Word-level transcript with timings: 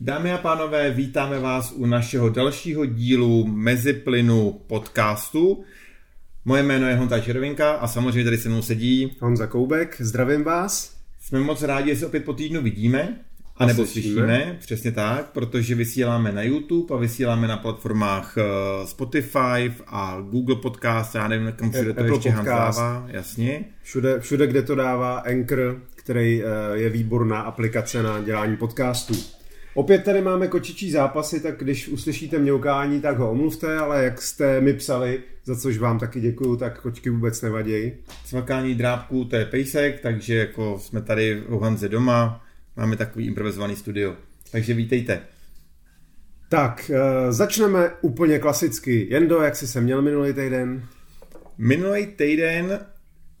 Dámy 0.00 0.32
a 0.32 0.38
pánové, 0.38 0.90
vítáme 0.90 1.38
vás 1.38 1.72
u 1.72 1.86
našeho 1.86 2.28
dalšího 2.28 2.86
dílu 2.86 3.46
Meziplynu 3.46 4.60
podcastu. 4.66 5.64
Moje 6.44 6.62
jméno 6.62 6.88
je 6.88 6.96
Honza 6.96 7.20
Červinka 7.20 7.72
a 7.72 7.88
samozřejmě 7.88 8.24
tady 8.24 8.38
se 8.38 8.48
mnou 8.48 8.62
sedí 8.62 9.16
Honza 9.20 9.46
Koubek. 9.46 9.96
Zdravím 10.00 10.44
vás. 10.44 10.96
Jsme 11.20 11.40
moc 11.40 11.62
rádi, 11.62 11.90
že 11.90 11.96
se 11.96 12.06
opět 12.06 12.24
po 12.24 12.32
týdnu 12.32 12.62
vidíme. 12.62 13.18
A 13.56 13.66
nebo 13.66 13.86
slyšíme. 13.86 14.56
přesně 14.60 14.92
tak, 14.92 15.30
protože 15.30 15.74
vysíláme 15.74 16.32
na 16.32 16.42
YouTube 16.42 16.94
a 16.94 16.98
vysíláme 16.98 17.48
na 17.48 17.56
platformách 17.56 18.34
eh, 18.38 18.86
Spotify 18.86 19.72
a 19.86 20.20
Google 20.30 20.56
Podcast, 20.56 21.14
já 21.14 21.28
nevím, 21.28 21.52
kam 21.56 21.70
všude 21.70 21.94
to 21.94 22.04
ještě 22.04 22.30
podcast. 22.30 22.46
dává, 22.46 23.04
jasně. 23.08 23.64
Všude, 23.82 24.20
všude, 24.20 24.46
kde 24.46 24.62
to 24.62 24.74
dává 24.74 25.18
Anchor, 25.18 25.82
který 25.94 26.42
eh, 26.42 26.46
je 26.72 26.88
výborná 26.88 27.40
aplikace 27.40 28.02
na 28.02 28.20
dělání 28.20 28.56
podcastů. 28.56 29.37
Opět 29.78 30.04
tady 30.04 30.20
máme 30.22 30.48
kočičí 30.48 30.90
zápasy, 30.90 31.40
tak 31.40 31.58
když 31.58 31.88
uslyšíte 31.88 32.38
mňoukání, 32.38 33.00
tak 33.00 33.18
ho 33.18 33.30
omluvte, 33.30 33.76
ale 33.76 34.04
jak 34.04 34.22
jste 34.22 34.60
mi 34.60 34.74
psali, 34.74 35.22
za 35.44 35.56
což 35.56 35.78
vám 35.78 35.98
taky 35.98 36.20
děkuju, 36.20 36.56
tak 36.56 36.80
kočky 36.80 37.10
vůbec 37.10 37.42
nevadějí. 37.42 37.92
Smakání 38.26 38.74
drábků, 38.74 39.24
to 39.24 39.36
je 39.36 39.44
pejsek, 39.44 40.00
takže 40.00 40.34
jako 40.34 40.78
jsme 40.78 41.02
tady 41.02 41.42
u 41.48 41.58
Hanze 41.58 41.88
doma, 41.88 42.44
máme 42.76 42.96
takový 42.96 43.26
improvizovaný 43.26 43.76
studio. 43.76 44.14
Takže 44.52 44.74
vítejte. 44.74 45.20
Tak, 46.48 46.90
uh, 46.90 47.32
začneme 47.32 47.90
úplně 48.00 48.38
klasicky. 48.38 49.06
Jendo, 49.10 49.42
jak 49.42 49.56
jsi 49.56 49.66
se 49.66 49.80
měl 49.80 50.02
minulý 50.02 50.32
týden? 50.32 50.82
Minulý 51.58 52.06
týden 52.06 52.78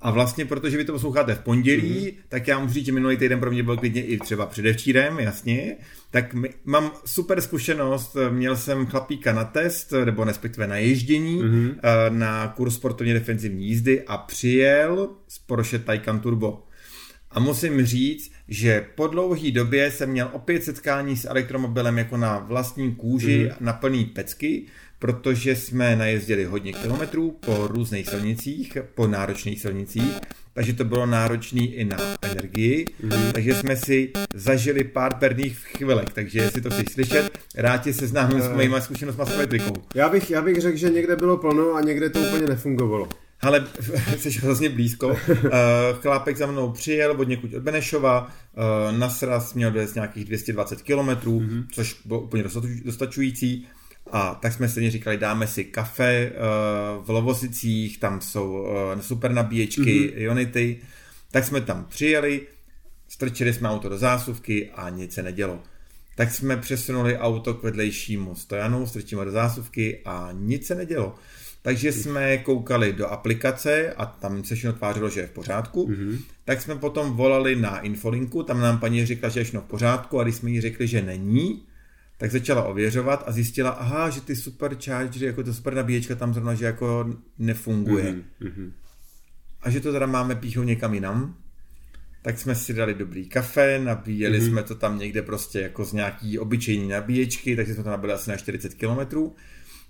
a 0.00 0.10
vlastně, 0.10 0.44
protože 0.44 0.76
vy 0.76 0.84
to 0.84 0.92
posloucháte 0.92 1.34
v 1.34 1.40
pondělí, 1.40 2.06
mm-hmm. 2.06 2.14
tak 2.28 2.48
já 2.48 2.58
můžu 2.58 2.74
říct, 2.74 2.86
že 2.86 2.92
minulý 2.92 3.16
týden 3.16 3.40
pro 3.40 3.50
mě 3.50 3.62
byl 3.62 3.76
klidně 3.76 4.02
i 4.02 4.18
třeba 4.18 4.46
předevčírem, 4.46 5.18
jasně. 5.18 5.76
Tak 6.10 6.34
my, 6.34 6.50
mám 6.64 6.90
super 7.06 7.40
zkušenost, 7.40 8.16
měl 8.30 8.56
jsem 8.56 8.86
chlapíka 8.86 9.32
na 9.32 9.44
test, 9.44 9.92
nebo 10.04 10.24
respektive 10.24 10.66
na 10.66 10.76
ježdění, 10.76 11.42
mm-hmm. 11.42 11.74
na 12.08 12.48
kurz 12.48 12.74
sportovně 12.74 13.14
defenzivní 13.14 13.66
jízdy 13.66 14.02
a 14.06 14.16
přijel 14.16 15.08
z 15.28 15.38
Porsche 15.38 15.78
Taycan 15.78 16.20
Turbo. 16.20 16.62
A 17.30 17.40
musím 17.40 17.86
říct, 17.86 18.32
že 18.48 18.86
po 18.94 19.06
dlouhé 19.06 19.50
době 19.50 19.90
jsem 19.90 20.10
měl 20.10 20.30
opět 20.32 20.64
setkání 20.64 21.16
s 21.16 21.28
elektromobilem 21.30 21.98
jako 21.98 22.16
na 22.16 22.38
vlastní 22.38 22.94
kůži, 22.94 23.44
mm-hmm. 23.44 23.56
na 23.60 23.72
plný 23.72 24.04
pecky, 24.04 24.66
protože 24.98 25.56
jsme 25.56 25.96
najezdili 25.96 26.44
hodně 26.44 26.72
kilometrů 26.72 27.36
po 27.46 27.66
různých 27.66 28.08
silnicích, 28.08 28.78
po 28.94 29.06
náročných 29.06 29.60
silnicích, 29.60 30.18
takže 30.52 30.72
to 30.72 30.84
bylo 30.84 31.06
náročné 31.06 31.60
i 31.60 31.84
na 31.84 31.96
energii, 32.22 32.86
mm. 33.02 33.32
takže 33.32 33.54
jsme 33.54 33.76
si 33.76 34.12
zažili 34.34 34.84
pár 34.84 35.14
perných 35.14 35.58
chvilek, 35.58 36.12
takže 36.12 36.38
jestli 36.38 36.60
to 36.60 36.70
chceš 36.70 36.86
slyšet, 36.92 37.38
rád 37.56 37.78
tě 37.78 37.92
seznámím 37.94 38.40
uh, 38.40 38.46
s 38.46 38.48
mojíma 38.48 38.80
zkušenostmi 38.80 39.24
s 39.26 39.30
elektrikou. 39.30 39.74
Já 39.94 40.08
bych, 40.08 40.30
já 40.30 40.42
bych 40.42 40.56
řekl, 40.56 40.76
že 40.76 40.90
někde 40.90 41.16
bylo 41.16 41.36
plno 41.36 41.74
a 41.74 41.80
někde 41.80 42.10
to 42.10 42.20
úplně 42.20 42.46
nefungovalo. 42.46 43.08
Ale 43.40 43.66
jsi 44.16 44.30
hrozně 44.30 44.68
blízko. 44.68 45.08
Uh, 45.08 45.16
chlápek 46.00 46.36
za 46.36 46.46
mnou 46.46 46.72
přijel 46.72 47.10
od 47.10 47.28
někud 47.28 47.54
od 47.54 47.62
Benešova, 47.62 48.26
uh, 48.26 48.98
na 48.98 49.10
sraz 49.10 49.54
měl 49.54 49.70
dojezd 49.70 49.94
nějakých 49.94 50.24
220 50.24 50.82
km, 50.82 51.08
mm-hmm. 51.08 51.64
což 51.72 52.00
bylo 52.04 52.20
úplně 52.20 52.44
dostačující. 52.84 53.66
A 54.12 54.34
tak 54.42 54.52
jsme 54.52 54.68
si 54.68 54.90
říkali, 54.90 55.16
dáme 55.16 55.46
si 55.46 55.64
kafe 55.64 56.30
uh, 56.30 57.04
v 57.04 57.10
Lovosicích, 57.10 57.98
tam 57.98 58.20
jsou 58.20 58.52
uh, 58.52 59.00
super 59.00 59.32
nabíječky, 59.32 59.82
mm-hmm. 59.82 60.12
Ionity. 60.14 60.78
Tak 61.30 61.44
jsme 61.44 61.60
tam 61.60 61.86
přijeli, 61.88 62.40
strčili 63.08 63.52
jsme 63.52 63.68
auto 63.68 63.88
do 63.88 63.98
zásuvky 63.98 64.70
a 64.74 64.88
nic 64.88 65.14
se 65.14 65.22
nedělo. 65.22 65.62
Tak 66.16 66.34
jsme 66.34 66.56
přesunuli 66.56 67.18
auto 67.18 67.54
k 67.54 67.62
vedlejšímu 67.62 68.34
stojanu, 68.34 68.86
strčíme 68.86 69.24
do 69.24 69.30
zásuvky 69.30 70.00
a 70.04 70.28
nic 70.32 70.66
se 70.66 70.74
nedělo. 70.74 71.14
Takže 71.62 71.92
jsme 71.92 72.38
koukali 72.38 72.92
do 72.92 73.06
aplikace 73.06 73.92
a 73.92 74.06
tam 74.06 74.44
se 74.44 74.54
všechno 74.54 74.72
tvářilo, 74.72 75.10
že 75.10 75.20
je 75.20 75.26
v 75.26 75.30
pořádku. 75.30 75.88
Mm-hmm. 75.88 76.18
Tak 76.44 76.62
jsme 76.62 76.74
potom 76.74 77.12
volali 77.12 77.56
na 77.56 77.80
infolinku, 77.80 78.42
tam 78.42 78.60
nám 78.60 78.80
paní 78.80 79.06
řekla, 79.06 79.28
že 79.28 79.40
je 79.40 79.44
všechno 79.44 79.60
v 79.60 79.64
pořádku 79.64 80.20
a 80.20 80.22
když 80.22 80.34
jsme 80.34 80.50
jí 80.50 80.60
řekli, 80.60 80.86
že 80.86 81.02
není, 81.02 81.62
tak 82.18 82.30
začala 82.30 82.64
ověřovat 82.64 83.24
a 83.26 83.32
zjistila, 83.32 83.70
aha, 83.70 84.10
že 84.10 84.20
ty 84.20 84.36
superchargery, 84.36 85.26
jako 85.26 85.42
to 85.42 85.54
super 85.54 85.74
nabíječka 85.74 86.14
tam 86.14 86.34
zrovna, 86.34 86.54
že 86.54 86.64
jako 86.64 87.14
nefunguje. 87.38 88.14
Mm-hmm. 88.40 88.72
A 89.60 89.70
že 89.70 89.80
to 89.80 89.92
teda 89.92 90.06
máme 90.06 90.34
píchou 90.34 90.62
někam 90.62 90.94
jinam. 90.94 91.36
Tak 92.22 92.38
jsme 92.38 92.54
si 92.54 92.74
dali 92.74 92.94
dobrý 92.94 93.28
kafe, 93.28 93.78
nabíjeli 93.78 94.40
mm-hmm. 94.40 94.48
jsme 94.48 94.62
to 94.62 94.74
tam 94.74 94.98
někde 94.98 95.22
prostě 95.22 95.60
jako 95.60 95.84
z 95.84 95.92
nějaký 95.92 96.38
obyčejní 96.38 96.88
nabíječky, 96.88 97.56
takže 97.56 97.74
jsme 97.74 97.82
to 97.82 97.90
nabili 97.90 98.12
asi 98.12 98.30
na 98.30 98.36
40 98.36 98.74
km. 98.74 99.18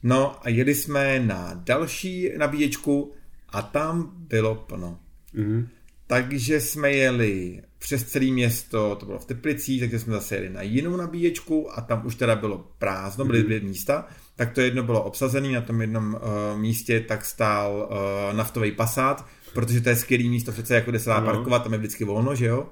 No 0.03 0.47
a 0.47 0.49
jeli 0.49 0.75
jsme 0.75 1.21
na 1.21 1.63
další 1.65 2.33
nabíječku 2.39 3.13
a 3.49 3.63
tam 3.63 4.13
bylo 4.17 4.55
plno. 4.55 5.01
Mm-hmm. 5.35 5.69
Takže 6.07 6.61
jsme 6.61 6.93
jeli 6.93 7.63
přes 7.79 8.05
celé 8.05 8.27
město, 8.27 8.97
to 9.01 9.07
bylo 9.07 9.19
v 9.19 9.25
Teplicích, 9.25 9.81
takže 9.81 9.99
jsme 9.99 10.13
zase 10.13 10.35
jeli 10.35 10.49
na 10.49 10.63
jinou 10.63 10.97
nabíječku 10.97 11.79
a 11.79 11.81
tam 11.81 12.07
už 12.07 12.15
teda 12.15 12.37
bylo 12.37 12.67
prázdno, 12.79 13.25
byly 13.25 13.43
dvě 13.43 13.61
místa, 13.61 14.07
tak 14.37 14.53
to 14.53 14.61
jedno 14.61 14.83
bylo 14.83 15.03
obsazené, 15.03 15.49
na 15.49 15.61
tom 15.61 15.81
jednom 15.81 16.15
uh, 16.15 16.61
místě 16.61 17.01
tak 17.01 17.25
stál 17.25 17.89
uh, 17.91 18.37
naftový 18.37 18.73
pasát, 18.73 19.27
protože 19.55 19.81
to 19.81 19.89
je 19.89 19.97
skvělý 19.97 20.29
místo, 20.29 20.53
přece 20.53 20.75
jako 20.75 20.91
kde 20.91 21.01
se 21.01 21.11
dá 21.11 21.21
parkovat, 21.21 21.63
tam 21.63 21.73
je 21.73 21.79
vždycky 21.79 22.05
volno, 22.05 22.35
že 22.35 22.47
jo? 22.47 22.67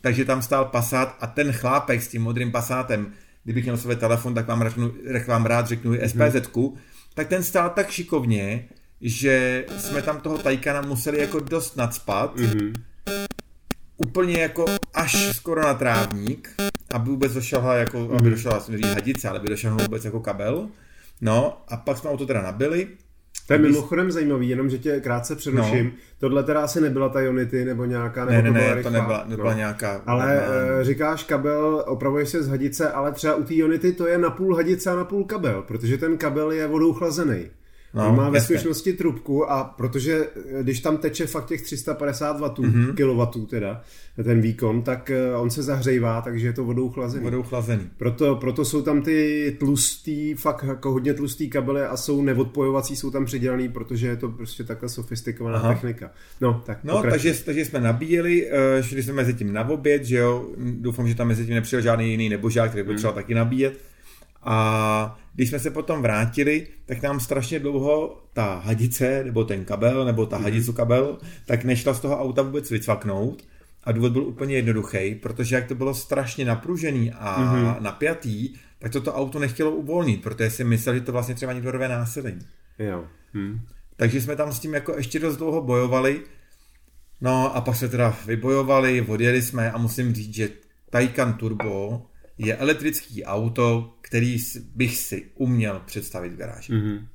Takže 0.00 0.24
tam 0.24 0.42
stál 0.42 0.64
pasát 0.64 1.16
a 1.20 1.26
ten 1.26 1.52
chlápek 1.52 2.02
s 2.02 2.08
tím 2.08 2.22
modrým 2.22 2.52
pasátem, 2.52 3.12
kdybych 3.44 3.64
měl 3.64 3.76
své 3.76 3.96
telefon, 3.96 4.34
tak 4.34 4.48
vám, 4.48 4.68
řeknu, 4.68 4.94
vám 5.26 5.46
rád 5.46 5.66
řeknu 5.66 5.94
spz 6.06 6.14
mm. 6.56 6.76
tak 7.14 7.28
ten 7.28 7.42
stál 7.42 7.70
tak 7.70 7.90
šikovně, 7.90 8.68
že 9.00 9.64
jsme 9.78 10.02
tam 10.02 10.20
toho 10.20 10.38
tajkana 10.38 10.80
museli 10.80 11.20
jako 11.20 11.40
dost 11.40 11.76
nadspat, 11.76 12.36
mm-hmm 12.36 12.72
úplně 14.06 14.40
jako 14.40 14.64
až 14.94 15.36
skoro 15.36 15.62
na 15.62 15.74
trávník, 15.74 16.54
aby 16.90 17.10
vůbec 17.10 17.34
došla 17.34 17.74
jako, 17.74 18.10
aby 18.18 18.30
došla 18.30 18.50
vlastně 18.50 18.86
hadice, 18.86 19.28
ale 19.28 19.38
aby 19.38 19.48
došel 19.48 19.76
vůbec 19.76 20.04
jako 20.04 20.20
kabel. 20.20 20.68
No 21.20 21.62
a 21.68 21.76
pak 21.76 21.98
jsme 21.98 22.10
auto 22.10 22.26
teda 22.26 22.42
nabili. 22.42 22.88
To 23.46 23.52
je 23.52 23.58
mimochodem 23.58 24.10
zajímavý, 24.10 24.48
jenom 24.48 24.70
že 24.70 24.78
tě 24.78 25.00
krátce 25.00 25.36
přeruším. 25.36 25.84
No. 25.84 25.92
Tohle 26.18 26.42
teda 26.42 26.60
asi 26.60 26.80
nebyla 26.80 27.08
ta 27.08 27.20
Unity 27.20 27.64
nebo 27.64 27.84
nějaká, 27.84 28.24
nebo 28.24 28.42
ne, 28.42 28.50
ne, 28.50 28.68
to, 28.68 28.76
ne, 28.76 28.82
to 28.82 28.90
nebyla, 28.90 29.24
nebyla 29.26 29.50
no. 29.50 29.56
nějaká. 29.56 30.02
Ale 30.06 30.36
uh, 30.36 30.82
říkáš 30.82 31.24
kabel, 31.24 31.84
opravuješ 31.86 32.28
se 32.28 32.42
z 32.42 32.48
hadice, 32.48 32.90
ale 32.90 33.12
třeba 33.12 33.34
u 33.34 33.42
té 33.42 33.64
Unity 33.64 33.92
to 33.92 34.06
je 34.06 34.18
na 34.18 34.30
půl 34.30 34.56
hadice 34.56 34.90
a 34.90 34.96
na 34.96 35.04
půl 35.04 35.24
kabel, 35.24 35.62
protože 35.62 35.98
ten 35.98 36.16
kabel 36.16 36.52
je 36.52 36.66
vodou 36.66 36.92
chlazený. 36.92 37.50
No, 37.94 38.08
On 38.08 38.16
má 38.16 38.30
ve 38.30 38.40
skutečnosti 38.40 38.92
trubku 38.92 39.50
a 39.50 39.64
protože 39.64 40.26
eh, 40.58 40.62
když 40.62 40.80
tam 40.80 40.96
teče 40.96 41.26
fakt 41.26 41.46
těch 41.46 41.62
350 41.62 42.40
W, 42.40 42.42
mm-hmm. 42.42 42.94
kW 42.94 43.46
teda, 43.46 43.82
ten 44.24 44.40
výkon, 44.40 44.82
tak 44.82 45.10
eh, 45.10 45.36
on 45.36 45.50
se 45.50 45.62
zahřejvá, 45.62 46.20
takže 46.20 46.46
je 46.46 46.52
to 46.52 46.64
vodou 46.64 46.90
chlazený. 46.90 47.24
Vodou 47.24 47.42
chlazený. 47.42 47.82
Proto, 47.96 48.36
proto 48.36 48.64
jsou 48.64 48.82
tam 48.82 49.02
ty 49.02 49.56
tlustý, 49.58 50.34
fakt 50.34 50.64
jako 50.64 50.92
hodně 50.92 51.14
tlustý 51.14 51.50
kabely 51.50 51.82
a 51.82 51.96
jsou 51.96 52.22
neodpojovací, 52.22 52.96
jsou 52.96 53.10
tam 53.10 53.24
přidělaný, 53.24 53.68
protože 53.68 54.06
je 54.06 54.16
to 54.16 54.28
prostě 54.28 54.64
takhle 54.64 54.88
sofistikovaná 54.88 55.58
Aha. 55.58 55.74
technika. 55.74 56.10
No, 56.40 56.62
tak 56.66 56.78
no 56.84 57.02
takže, 57.02 57.34
takže, 57.44 57.64
jsme 57.64 57.80
nabíjeli, 57.80 58.50
eh, 58.50 58.82
šli 58.82 59.02
jsme 59.02 59.12
mezi 59.12 59.34
tím 59.34 59.52
na 59.52 59.68
oběd, 59.68 60.04
že 60.04 60.16
jo, 60.16 60.46
doufám, 60.56 61.08
že 61.08 61.14
tam 61.14 61.28
mezi 61.28 61.46
tím 61.46 61.54
nepřijel 61.54 61.82
žádný 61.82 62.10
jiný 62.10 62.28
nebožák, 62.28 62.70
který 62.70 62.86
by 62.86 62.94
třeba 62.94 63.12
mm. 63.12 63.14
taky 63.14 63.34
nabíjet. 63.34 63.91
A 64.42 65.18
když 65.34 65.48
jsme 65.48 65.58
se 65.58 65.70
potom 65.70 66.02
vrátili, 66.02 66.66
tak 66.86 67.02
nám 67.02 67.20
strašně 67.20 67.58
dlouho 67.58 68.22
ta 68.32 68.62
hadice, 68.64 69.24
nebo 69.24 69.44
ten 69.44 69.64
kabel, 69.64 70.04
nebo 70.04 70.26
ta 70.26 70.38
mm. 70.38 70.44
hadicu 70.44 70.72
kabel, 70.72 71.18
tak 71.46 71.64
nešla 71.64 71.94
z 71.94 72.00
toho 72.00 72.20
auta 72.20 72.42
vůbec 72.42 72.70
vycvaknout. 72.70 73.42
A 73.84 73.92
důvod 73.92 74.12
byl 74.12 74.22
úplně 74.22 74.54
jednoduchý, 74.54 75.14
protože 75.14 75.54
jak 75.54 75.68
to 75.68 75.74
bylo 75.74 75.94
strašně 75.94 76.44
napružený 76.44 77.12
a 77.12 77.40
mm-hmm. 77.40 77.82
napjatý, 77.82 78.54
tak 78.78 78.92
toto 78.92 79.14
auto 79.14 79.38
nechtělo 79.38 79.70
uvolnit, 79.70 80.22
protože 80.22 80.50
si 80.50 80.64
mysleli, 80.64 80.98
že 80.98 81.04
to 81.04 81.12
vlastně 81.12 81.34
třeba 81.34 81.52
někdo 81.52 81.70
rve 81.70 81.88
násilím. 81.88 82.38
Jo. 82.78 83.04
Hm. 83.34 83.60
Takže 83.96 84.20
jsme 84.20 84.36
tam 84.36 84.52
s 84.52 84.60
tím 84.60 84.74
jako 84.74 84.96
ještě 84.96 85.18
dost 85.18 85.36
dlouho 85.36 85.62
bojovali. 85.62 86.20
No 87.20 87.56
a 87.56 87.60
pak 87.60 87.76
se 87.76 87.88
teda 87.88 88.16
vybojovali, 88.26 89.06
odjeli 89.08 89.42
jsme 89.42 89.72
a 89.72 89.78
musím 89.78 90.14
říct, 90.14 90.34
že 90.34 90.48
Taycan 90.90 91.34
Turbo 91.34 92.02
je 92.38 92.56
elektrický 92.56 93.24
auto, 93.24 93.94
který 94.00 94.36
bych 94.74 94.96
si 94.96 95.24
uměl 95.34 95.82
představit 95.86 96.32
v 96.32 96.36
garáži. 96.36 96.72
Mm-hmm. 96.72 97.06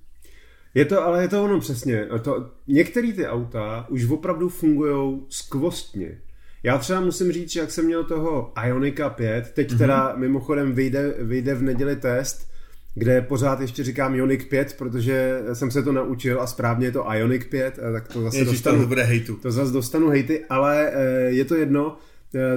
Je 0.74 0.86
to, 0.86 1.04
ale 1.04 1.22
je 1.22 1.28
to 1.28 1.44
ono 1.44 1.60
přesně. 1.60 2.08
To, 2.22 2.52
některé 2.68 3.14
ty 3.14 3.28
auta 3.28 3.86
už 3.90 4.06
opravdu 4.06 4.50
fungují 4.50 5.22
skvostně. 5.30 6.22
Já 6.64 6.78
třeba 6.78 7.02
musím 7.02 7.32
říct, 7.32 7.52
že 7.52 7.60
jak 7.60 7.72
jsem 7.72 7.86
měl 7.86 8.04
toho 8.04 8.54
Ionika 8.66 9.10
5, 9.10 9.52
teď 9.52 9.72
mm-hmm. 9.72 9.78
teda 9.78 10.14
mimochodem 10.16 10.74
vyjde, 10.74 11.14
vyjde 11.20 11.56
v 11.56 11.64
neděli 11.64 11.96
test, 11.96 12.48
kde 12.96 13.22
pořád 13.22 13.60
ještě 13.60 13.84
říkám 13.84 14.16
Ionic 14.16 14.44
5, 14.44 14.76
protože 14.78 15.42
jsem 15.54 15.72
se 15.72 15.84
to 15.84 15.92
naučil 15.92 16.42
a 16.42 16.48
správně 16.48 16.88
je 16.88 16.92
to 16.92 17.14
Ionic 17.14 17.44
5, 17.46 17.80
tak 17.94 18.08
to 18.08 18.22
zase 18.22 18.38
Ježiš, 18.38 18.52
dostanu, 18.52 18.82
to 18.82 18.88
bude 18.88 19.04
hejtu. 19.04 19.36
To 19.36 19.52
zase 19.52 19.74
dostanu 19.74 20.10
hejty, 20.10 20.46
ale 20.50 20.92
eh, 20.94 21.30
je 21.30 21.46
to 21.46 21.56
jedno, 21.56 21.98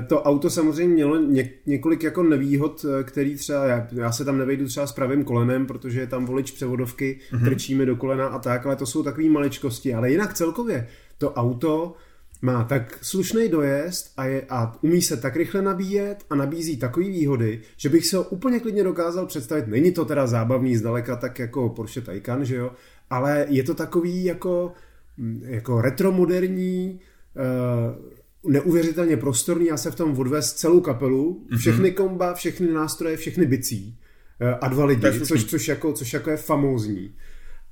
to 0.06 0.22
auto 0.22 0.50
samozřejmě 0.50 0.94
mělo 0.94 1.16
ně, 1.16 1.50
několik 1.66 2.02
jako 2.02 2.22
nevýhod, 2.22 2.84
eh, 2.84 3.04
který 3.04 3.36
třeba, 3.36 3.64
já, 3.64 3.88
já 3.92 4.12
se 4.12 4.24
tam 4.24 4.38
nevejdu 4.38 4.66
třeba 4.66 4.86
s 4.86 4.92
pravým 4.92 5.24
kolenem, 5.24 5.66
protože 5.66 6.00
je 6.00 6.06
tam 6.06 6.26
volič 6.26 6.50
převodovky, 6.50 7.18
mm-hmm. 7.32 7.44
krčíme 7.44 7.86
do 7.86 7.96
kolena 7.96 8.26
a 8.26 8.38
tak, 8.38 8.66
ale 8.66 8.76
to 8.76 8.86
jsou 8.86 9.02
takové 9.02 9.28
maličkosti. 9.28 9.94
Ale 9.94 10.10
jinak 10.10 10.34
celkově 10.34 10.88
to 11.18 11.32
auto 11.32 11.94
má 12.42 12.64
tak 12.64 12.98
slušný 13.02 13.48
dojezd 13.48 14.12
a, 14.16 14.24
je, 14.24 14.46
a 14.48 14.76
umí 14.82 15.02
se 15.02 15.16
tak 15.16 15.36
rychle 15.36 15.62
nabíjet 15.62 16.24
a 16.30 16.34
nabízí 16.34 16.76
takové 16.76 17.06
výhody, 17.06 17.60
že 17.76 17.88
bych 17.88 18.06
se 18.06 18.16
ho 18.16 18.22
úplně 18.22 18.60
klidně 18.60 18.84
dokázal 18.84 19.26
představit. 19.26 19.66
Není 19.66 19.92
to 19.92 20.04
teda 20.04 20.26
zábavný 20.26 20.76
zdaleka 20.76 21.16
tak 21.16 21.38
jako 21.38 21.68
Porsche 21.68 22.00
Taycan, 22.00 22.44
že 22.44 22.56
jo, 22.56 22.70
ale 23.10 23.46
je 23.48 23.62
to 23.62 23.74
takový 23.74 24.24
jako, 24.24 24.72
mm, 25.16 25.42
jako 25.44 25.80
retromoderní, 25.80 27.00
uh, 27.36 28.19
neuvěřitelně 28.46 29.16
prostorný, 29.16 29.66
já 29.66 29.76
se 29.76 29.90
v 29.90 29.94
tom 29.94 30.20
odvez 30.20 30.52
celou 30.52 30.80
kapelu, 30.80 31.46
mhm. 31.50 31.58
všechny 31.58 31.92
komba, 31.92 32.34
všechny 32.34 32.72
nástroje, 32.72 33.16
všechny 33.16 33.46
bicí 33.46 33.98
eh, 34.40 34.54
a 34.54 34.68
dva 34.68 34.84
lidi, 34.84 35.20
což, 35.20 35.44
což, 35.44 35.68
jako, 35.68 35.92
což 35.92 36.12
jako 36.12 36.30
je 36.30 36.36
famózní. 36.36 37.14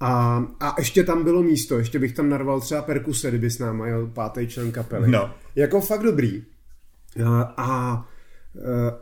A, 0.00 0.44
a 0.60 0.74
ještě 0.78 1.04
tam 1.04 1.24
bylo 1.24 1.42
místo, 1.42 1.78
ještě 1.78 1.98
bych 1.98 2.12
tam 2.12 2.28
narval 2.28 2.60
třeba 2.60 2.82
perkuse, 2.82 3.28
kdyby 3.28 3.50
s 3.50 3.58
náma 3.58 3.86
jel 3.86 4.06
pátý 4.06 4.48
člen 4.48 4.72
kapely. 4.72 5.10
No. 5.10 5.34
Jako 5.54 5.80
fakt 5.80 6.02
dobrý. 6.02 6.44
A, 7.24 7.54
a 7.56 8.08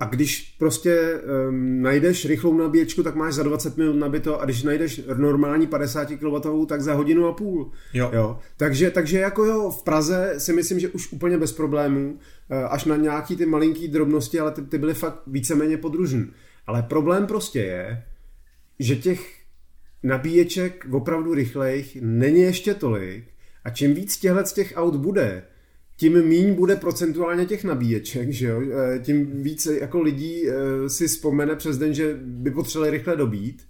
a 0.00 0.04
když 0.04 0.56
prostě 0.58 1.20
um, 1.48 1.82
najdeš 1.82 2.26
rychlou 2.26 2.54
nabíječku, 2.54 3.02
tak 3.02 3.14
máš 3.14 3.34
za 3.34 3.42
20 3.42 3.76
minut 3.76 3.92
nabito 3.92 4.40
a 4.40 4.44
když 4.44 4.62
najdeš 4.62 5.00
normální 5.16 5.66
50 5.66 6.08
kW, 6.08 6.66
tak 6.66 6.82
za 6.82 6.94
hodinu 6.94 7.26
a 7.26 7.32
půl. 7.32 7.70
Jo. 7.94 8.10
jo. 8.12 8.38
Takže, 8.56 8.90
takže 8.90 9.18
jako 9.18 9.44
jo, 9.44 9.70
v 9.70 9.84
Praze 9.84 10.34
si 10.38 10.52
myslím, 10.52 10.80
že 10.80 10.88
už 10.88 11.12
úplně 11.12 11.38
bez 11.38 11.52
problémů, 11.52 12.18
eh, 12.50 12.64
až 12.64 12.84
na 12.84 12.96
nějaký 12.96 13.36
ty 13.36 13.46
malinký 13.46 13.88
drobnosti, 13.88 14.40
ale 14.40 14.50
ty, 14.50 14.62
ty 14.62 14.78
byly 14.78 14.94
fakt 14.94 15.22
víceméně 15.26 15.76
podružný. 15.76 16.30
Ale 16.66 16.82
problém 16.82 17.26
prostě 17.26 17.58
je, 17.58 18.02
že 18.78 18.96
těch 18.96 19.34
nabíječek 20.02 20.86
opravdu 20.90 21.34
rychlejch 21.34 21.96
není 22.00 22.40
ještě 22.40 22.74
tolik 22.74 23.24
a 23.64 23.70
čím 23.70 23.94
víc 23.94 24.16
těchto 24.16 24.46
z 24.46 24.52
těch 24.52 24.72
aut 24.76 24.96
bude, 24.96 25.42
tím 25.96 26.22
míň 26.22 26.54
bude 26.54 26.76
procentuálně 26.76 27.46
těch 27.46 27.64
nabíječek, 27.64 28.32
že 28.32 28.46
jo? 28.46 28.62
Eh, 28.62 28.98
tím 28.98 29.42
více 29.42 29.78
jako 29.78 30.00
lidí 30.00 30.48
eh, 30.48 30.54
si 30.88 31.08
vzpomene 31.08 31.56
přes 31.56 31.78
den, 31.78 31.94
že 31.94 32.14
by 32.22 32.50
potřebovali 32.50 32.90
rychle 32.90 33.16
dobít 33.16 33.62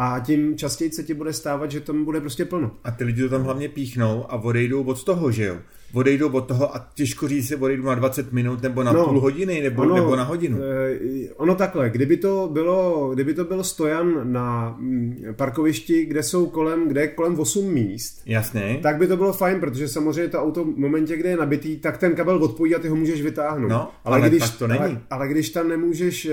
a 0.00 0.20
tím 0.20 0.56
častěji 0.56 0.92
se 0.92 1.02
ti 1.02 1.14
bude 1.14 1.32
stávat, 1.32 1.70
že 1.70 1.80
tam 1.80 2.04
bude 2.04 2.20
prostě 2.20 2.44
plno. 2.44 2.70
A 2.84 2.90
ty 2.90 3.04
lidi 3.04 3.22
to 3.22 3.28
tam 3.28 3.42
hlavně 3.42 3.68
píchnou 3.68 4.24
a 4.28 4.36
odejdou 4.36 4.82
od 4.82 5.04
toho, 5.04 5.30
že 5.30 5.44
jo? 5.44 5.56
Odejdou 5.92 6.28
od 6.28 6.40
toho 6.40 6.76
a 6.76 6.88
těžko 6.94 7.28
říct 7.28 7.48
si 7.48 7.56
odejdu 7.56 7.84
na 7.84 7.94
20 7.94 8.32
minut 8.32 8.62
nebo 8.62 8.82
na 8.82 8.92
no, 8.92 9.06
půl 9.06 9.20
hodiny 9.20 9.62
nebo, 9.62 9.82
ono, 9.82 9.94
nebo 9.94 10.16
na 10.16 10.24
hodinu. 10.24 10.58
Eh, 10.62 11.34
ono 11.36 11.54
takhle, 11.54 11.90
kdyby 11.90 12.16
to 12.16 12.48
bylo, 12.52 13.10
kdyby 13.14 13.34
to 13.34 13.44
byl 13.44 13.64
stojan 13.64 14.32
na 14.32 14.76
mm, 14.78 15.16
parkovišti, 15.36 16.04
kde 16.04 16.22
jsou 16.22 16.46
kolem, 16.46 16.88
kde 16.88 17.00
je 17.00 17.08
kolem 17.08 17.40
8 17.40 17.72
míst, 17.72 18.22
Jasně. 18.26 18.78
tak 18.82 18.96
by 18.96 19.06
to 19.06 19.16
bylo 19.16 19.32
fajn, 19.32 19.60
protože 19.60 19.88
samozřejmě 19.88 20.28
to 20.28 20.42
auto 20.42 20.64
v 20.64 20.78
momentě, 20.78 21.16
kde 21.16 21.28
je 21.28 21.36
nabitý, 21.36 21.76
tak 21.76 21.98
ten 21.98 22.14
kabel 22.14 22.44
odpojí 22.44 22.74
a 22.74 22.78
ty 22.78 22.88
ho 22.88 22.96
můžeš 22.96 23.22
vytáhnout. 23.22 23.68
No, 23.68 23.90
ale, 24.04 24.18
ale 24.18 24.28
když, 24.28 24.50
to 24.50 24.66
není. 24.66 24.80
Ale, 24.80 25.00
ale 25.10 25.28
když 25.28 25.50
tam 25.50 25.68
nemůžeš 25.68 26.26
uh, 26.26 26.32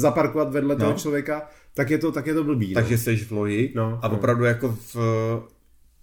zaparkovat 0.00 0.52
vedle 0.52 0.74
no. 0.74 0.80
toho 0.80 0.92
člověka, 0.92 1.42
tak 1.76 1.90
je 1.90 1.98
to, 1.98 2.12
tak 2.12 2.26
je 2.26 2.34
to 2.34 2.44
blbý. 2.44 2.68
No. 2.68 2.74
Takže 2.74 2.94
no. 2.94 2.98
jsi 2.98 3.16
v 3.16 3.32
loji 3.32 3.72
no, 3.76 3.98
a 4.02 4.08
no. 4.08 4.14
opravdu 4.14 4.44
jako 4.44 4.78
v, 4.94 4.96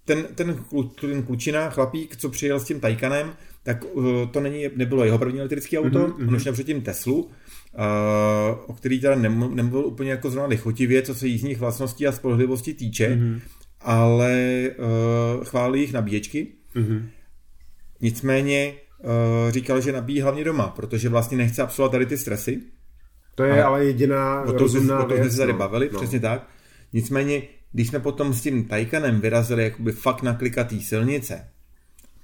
ten, 0.04 0.24
ten, 0.34 0.64
ten 1.00 1.22
klučina, 1.22 1.70
chlapík, 1.70 2.16
co 2.16 2.28
přijel 2.28 2.60
s 2.60 2.64
tím 2.64 2.80
Taycanem, 2.80 3.32
tak 3.62 3.84
uh, 3.84 4.26
to 4.30 4.40
není, 4.40 4.64
nebylo 4.76 5.04
jeho 5.04 5.18
první 5.18 5.38
elektrické 5.38 5.78
auto, 5.78 5.98
mm-hmm. 5.98 6.28
on 6.28 6.34
už 6.34 6.42
měl 6.42 6.54
předtím 6.54 6.82
Teslu, 6.82 7.24
uh, 7.24 7.30
o 8.66 8.72
který 8.72 9.00
teda 9.00 9.14
nebyl 9.48 9.86
úplně 9.86 10.10
jako 10.10 10.30
zrovna 10.30 10.48
lichotivě, 10.48 11.02
co 11.02 11.14
se 11.14 11.28
jízdních 11.28 11.58
vlastností 11.58 12.06
a 12.06 12.12
spolehlivosti 12.12 12.74
týče, 12.74 13.08
mm-hmm. 13.08 13.40
ale 13.80 14.62
uh, 14.78 15.44
chválí 15.44 15.80
jich 15.80 15.92
nabíječky. 15.92 16.46
Mm-hmm. 16.76 17.06
Nicméně 18.00 18.74
uh, 18.98 19.50
říkal, 19.50 19.80
že 19.80 19.92
nabíjí 19.92 20.20
hlavně 20.20 20.44
doma, 20.44 20.68
protože 20.68 21.08
vlastně 21.08 21.36
nechce 21.36 21.62
absolvovat 21.62 21.92
tady 21.92 22.06
ty 22.06 22.18
stresy. 22.18 22.62
To 23.34 23.44
je 23.44 23.52
ale, 23.52 23.62
ale 23.62 23.84
jediná 23.84 24.42
o 24.42 24.52
to, 24.52 24.58
rozumná 24.58 25.04
o 25.04 25.08
to 25.08 25.16
jsme 25.16 25.30
se 25.30 25.36
tady 25.36 25.52
no. 25.52 25.58
bavili, 25.58 25.90
no. 25.92 25.98
přesně 25.98 26.20
tak. 26.20 26.48
Nicméně, 26.92 27.42
když 27.72 27.88
jsme 27.88 28.00
potom 28.00 28.34
s 28.34 28.42
tím 28.42 28.64
Taycanem 28.64 29.20
vyrazili 29.20 29.64
jakoby 29.64 29.92
fakt 29.92 30.22
na 30.22 30.34
klikatý 30.34 30.82
silnice, 30.82 31.48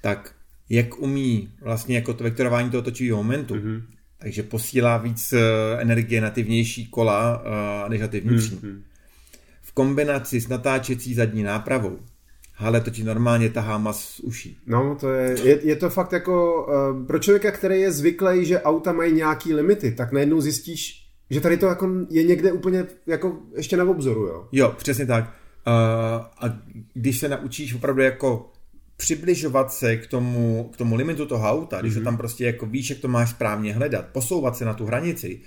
tak 0.01 0.35
jak 0.69 0.99
umí 0.99 1.49
vlastně 1.61 1.97
jako 1.97 2.15
to 2.15 2.25
vektorování 2.25 2.71
toho 2.71 2.83
točivého 2.83 3.17
momentu, 3.17 3.55
mm-hmm. 3.55 3.83
takže 4.19 4.43
posílá 4.43 4.97
víc 4.97 5.33
eh, 5.33 5.41
energie 5.79 6.21
na 6.21 6.31
ty 6.31 6.43
vnější 6.43 6.87
kola 6.87 7.43
uh, 7.43 7.91
než 7.91 8.01
na 8.01 8.09
ty 8.09 8.21
vnitřní. 8.21 8.57
Mm-hmm. 8.59 8.83
V 9.62 9.73
kombinaci 9.73 10.41
s 10.41 10.49
natáčecí 10.49 11.15
zadní 11.15 11.43
nápravou, 11.43 11.99
ale 12.59 12.81
to 12.81 12.91
ti 12.91 13.05
normálně 13.05 13.51
tahá 13.51 13.79
mas 13.79 14.05
z 14.05 14.21
uší. 14.21 14.59
No, 14.67 14.97
to 15.01 15.11
je, 15.11 15.41
je, 15.49 15.61
je 15.67 15.77
to 15.77 15.91
fakt 15.91 16.12
jako, 16.12 16.65
uh, 16.65 17.07
pro 17.07 17.19
člověka, 17.19 17.51
který 17.51 17.81
je 17.81 17.93
zvyklý, 17.93 18.45
že 18.45 18.62
auta 18.62 18.93
mají 18.93 19.12
nějaký 19.12 19.55
limity, 19.55 19.93
tak 19.93 20.12
najednou 20.12 20.41
zjistíš, 20.41 21.00
že 21.31 21.41
tady 21.41 21.56
to 21.56 21.67
jako 21.67 21.88
je 22.11 22.23
někde 22.23 22.53
úplně 22.53 22.87
jako 23.06 23.38
ještě 23.56 23.77
na 23.77 23.85
obzoru, 23.85 24.27
jo? 24.27 24.49
Jo, 24.53 24.75
přesně 24.77 25.06
tak. 25.06 25.25
Uh, 25.25 26.25
a 26.41 26.59
když 26.94 27.19
se 27.19 27.29
naučíš 27.29 27.75
opravdu 27.75 28.03
jako 28.03 28.53
přibližovat 28.97 29.73
se 29.73 29.97
k 29.97 30.06
tomu, 30.06 30.71
k 30.73 30.77
tomu 30.77 30.94
limitu 30.94 31.27
toho 31.27 31.49
auta, 31.49 31.81
když 31.81 31.93
mm-hmm. 31.93 31.99
to 31.99 32.05
tam 32.05 32.17
prostě 32.17 32.44
jako 32.44 32.67
víš, 32.67 32.91
jak 32.91 32.99
to 32.99 33.09
máš 33.09 33.31
správně 33.31 33.75
hledat, 33.75 34.06
posouvat 34.06 34.56
se 34.56 34.65
na 34.65 34.75
tu 34.75 34.87
hranici 34.87 35.41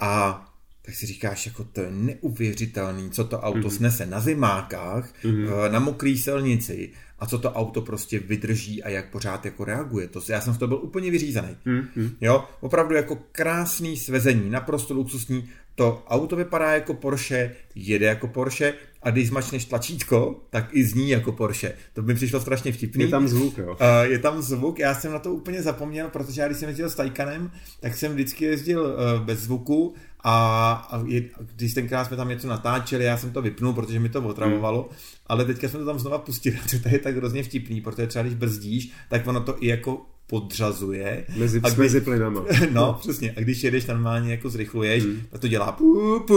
a 0.00 0.44
tak 0.82 0.94
si 0.94 1.06
říkáš, 1.06 1.46
jako 1.46 1.64
to 1.64 1.80
je 1.80 1.90
neuvěřitelný, 1.90 3.10
co 3.10 3.24
to 3.24 3.40
auto 3.40 3.58
mm-hmm. 3.58 3.76
snese 3.76 4.06
na 4.06 4.20
zimákách, 4.20 5.14
mm-hmm. 5.24 5.70
na 5.70 5.78
mokrý 5.78 6.18
silnici 6.18 6.90
a 7.18 7.26
co 7.26 7.38
to 7.38 7.52
auto 7.52 7.80
prostě 7.80 8.18
vydrží 8.18 8.82
a 8.82 8.88
jak 8.88 9.10
pořád 9.10 9.44
jako 9.44 9.64
reaguje. 9.64 10.08
To, 10.08 10.20
já 10.28 10.40
jsem 10.40 10.54
z 10.54 10.58
toho 10.58 10.68
byl 10.68 10.78
úplně 10.82 11.10
vyřízený. 11.10 11.56
Mm-hmm. 11.66 12.10
Jo, 12.20 12.44
opravdu 12.60 12.94
jako 12.94 13.18
krásný 13.32 13.96
svezení, 13.96 14.50
naprosto 14.50 14.94
luxusní. 14.94 15.48
To 15.74 16.04
auto 16.08 16.36
vypadá 16.36 16.72
jako 16.72 16.94
Porsche, 16.94 17.50
jede 17.74 18.06
jako 18.06 18.28
Porsche 18.28 18.74
a 19.02 19.10
když 19.10 19.28
zmačneš 19.28 19.64
tlačítko, 19.64 20.40
tak 20.50 20.68
i 20.72 20.84
zní 20.84 21.10
jako 21.10 21.32
Porsche. 21.32 21.74
To 21.92 22.02
by 22.02 22.14
přišlo 22.14 22.40
strašně 22.40 22.72
vtipný. 22.72 23.04
Je 23.04 23.10
tam 23.10 23.28
zvuk, 23.28 23.58
jo. 23.58 23.70
Uh, 23.70 23.76
je 24.02 24.18
tam 24.18 24.42
zvuk, 24.42 24.78
já 24.78 24.94
jsem 24.94 25.12
na 25.12 25.18
to 25.18 25.34
úplně 25.34 25.62
zapomněl, 25.62 26.08
protože 26.08 26.40
já 26.40 26.46
když 26.46 26.58
jsem 26.58 26.68
jezdil 26.68 26.90
s 26.90 26.94
Taycanem, 26.94 27.50
tak 27.80 27.96
jsem 27.96 28.12
vždycky 28.12 28.44
jezdil 28.44 28.82
uh, 28.82 29.26
bez 29.26 29.38
zvuku 29.38 29.94
a, 30.24 30.72
a 30.90 31.02
je, 31.06 31.22
když 31.56 31.74
tenkrát 31.74 32.04
jsme 32.04 32.16
tam 32.16 32.28
něco 32.28 32.48
natáčeli, 32.48 33.04
já 33.04 33.16
jsem 33.16 33.32
to 33.32 33.42
vypnul, 33.42 33.72
protože 33.72 34.00
mi 34.00 34.08
to 34.08 34.22
otravovalo, 34.22 34.82
hmm. 34.82 34.98
ale 35.26 35.44
teďka 35.44 35.68
jsme 35.68 35.78
to 35.78 35.86
tam 35.86 35.98
znova 35.98 36.18
pustili, 36.18 36.58
to 36.82 36.88
je 36.88 36.98
tak 36.98 37.16
hrozně 37.16 37.42
vtipný, 37.42 37.80
protože 37.80 38.06
třeba 38.06 38.22
když 38.22 38.34
brzdíš, 38.34 38.92
tak 39.08 39.26
ono 39.26 39.40
to 39.40 39.56
i 39.64 39.66
jako 39.66 40.06
podřazuje. 40.26 41.26
Mezi, 41.36 41.60
a 41.62 41.68
když, 41.68 41.78
mezi 41.78 42.00
plynama. 42.00 42.44
No, 42.72 42.98
přesně. 43.00 43.34
A 43.36 43.40
když 43.40 43.64
jedeš 43.64 43.86
normálně 43.86 44.30
jako 44.30 44.50
zrychluješ, 44.50 45.04
hmm. 45.04 45.22
tak 45.30 45.40
to 45.40 45.48
dělá 45.48 45.72
pu, 45.72 46.20
pu, 46.26 46.34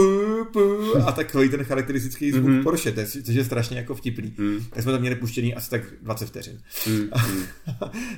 pu, 0.52 0.96
a 1.06 1.12
takový 1.12 1.48
ten 1.48 1.64
charakteristický 1.64 2.32
zvuk 2.32 2.44
hmm. 2.44 2.62
Porsche, 2.62 2.92
to 2.92 3.00
je, 3.00 3.06
což 3.06 3.34
je 3.34 3.44
strašně 3.44 3.76
jako 3.76 3.94
vtipný. 3.94 4.34
Hmm. 4.38 4.64
Tak 4.70 4.82
jsme 4.82 4.92
tam 4.92 5.00
měli 5.00 5.16
puštěný 5.16 5.54
asi 5.54 5.70
tak 5.70 5.82
20 6.02 6.26
vteřin. 6.26 6.58
Hmm. 6.86 7.44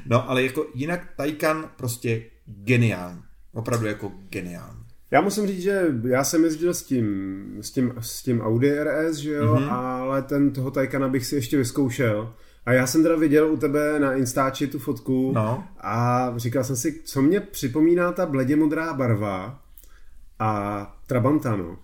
no, 0.06 0.30
ale 0.30 0.42
jako 0.42 0.66
jinak 0.74 1.08
Taycan 1.16 1.70
prostě 1.76 2.22
geniální. 2.46 3.22
Opravdu 3.52 3.86
jako 3.86 4.12
geniální. 4.30 4.77
Já 5.10 5.20
musím 5.20 5.46
říct, 5.46 5.62
že 5.62 5.86
já 6.04 6.24
jsem 6.24 6.44
jezdil 6.44 6.74
s 6.74 6.82
tím, 6.82 7.46
s 7.60 7.70
tím, 7.70 7.94
s 8.00 8.22
tím 8.22 8.40
Audi 8.40 8.84
RS, 8.84 9.16
že 9.16 9.32
jo, 9.32 9.54
mm-hmm. 9.54 9.72
ale 9.72 10.22
ten 10.22 10.50
toho 10.50 10.70
Taycana 10.70 11.08
bych 11.08 11.26
si 11.26 11.34
ještě 11.34 11.56
vyzkoušel. 11.56 12.34
A 12.66 12.72
já 12.72 12.86
jsem 12.86 13.02
teda 13.02 13.16
viděl 13.16 13.52
u 13.52 13.56
tebe 13.56 14.00
na 14.00 14.14
Instači 14.14 14.66
tu 14.66 14.78
fotku 14.78 15.32
no. 15.34 15.64
a 15.80 16.32
říkal 16.36 16.64
jsem 16.64 16.76
si, 16.76 17.02
co 17.04 17.22
mě 17.22 17.40
připomíná 17.40 18.12
ta 18.12 18.26
bledě 18.26 18.56
modrá 18.56 18.94
barva 18.94 19.62
a 20.38 20.97
Trabanta, 21.08 21.56
no. 21.56 21.76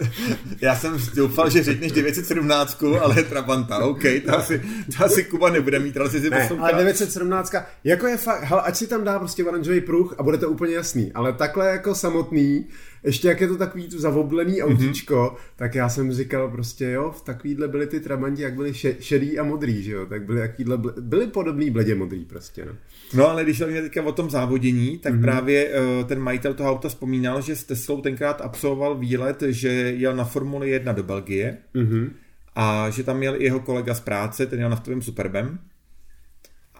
Já 0.60 0.76
jsem 0.76 0.98
doufal, 1.14 1.50
že 1.50 1.62
řekneš 1.62 1.92
917, 1.92 2.84
ale 3.00 3.22
Trabanta, 3.22 3.78
OK, 3.78 4.02
to 4.24 4.36
asi, 4.36 4.62
to 4.96 5.04
asi 5.04 5.24
Kuba 5.24 5.50
nebude 5.50 5.78
mít, 5.78 5.96
ale 5.96 6.10
si 6.10 6.20
si 6.20 6.30
ne, 6.30 6.48
ale 6.48 6.72
917, 6.72 7.54
jako 7.84 8.06
je 8.06 8.16
fakt, 8.16 8.42
hele, 8.42 8.62
ať 8.62 8.76
si 8.76 8.86
tam 8.86 9.04
dá 9.04 9.18
prostě 9.18 9.44
oranžový 9.44 9.80
pruh 9.80 10.14
a 10.18 10.22
bude 10.22 10.38
to 10.38 10.50
úplně 10.50 10.74
jasný, 10.74 11.12
ale 11.12 11.32
takhle 11.32 11.66
jako 11.66 11.94
samotný, 11.94 12.66
ještě 13.04 13.28
jak 13.28 13.40
je 13.40 13.48
to 13.48 13.56
takový 13.56 13.88
tu 13.88 13.98
zavoblený 13.98 14.52
mhm. 14.52 14.62
autíčko, 14.62 15.14
mm-hmm. 15.14 15.52
tak 15.56 15.74
já 15.74 15.88
jsem 15.88 16.12
říkal 16.12 16.50
prostě 16.50 16.90
jo, 16.90 17.10
v 17.10 17.22
takovýhle 17.22 17.68
byly 17.68 17.86
ty 17.86 18.00
Trabanti, 18.00 18.42
jak 18.42 18.54
byly 18.54 18.74
šedý 19.00 19.38
a 19.38 19.44
modrý, 19.44 19.82
že 19.82 19.92
jo, 19.92 20.06
tak 20.06 20.22
byly 20.22 20.40
jakýhle, 20.40 20.78
byly 21.00 21.26
podobný 21.26 21.70
bledě 21.70 21.94
modrý 21.94 22.24
prostě, 22.24 22.64
no. 22.64 22.72
No 23.14 23.28
ale 23.28 23.44
když 23.44 23.58
se 23.58 23.66
teďka 23.66 24.02
o 24.02 24.12
tom 24.12 24.30
závodění, 24.30 24.98
tak 24.98 25.14
mm-hmm. 25.14 25.20
právě 25.20 25.68
uh, 25.68 26.06
ten 26.06 26.20
majitel 26.20 26.54
toho 26.54 26.70
auta 26.70 26.88
vzpomínal, 26.88 27.40
že 27.40 27.56
s 27.56 27.64
Teslou 27.64 28.00
tenkrát 28.00 28.40
absolvoval 28.40 28.94
výlet, 28.94 29.42
že 29.48 29.68
jel 29.70 30.16
na 30.16 30.24
Formuli 30.24 30.70
1 30.70 30.92
do 30.92 31.02
Belgie 31.02 31.58
mm-hmm. 31.74 32.10
a 32.54 32.90
že 32.90 33.04
tam 33.04 33.18
měl 33.18 33.36
i 33.36 33.44
jeho 33.44 33.60
kolega 33.60 33.94
z 33.94 34.00
práce, 34.00 34.46
ten 34.46 34.60
jel 34.60 34.70
naftovým 34.70 35.02
Superbem 35.02 35.58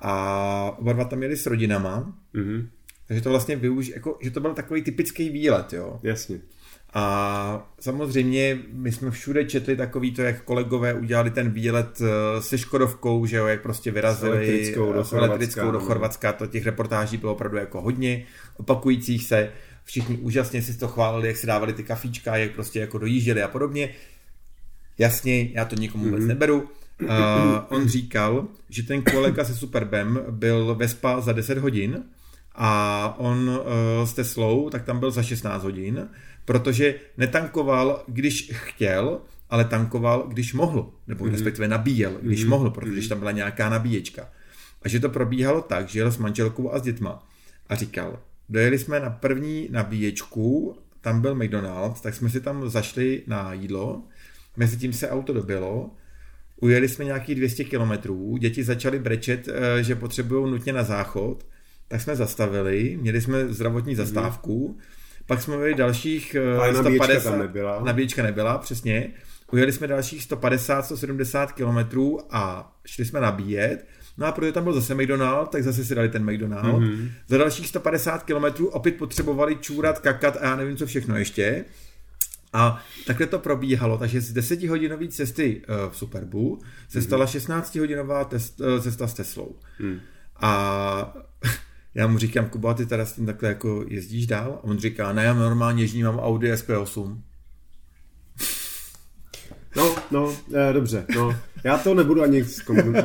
a 0.03 0.77
oba 0.79 0.93
dva 0.93 1.05
tam 1.05 1.23
jeli 1.23 1.37
s 1.37 1.47
rodinama. 1.47 2.15
Mm-hmm 2.35 2.67
Takže 3.11 3.23
to 3.23 3.31
vlastně 3.31 3.57
využij, 3.57 3.95
jako, 3.95 4.19
že 4.21 4.31
to 4.31 4.41
byl 4.41 4.55
takový 4.55 4.83
typický 4.83 5.29
výlet, 5.31 5.73
jo. 5.73 6.01
Jasně. 6.03 6.41
A 6.95 7.73
samozřejmě 7.81 8.59
my 8.73 8.93
jsme 8.93 9.11
všude 9.11 9.45
četli 9.45 9.77
takový 9.77 10.13
to, 10.13 10.23
jak 10.23 10.43
kolegové 10.43 10.95
udělali 10.95 11.31
ten 11.31 11.51
výlet 11.51 12.03
eh, 12.03 12.43
se 12.43 12.59
Škodovkou, 12.59 13.27
že 13.27 13.37
jo, 13.37 13.47
jak 13.47 13.63
prostě 13.63 13.91
vyrazili 13.91 14.37
elektrickou 14.37 14.93
do, 14.93 15.05
elektrickou 15.13 15.71
do 15.71 15.81
Chorvatska, 15.81 16.33
to 16.33 16.47
těch 16.47 16.67
reportáží 16.67 17.17
bylo 17.17 17.33
opravdu 17.33 17.57
jako 17.57 17.81
hodně 17.81 18.25
opakujících 18.57 19.25
se, 19.25 19.51
všichni 19.85 20.17
úžasně 20.17 20.63
si 20.63 20.79
to 20.79 20.89
chválili, 20.89 21.29
jak 21.29 21.37
si 21.37 21.47
dávali 21.47 21.73
ty 21.73 21.83
kafíčka, 21.83 22.37
jak 22.37 22.53
prostě 22.53 22.81
jako 22.81 22.99
dojížděli 22.99 23.43
a 23.43 23.49
podobně. 23.49 23.95
Jasně, 24.99 25.51
já 25.53 25.65
to 25.65 25.77
nikomu 25.77 26.05
vůbec 26.05 26.23
mm-hmm. 26.23 26.27
neberu. 26.27 26.69
Uh, 27.03 27.09
on 27.69 27.89
říkal, 27.89 28.47
že 28.69 28.83
ten 28.83 29.03
kolega 29.03 29.45
se 29.45 29.55
Superbem 29.55 30.21
byl 30.31 30.75
ve 30.75 30.89
spa 30.89 31.21
za 31.21 31.33
10 31.33 31.59
hodin 31.59 32.05
a 32.55 33.15
on 33.19 33.49
uh, 33.49 34.07
s 34.07 34.13
Teslou, 34.13 34.71
tak 34.71 34.85
tam 34.85 34.99
byl 34.99 35.11
za 35.11 35.23
16 35.23 35.63
hodin 35.63 36.09
protože 36.51 36.95
netankoval, 37.17 38.05
když 38.07 38.51
chtěl, 38.53 39.21
ale 39.51 39.65
tankoval, 39.65 40.27
když 40.29 40.55
mohl, 40.55 40.93
nebo 41.07 41.25
mm. 41.25 41.31
respektive 41.31 41.69
nabíjel, 41.69 42.19
když 42.23 42.45
mm. 42.45 42.51
mohl, 42.51 42.71
protože 42.71 43.09
tam 43.09 43.19
byla 43.19 43.31
nějaká 43.31 43.69
nabíječka. 43.69 44.31
A 44.83 44.89
že 44.89 45.01
to 45.01 45.09
probíhalo 45.09 45.63
tak, 45.63 45.89
že 45.89 45.99
jel 45.99 46.13
s 46.13 46.19
manželkou 46.19 46.73
a 46.73 46.79
s 46.79 46.83
dětma 46.83 47.27
a 47.69 47.75
říkal, 47.75 48.21
dojeli 48.49 48.79
jsme 48.79 49.01
na 49.01 49.11
první 49.11 49.69
nabíječku, 49.71 50.77
tam 51.01 51.21
byl 51.21 51.35
McDonald's, 51.35 52.01
tak 52.01 52.15
jsme 52.15 52.31
si 52.31 52.41
tam 52.41 52.71
zašli 52.71 53.23
na 53.27 53.53
jídlo, 53.53 54.03
mezi 54.57 54.77
tím 54.77 54.93
se 54.93 55.11
auto 55.11 55.33
dobilo, 55.33 55.91
ujeli 56.61 56.89
jsme 56.89 57.05
nějakých 57.05 57.35
200 57.35 57.65
kilometrů, 57.65 58.37
děti 58.37 58.65
začaly 58.65 58.99
brečet, 58.99 59.49
eh, 59.49 59.83
že 59.83 59.95
potřebují 59.95 60.51
nutně 60.51 60.73
na 60.73 60.83
záchod, 60.83 61.47
tak 61.91 62.01
jsme 62.01 62.17
zastavili, 62.17 62.99
měli 63.01 63.21
jsme 63.21 63.49
zdravotní 63.49 63.95
zastávku, 63.95 64.69
mm 64.69 64.81
pak 65.31 65.43
jsme 65.43 65.57
měli 65.57 65.75
dalších 65.75 66.37
Ale 66.59 66.75
150. 66.75 67.31
tam 67.31 67.39
nebyla. 67.39 67.81
Nabíječka 67.85 68.23
nebyla, 68.23 68.59
přesně. 68.59 69.09
Ujeli 69.53 69.73
jsme 69.73 69.87
dalších 69.87 70.23
150-170 70.31 71.47
kilometrů 71.47 72.21
a 72.31 72.73
šli 72.87 73.05
jsme 73.05 73.21
nabíjet. 73.21 73.87
No 74.19 74.27
a 74.27 74.33
protože 74.33 74.53
tam 74.53 74.65
byl 74.65 74.73
zase 74.73 74.95
McDonald, 74.95 75.51
tak 75.51 75.63
zase 75.63 75.85
si 75.85 75.95
dali 75.95 76.09
ten 76.09 76.31
McDonald. 76.31 76.83
Mm-hmm. 76.83 77.11
Za 77.29 77.39
dalších 77.39 77.69
150 77.69 78.23
kilometrů 78.23 78.69
opět 78.69 78.97
potřebovali 78.97 79.57
čůrat, 79.57 79.99
kakat 79.99 80.37
a 80.37 80.45
já 80.45 80.57
nevím, 80.57 80.77
co 80.77 80.87
všechno 80.87 81.17
ještě. 81.17 81.65
A 82.53 82.83
takhle 83.07 83.27
to 83.27 83.39
probíhalo, 83.39 83.99
takže 83.99 84.21
z 84.21 84.33
10 84.33 84.63
hodinové 84.63 85.09
cesty 85.09 85.63
uh, 85.69 85.93
v 85.93 85.97
Superbu 85.97 86.61
se 86.89 86.99
mm-hmm. 86.99 87.03
stala 87.03 87.27
16 87.27 87.77
hodinová 87.77 88.31
uh, 88.33 88.39
cesta 88.81 89.07
s 89.07 89.15
Teslou. 89.15 89.57
Mm. 89.79 90.01
A 90.41 91.15
já 91.95 92.07
mu 92.07 92.19
říkám, 92.19 92.49
Kuba, 92.49 92.75
ty 92.75 92.87
teda 92.87 93.07
s 93.07 93.13
tím 93.13 93.27
takhle 93.27 93.49
jako 93.49 93.85
jezdíš 93.89 94.27
dál? 94.27 94.59
A 94.63 94.65
on 94.65 94.79
říká, 94.79 95.13
ne, 95.13 95.25
já 95.25 95.35
normálně 95.35 95.83
jezdím, 95.83 96.07
mám 96.07 96.19
Audi 96.19 96.53
SP8. 96.53 97.19
No, 99.77 99.97
no, 100.11 100.35
eh, 100.55 100.73
dobře, 100.73 101.07
no, 101.17 101.37
já 101.65 101.79
to 101.79 101.95
nebudu 101.95 102.23
ani 102.23 102.45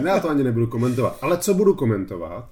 já 0.06 0.20
to 0.20 0.30
ani 0.30 0.44
nebudu 0.44 0.68
komentovat, 0.68 1.18
ale 1.22 1.38
co 1.38 1.54
budu 1.54 1.74
komentovat, 1.74 2.50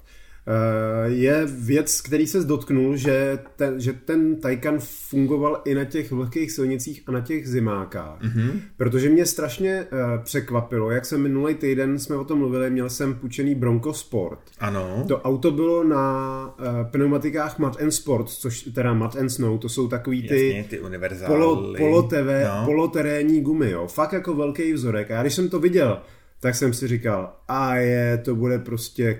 je 1.06 1.46
věc, 1.46 2.02
který 2.02 2.28
se 2.28 2.44
dotknul, 2.44 2.96
že 2.96 3.40
ten, 3.56 3.80
že 3.80 3.94
ten 3.94 4.36
Taycan 4.36 4.80
fungoval 4.80 5.62
i 5.66 5.76
na 5.76 5.86
těch 5.86 6.12
vlhkých 6.12 6.52
silnicích 6.52 7.04
a 7.08 7.12
na 7.12 7.22
těch 7.22 7.48
zimákách. 7.48 8.22
Mm-hmm. 8.22 8.52
Protože 8.78 9.10
mě 9.10 9.26
strašně 9.26 9.86
uh, 9.92 10.24
překvapilo, 10.24 10.92
jak 10.92 11.06
jsem 11.06 11.22
minulý 11.22 11.56
týden 11.56 12.00
jsme 12.00 12.16
o 12.16 12.24
tom 12.24 12.40
mluvili, 12.40 12.70
měl 12.70 12.90
jsem 12.90 13.14
půjčený 13.14 13.56
Bronco 13.56 13.94
Sport. 13.94 14.40
Ano. 14.60 15.06
To 15.08 15.22
auto 15.22 15.52
bylo 15.52 15.84
na 15.84 16.46
uh, 16.60 16.92
pneumatikách 16.92 17.60
Mud 17.60 17.82
and 17.82 17.92
Sport, 17.92 18.30
což 18.30 18.62
teda 18.62 18.94
Mud 18.94 19.16
and 19.16 19.30
Snow, 19.30 19.60
to 19.60 19.70
jsou 19.70 19.88
takový 19.88 20.28
ty, 20.28 20.48
Jasně, 20.48 20.64
ty 20.70 20.80
polo, 21.28 21.74
poloteve, 21.78 22.44
no. 22.48 22.66
poloterénní 22.66 23.42
gumy, 23.42 23.72
jo. 23.72 23.88
Fakt 23.88 24.14
jako 24.14 24.34
velký 24.34 24.74
vzorek. 24.74 25.12
A 25.12 25.14
já 25.14 25.22
když 25.22 25.34
jsem 25.34 25.50
to 25.50 25.60
viděl, 25.60 26.02
tak 26.44 26.56
jsem 26.56 26.74
si 26.74 26.88
říkal, 26.88 27.36
a 27.48 27.76
je, 27.76 28.18
to 28.18 28.36
bude 28.36 28.60
prostě, 28.60 29.20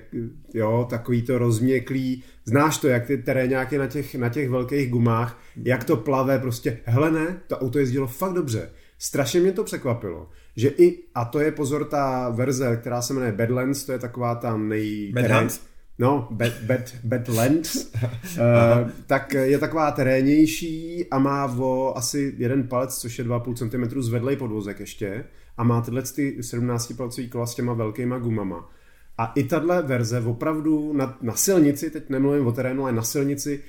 jo, 0.54 0.88
takový 0.90 1.22
to 1.22 1.38
rozměklý, 1.38 2.24
znáš 2.46 2.78
to, 2.78 2.88
jak 2.88 3.06
ty 3.06 3.18
terénáky 3.18 3.78
na 3.78 3.88
těch, 3.88 4.16
na 4.16 4.30
těch 4.30 4.50
velkých 4.50 4.90
gumách, 4.90 5.40
jak 5.56 5.84
to 5.84 5.98
plave, 5.98 6.40
prostě, 6.40 6.78
hele 6.86 7.12
ne, 7.12 7.40
to 7.48 7.60
auto 7.60 7.80
jezdilo 7.80 8.08
fakt 8.08 8.34
dobře. 8.34 8.70
Strašně 9.00 9.40
mě 9.40 9.52
to 9.52 9.64
překvapilo, 9.64 10.30
že 10.56 10.68
i, 10.68 11.00
a 11.16 11.26
to 11.26 11.40
je 11.40 11.52
pozor 11.52 11.86
ta 11.86 12.30
verze, 12.30 12.78
která 12.78 13.02
se 13.02 13.14
jmenuje 13.14 13.32
Badlands, 13.32 13.86
to 13.86 13.92
je 13.92 14.00
taková 14.00 14.36
ta 14.36 14.58
nej... 14.58 15.12
Badlands? 15.14 15.60
No, 16.00 16.28
bad, 16.32 16.54
bad, 16.62 16.96
Badlands, 17.04 17.76
uh, 17.76 18.92
tak 19.08 19.34
je 19.34 19.60
taková 19.60 19.92
terénější 19.92 21.06
a 21.12 21.20
má 21.20 21.46
o 21.60 21.98
asi 21.98 22.34
jeden 22.38 22.68
palec, 22.68 22.98
což 22.98 23.20
je 23.20 23.26
2,5 23.26 23.90
cm 23.90 24.02
zvedlej 24.02 24.36
podvozek 24.36 24.80
ještě. 24.80 25.26
A 25.58 25.64
má 25.64 25.82
tyhle 25.82 26.02
ty 26.02 26.38
17-palcový 26.40 27.30
kola 27.30 27.46
s 27.46 27.56
těma 27.56 27.74
velkýma 27.74 28.20
gumama. 28.20 28.70
A 29.18 29.26
i 29.36 29.44
tahle 29.44 29.82
verze 29.82 30.20
opravdu 30.22 30.94
na, 30.94 31.18
na 31.22 31.36
silnici, 31.36 31.90
teď 31.90 32.10
nemluvím 32.10 32.48
o 32.48 32.52
terénu, 32.52 32.84
ale 32.84 32.92
na 32.92 33.02
silnici, 33.02 33.64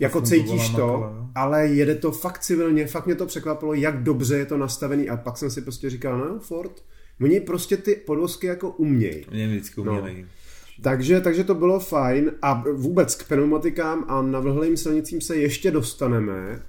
jako 0.00 0.20
cítíš 0.20 0.68
to, 0.68 0.86
makala, 0.86 1.30
ale 1.34 1.66
jede 1.66 1.94
to 1.94 2.12
fakt 2.12 2.38
civilně, 2.38 2.86
fakt 2.86 3.06
mě 3.06 3.14
to 3.14 3.26
překvapilo, 3.26 3.74
jak 3.74 4.02
dobře 4.02 4.38
je 4.38 4.46
to 4.46 4.56
nastavený. 4.56 5.08
A 5.08 5.16
pak 5.16 5.38
jsem 5.38 5.50
si 5.50 5.62
prostě 5.62 5.90
říkal, 5.90 6.18
no 6.18 6.38
Ford, 6.38 6.84
oni 7.20 7.40
prostě 7.40 7.76
ty 7.76 7.94
podvozky 7.94 8.46
jako 8.46 8.70
umějí. 8.70 9.26
Mě 9.30 9.48
vždycky 9.48 9.80
No. 9.84 10.06
Takže, 10.82 11.20
takže 11.20 11.44
to 11.44 11.54
bylo 11.54 11.80
fajn 11.80 12.32
a 12.42 12.64
vůbec 12.72 13.14
k 13.14 13.28
pneumatikám 13.28 14.04
a 14.08 14.22
na 14.22 14.40
vlhlým 14.40 14.76
silnicím 14.76 15.20
se 15.20 15.36
ještě 15.36 15.70
dostaneme, 15.70 16.62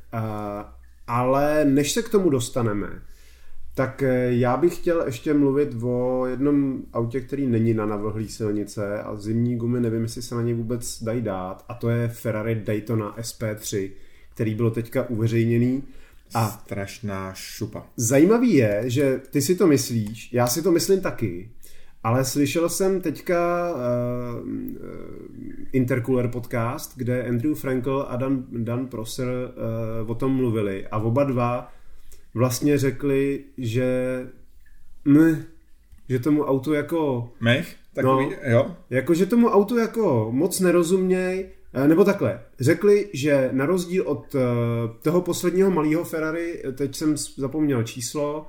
ale 1.07 1.65
než 1.65 1.91
se 1.91 2.01
k 2.01 2.09
tomu 2.09 2.29
dostaneme, 2.29 3.01
tak 3.75 4.03
eh, 4.03 4.33
já 4.33 4.57
bych 4.57 4.75
chtěl 4.75 5.03
ještě 5.05 5.33
mluvit 5.33 5.75
o 5.81 6.25
jednom 6.25 6.81
autě, 6.93 7.21
který 7.21 7.47
není 7.47 7.73
na 7.73 7.85
navlhlý 7.85 8.27
silnice 8.27 9.01
a 9.01 9.15
zimní 9.15 9.57
gumy 9.57 9.79
nevím, 9.79 10.01
jestli 10.01 10.21
se 10.21 10.35
na 10.35 10.41
ně 10.41 10.53
vůbec 10.53 11.03
dají 11.03 11.21
dát 11.21 11.65
a 11.69 11.73
to 11.73 11.89
je 11.89 12.07
Ferrari 12.07 12.55
Daytona 12.55 13.15
SP3, 13.17 13.91
který 14.33 14.55
bylo 14.55 14.71
teďka 14.71 15.09
uveřejněný. 15.09 15.83
A 16.33 16.49
strašná 16.49 17.33
šupa. 17.33 17.85
Zajímavý 17.97 18.53
je, 18.53 18.83
že 18.85 19.21
ty 19.31 19.41
si 19.41 19.55
to 19.55 19.67
myslíš, 19.67 20.33
já 20.33 20.47
si 20.47 20.61
to 20.61 20.71
myslím 20.71 21.01
taky, 21.01 21.49
ale 22.03 22.25
slyšel 22.25 22.69
jsem 22.69 23.01
teďka 23.01 23.71
uh, 23.73 23.79
Intercooler 25.71 26.27
podcast, 26.27 26.97
kde 26.97 27.27
Andrew 27.27 27.55
Frankel 27.55 28.05
a 28.09 28.15
Dan, 28.15 28.45
Dan 28.51 28.87
Prosser 28.87 29.27
uh, 30.03 30.11
o 30.11 30.15
tom 30.15 30.35
mluvili 30.35 30.87
a 30.87 30.97
oba 30.97 31.23
dva 31.23 31.73
vlastně 32.33 32.77
řekli, 32.77 33.43
že 33.57 34.19
ne, 35.05 35.45
že 36.09 36.19
tomu 36.19 36.43
autu 36.43 36.73
jako... 36.73 37.31
Mech? 37.41 37.75
Takový, 37.93 38.25
no, 38.25 38.51
jo? 38.51 38.75
Jako, 38.89 39.13
že 39.13 39.25
tomu 39.25 39.49
autu 39.49 39.77
jako 39.77 40.29
moc 40.31 40.59
nerozuměj, 40.59 41.49
eh, 41.73 41.87
nebo 41.87 42.03
takhle, 42.03 42.41
řekli, 42.59 43.09
že 43.13 43.49
na 43.51 43.65
rozdíl 43.65 44.03
od 44.07 44.35
toho 45.01 45.21
posledního 45.21 45.71
malého 45.71 46.03
Ferrari, 46.03 46.63
teď 46.75 46.95
jsem 46.95 47.17
zapomněl 47.17 47.83
číslo, 47.83 48.47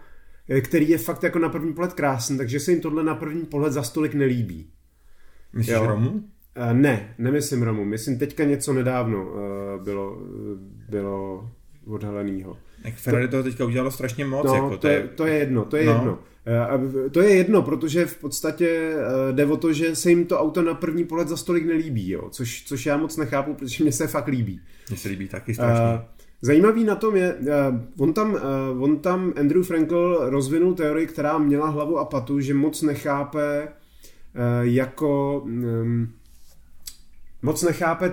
který 0.61 0.89
je 0.89 0.99
fakt 0.99 1.23
jako 1.23 1.39
na 1.39 1.49
první 1.49 1.73
pohled 1.73 1.93
krásný, 1.93 2.39
takže 2.39 2.61
se 2.61 2.71
jim 2.71 2.81
tohle 2.81 3.05
na 3.05 3.15
první 3.15 3.45
pohled 3.45 3.73
za 3.73 3.83
stolik 3.83 4.15
nelíbí. 4.15 4.71
Myslíš 5.53 5.75
jo? 5.75 5.87
Romu? 5.87 6.11
Uh, 6.11 6.23
ne, 6.73 7.15
nemyslím 7.19 7.63
Romu, 7.63 7.85
myslím 7.85 8.19
teďka 8.19 8.45
něco 8.45 8.73
nedávno 8.73 9.27
uh, 9.27 9.85
bylo, 9.85 10.19
bylo 10.89 11.51
odhaleného. 11.87 12.59
Jak 12.85 12.95
Ferrari 12.95 13.27
to, 13.27 13.31
toho 13.31 13.43
teďka 13.43 13.65
udělalo 13.65 13.91
strašně 13.91 14.25
moc. 14.25 14.47
No, 14.47 14.55
jako 14.55 14.71
to, 14.71 14.79
to, 14.79 14.89
je, 14.89 15.09
to 15.15 15.27
je 15.27 15.35
jedno, 15.35 15.65
to 15.65 15.77
je 15.77 15.85
no. 15.85 15.93
jedno. 15.93 16.19
Eh, 16.47 17.11
to 17.11 17.21
je 17.21 17.35
jedno, 17.35 17.63
protože 17.63 18.07
v 18.07 18.19
podstatě 18.19 18.69
eh, 18.69 19.33
jde 19.33 19.47
o 19.47 19.57
to, 19.57 19.73
že 19.73 19.97
se 19.97 20.11
jim 20.11 20.25
to 20.27 20.41
auto 20.41 20.63
na 20.63 20.75
první 20.75 21.05
pohled 21.05 21.29
za 21.29 21.37
stolik 21.37 21.67
nelíbí, 21.67 22.11
jo? 22.11 22.29
Což, 22.31 22.65
což 22.65 22.87
já 22.87 22.97
moc 22.97 23.17
nechápu, 23.17 23.55
protože 23.55 23.85
mě 23.85 23.93
se 23.93 24.07
fakt 24.07 24.27
líbí. 24.27 24.61
Mně 24.89 24.99
se 24.99 25.09
líbí 25.09 25.29
taky 25.29 25.55
strašně. 25.55 25.85
Uh, 25.85 26.01
Zajímavý 26.43 26.85
na 26.85 26.95
tom 26.95 27.17
je, 27.17 27.37
on 27.99 28.13
tam, 28.13 28.39
on 28.79 28.99
tam 28.99 29.33
Andrew 29.37 29.63
Frankel 29.63 30.31
rozvinul 30.31 30.75
teorii, 30.75 31.07
která 31.07 31.39
měla 31.39 31.69
hlavu 31.69 31.99
a 31.99 32.05
patu, 32.05 32.41
že 32.41 32.55
moc 32.55 32.83
nechápe 32.83 33.69
jako 34.63 35.43
mm, 35.45 36.13
moc 37.43 37.63
nechápe 37.63 38.13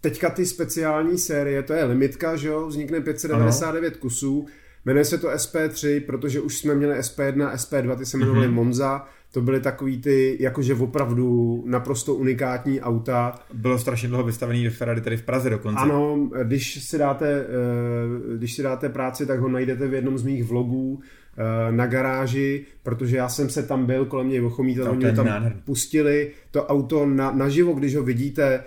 teďka 0.00 0.30
ty 0.30 0.46
speciální 0.46 1.18
série, 1.18 1.62
to 1.62 1.72
je 1.72 1.84
limitka, 1.84 2.36
že 2.36 2.48
jo, 2.48 2.66
vznikne 2.66 3.00
599 3.00 3.92
ano. 3.92 4.00
kusů, 4.00 4.46
jmenuje 4.84 5.04
se 5.04 5.18
to 5.18 5.28
SP3, 5.28 6.00
protože 6.06 6.40
už 6.40 6.58
jsme 6.58 6.74
měli 6.74 6.98
SP1 6.98 7.54
SP2, 7.54 7.96
ty 7.96 8.06
se 8.06 8.16
jmenovaly 8.16 8.48
mm-hmm. 8.48 8.52
Monza, 8.52 9.06
to 9.32 9.40
byly 9.40 9.60
takový 9.60 10.00
ty, 10.00 10.36
jakože 10.40 10.74
opravdu 10.74 11.62
naprosto 11.66 12.14
unikátní 12.14 12.80
auta. 12.80 13.34
Bylo 13.54 13.78
strašně 13.78 14.08
dlouho 14.08 14.24
vystavený 14.24 14.64
ve 14.64 14.70
Ferrari 14.70 15.00
tady 15.00 15.16
v 15.16 15.22
Praze 15.22 15.50
dokonce. 15.50 15.80
Ano, 15.82 16.28
když 16.42 16.84
si 16.84 16.98
dáte, 16.98 17.28
eh, 17.28 18.36
když 18.36 18.54
si 18.54 18.62
dáte 18.62 18.88
práci, 18.88 19.26
tak 19.26 19.40
ho 19.40 19.48
najdete 19.48 19.88
v 19.88 19.94
jednom 19.94 20.18
z 20.18 20.22
mých 20.22 20.44
vlogů 20.44 21.00
eh, 21.38 21.72
na 21.72 21.86
garáži, 21.86 22.64
protože 22.82 23.16
já 23.16 23.28
jsem 23.28 23.48
se 23.48 23.62
tam 23.62 23.86
byl 23.86 24.04
kolem 24.04 24.28
něj 24.28 24.40
ochomítal, 24.40 24.90
oni 24.90 25.12
tam 25.12 25.26
nádherný. 25.26 25.60
pustili 25.64 26.30
to 26.50 26.66
auto 26.66 27.06
na, 27.06 27.30
naživo, 27.30 27.72
když 27.72 27.96
ho 27.96 28.02
vidíte, 28.02 28.64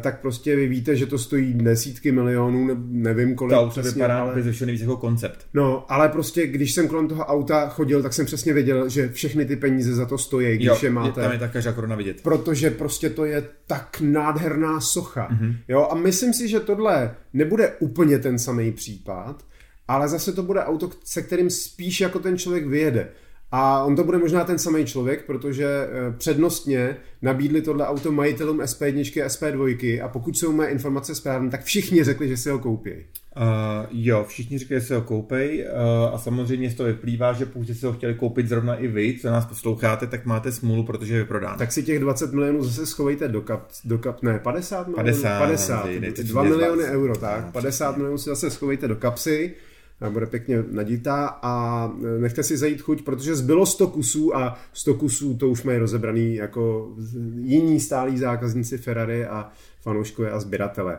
tak 0.00 0.20
prostě 0.20 0.56
vy 0.56 0.68
víte, 0.68 0.96
že 0.96 1.06
to 1.06 1.18
stojí 1.18 1.54
desítky 1.54 2.12
milionů, 2.12 2.66
ne, 2.66 2.74
nevím 2.88 3.34
kolik. 3.34 3.54
To 3.54 3.60
auto 3.60 3.82
vypadá 3.82 4.20
ale... 4.20 4.42
víc 4.42 4.80
jako 4.80 4.96
koncept. 4.96 5.46
No, 5.54 5.92
ale 5.92 6.08
prostě 6.08 6.46
když 6.46 6.72
jsem 6.72 6.88
kolem 6.88 7.08
toho 7.08 7.24
auta 7.24 7.68
chodil, 7.68 8.02
tak 8.02 8.12
jsem 8.12 8.26
přesně 8.26 8.52
věděl, 8.52 8.88
že 8.88 9.08
všechny 9.08 9.44
ty 9.44 9.56
peníze 9.56 9.94
za 9.94 10.06
to 10.06 10.18
stojí, 10.18 10.56
když 10.56 10.66
jo, 10.66 10.78
je 10.82 10.90
máte. 10.90 11.20
tam 11.20 11.32
je 11.32 11.38
ta 11.38 11.48
každá 11.48 11.72
koruna 11.72 11.96
vidět. 11.96 12.22
Protože 12.22 12.70
prostě 12.70 13.10
to 13.10 13.24
je 13.24 13.44
tak 13.66 14.00
nádherná 14.00 14.80
socha. 14.80 15.28
Mm-hmm. 15.30 15.56
Jo, 15.68 15.88
a 15.90 15.94
myslím 15.94 16.32
si, 16.32 16.48
že 16.48 16.60
tohle 16.60 17.14
nebude 17.32 17.72
úplně 17.78 18.18
ten 18.18 18.38
samý 18.38 18.72
případ, 18.72 19.44
ale 19.88 20.08
zase 20.08 20.32
to 20.32 20.42
bude 20.42 20.60
auto, 20.60 20.90
se 21.04 21.22
kterým 21.22 21.50
spíš 21.50 22.00
jako 22.00 22.18
ten 22.18 22.38
člověk 22.38 22.66
vyjede. 22.66 23.08
A 23.52 23.84
on 23.84 23.96
to 23.96 24.04
bude 24.04 24.18
možná 24.18 24.44
ten 24.44 24.58
samý 24.58 24.84
člověk, 24.84 25.26
protože 25.26 25.66
eh, 25.66 26.14
přednostně 26.18 26.96
nabídli 27.22 27.62
tohle 27.62 27.86
auto 27.86 28.12
majitelům 28.12 28.60
SP1 28.60 29.24
a 29.24 29.28
SP2 29.28 30.04
a 30.04 30.08
pokud 30.08 30.38
jsou 30.38 30.52
moje 30.52 30.68
informace 30.68 31.14
správné, 31.14 31.50
tak 31.50 31.64
všichni 31.64 32.04
řekli, 32.04 32.28
že 32.28 32.36
si 32.36 32.50
ho 32.50 32.58
koupí. 32.58 32.90
Uh, 33.36 33.44
jo, 33.90 34.24
všichni 34.28 34.58
řekli, 34.58 34.80
že 34.80 34.86
si 34.86 34.94
ho 34.94 35.02
koupí 35.02 35.34
uh, 35.34 36.14
a 36.14 36.18
samozřejmě 36.18 36.70
z 36.70 36.74
toho 36.74 36.86
vyplývá, 36.86 37.32
že 37.32 37.46
pokud 37.46 37.66
si 37.66 37.86
ho 37.86 37.92
chtěli 37.92 38.14
koupit 38.14 38.48
zrovna 38.48 38.74
i 38.74 38.86
vy, 38.86 39.18
co 39.20 39.30
nás 39.30 39.46
posloucháte, 39.46 40.06
tak 40.06 40.26
máte 40.26 40.52
smůlu, 40.52 40.84
protože 40.84 41.14
je 41.14 41.20
vyprodán. 41.20 41.58
Tak 41.58 41.72
si 41.72 41.82
těch 41.82 41.98
20 41.98 42.32
milionů 42.32 42.64
zase 42.64 42.86
schovejte 42.86 43.28
do 43.28 43.40
kap, 43.40 43.68
do 43.84 43.98
kap 43.98 44.22
ne, 44.22 44.38
50 44.38 44.88
milionů? 44.88 45.04
50, 45.04 45.38
50 45.38 45.88
2 46.22 46.42
miliony 46.42 46.84
euro, 46.84 47.16
tak, 47.16 47.52
50 47.52 47.96
milionů 47.96 48.18
si 48.18 48.30
zase 48.30 48.50
schovejte 48.50 48.88
do 48.88 48.96
kapsy 48.96 49.54
bude 50.10 50.26
pěkně 50.26 50.64
nadítá 50.70 51.26
a 51.42 51.84
e, 52.16 52.18
nechte 52.18 52.42
si 52.42 52.56
zajít 52.56 52.82
chuť, 52.82 53.02
protože 53.02 53.36
zbylo 53.36 53.66
100 53.66 53.86
kusů 53.86 54.36
a 54.36 54.58
100 54.72 54.94
kusů 54.94 55.34
to 55.34 55.48
už 55.48 55.62
mají 55.62 55.78
rozebraný 55.78 56.34
jako 56.34 56.92
jiní 57.42 57.80
stálí 57.80 58.18
zákazníci 58.18 58.78
Ferrari 58.78 59.26
a 59.26 59.50
fanouškové 59.82 60.30
a 60.30 60.40
sběratele. 60.40 60.98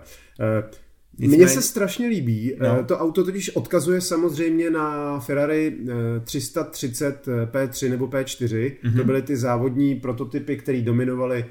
Mně 1.18 1.48
se 1.48 1.62
strašně 1.62 2.08
líbí. 2.08 2.56
No. 2.60 2.84
To 2.84 2.98
auto 2.98 3.24
totiž 3.24 3.50
odkazuje 3.50 4.02
samozřejmě 4.02 4.70
na 4.70 5.20
Ferrari 5.20 5.78
330 6.24 7.28
P3 7.52 7.90
nebo 7.90 8.08
P4. 8.08 8.48
Mm-hmm. 8.48 8.98
To 8.98 9.04
byly 9.04 9.22
ty 9.22 9.38
závodní 9.38 9.96
prototypy, 9.96 10.58
které 10.58 10.82
dominovaly 10.82 11.46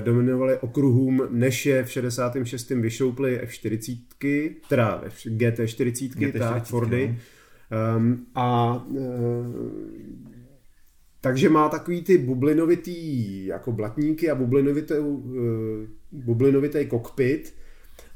dominovali 0.00 0.58
okruhům, 0.58 1.22
než 1.30 1.66
je 1.66 1.84
v 1.84 1.90
66. 1.90 2.70
vyšoupli 2.70 3.40
F40, 3.44 4.54
teda 4.68 5.02
GT40, 5.24 6.10
GT40 6.10 6.38
tak, 6.38 6.64
Fordy. 6.64 7.18
Um, 7.96 8.26
a 8.34 8.74
uh, 8.88 8.96
takže 11.20 11.48
má 11.48 11.68
takový 11.68 12.02
ty 12.02 12.18
bublinovitý 12.18 13.46
jako 13.46 13.72
blatníky 13.72 14.30
a 14.30 14.34
bublinovitý, 14.34 14.94
uh, 14.94 15.24
bublinovitý 16.12 16.86
kokpit, 16.86 17.54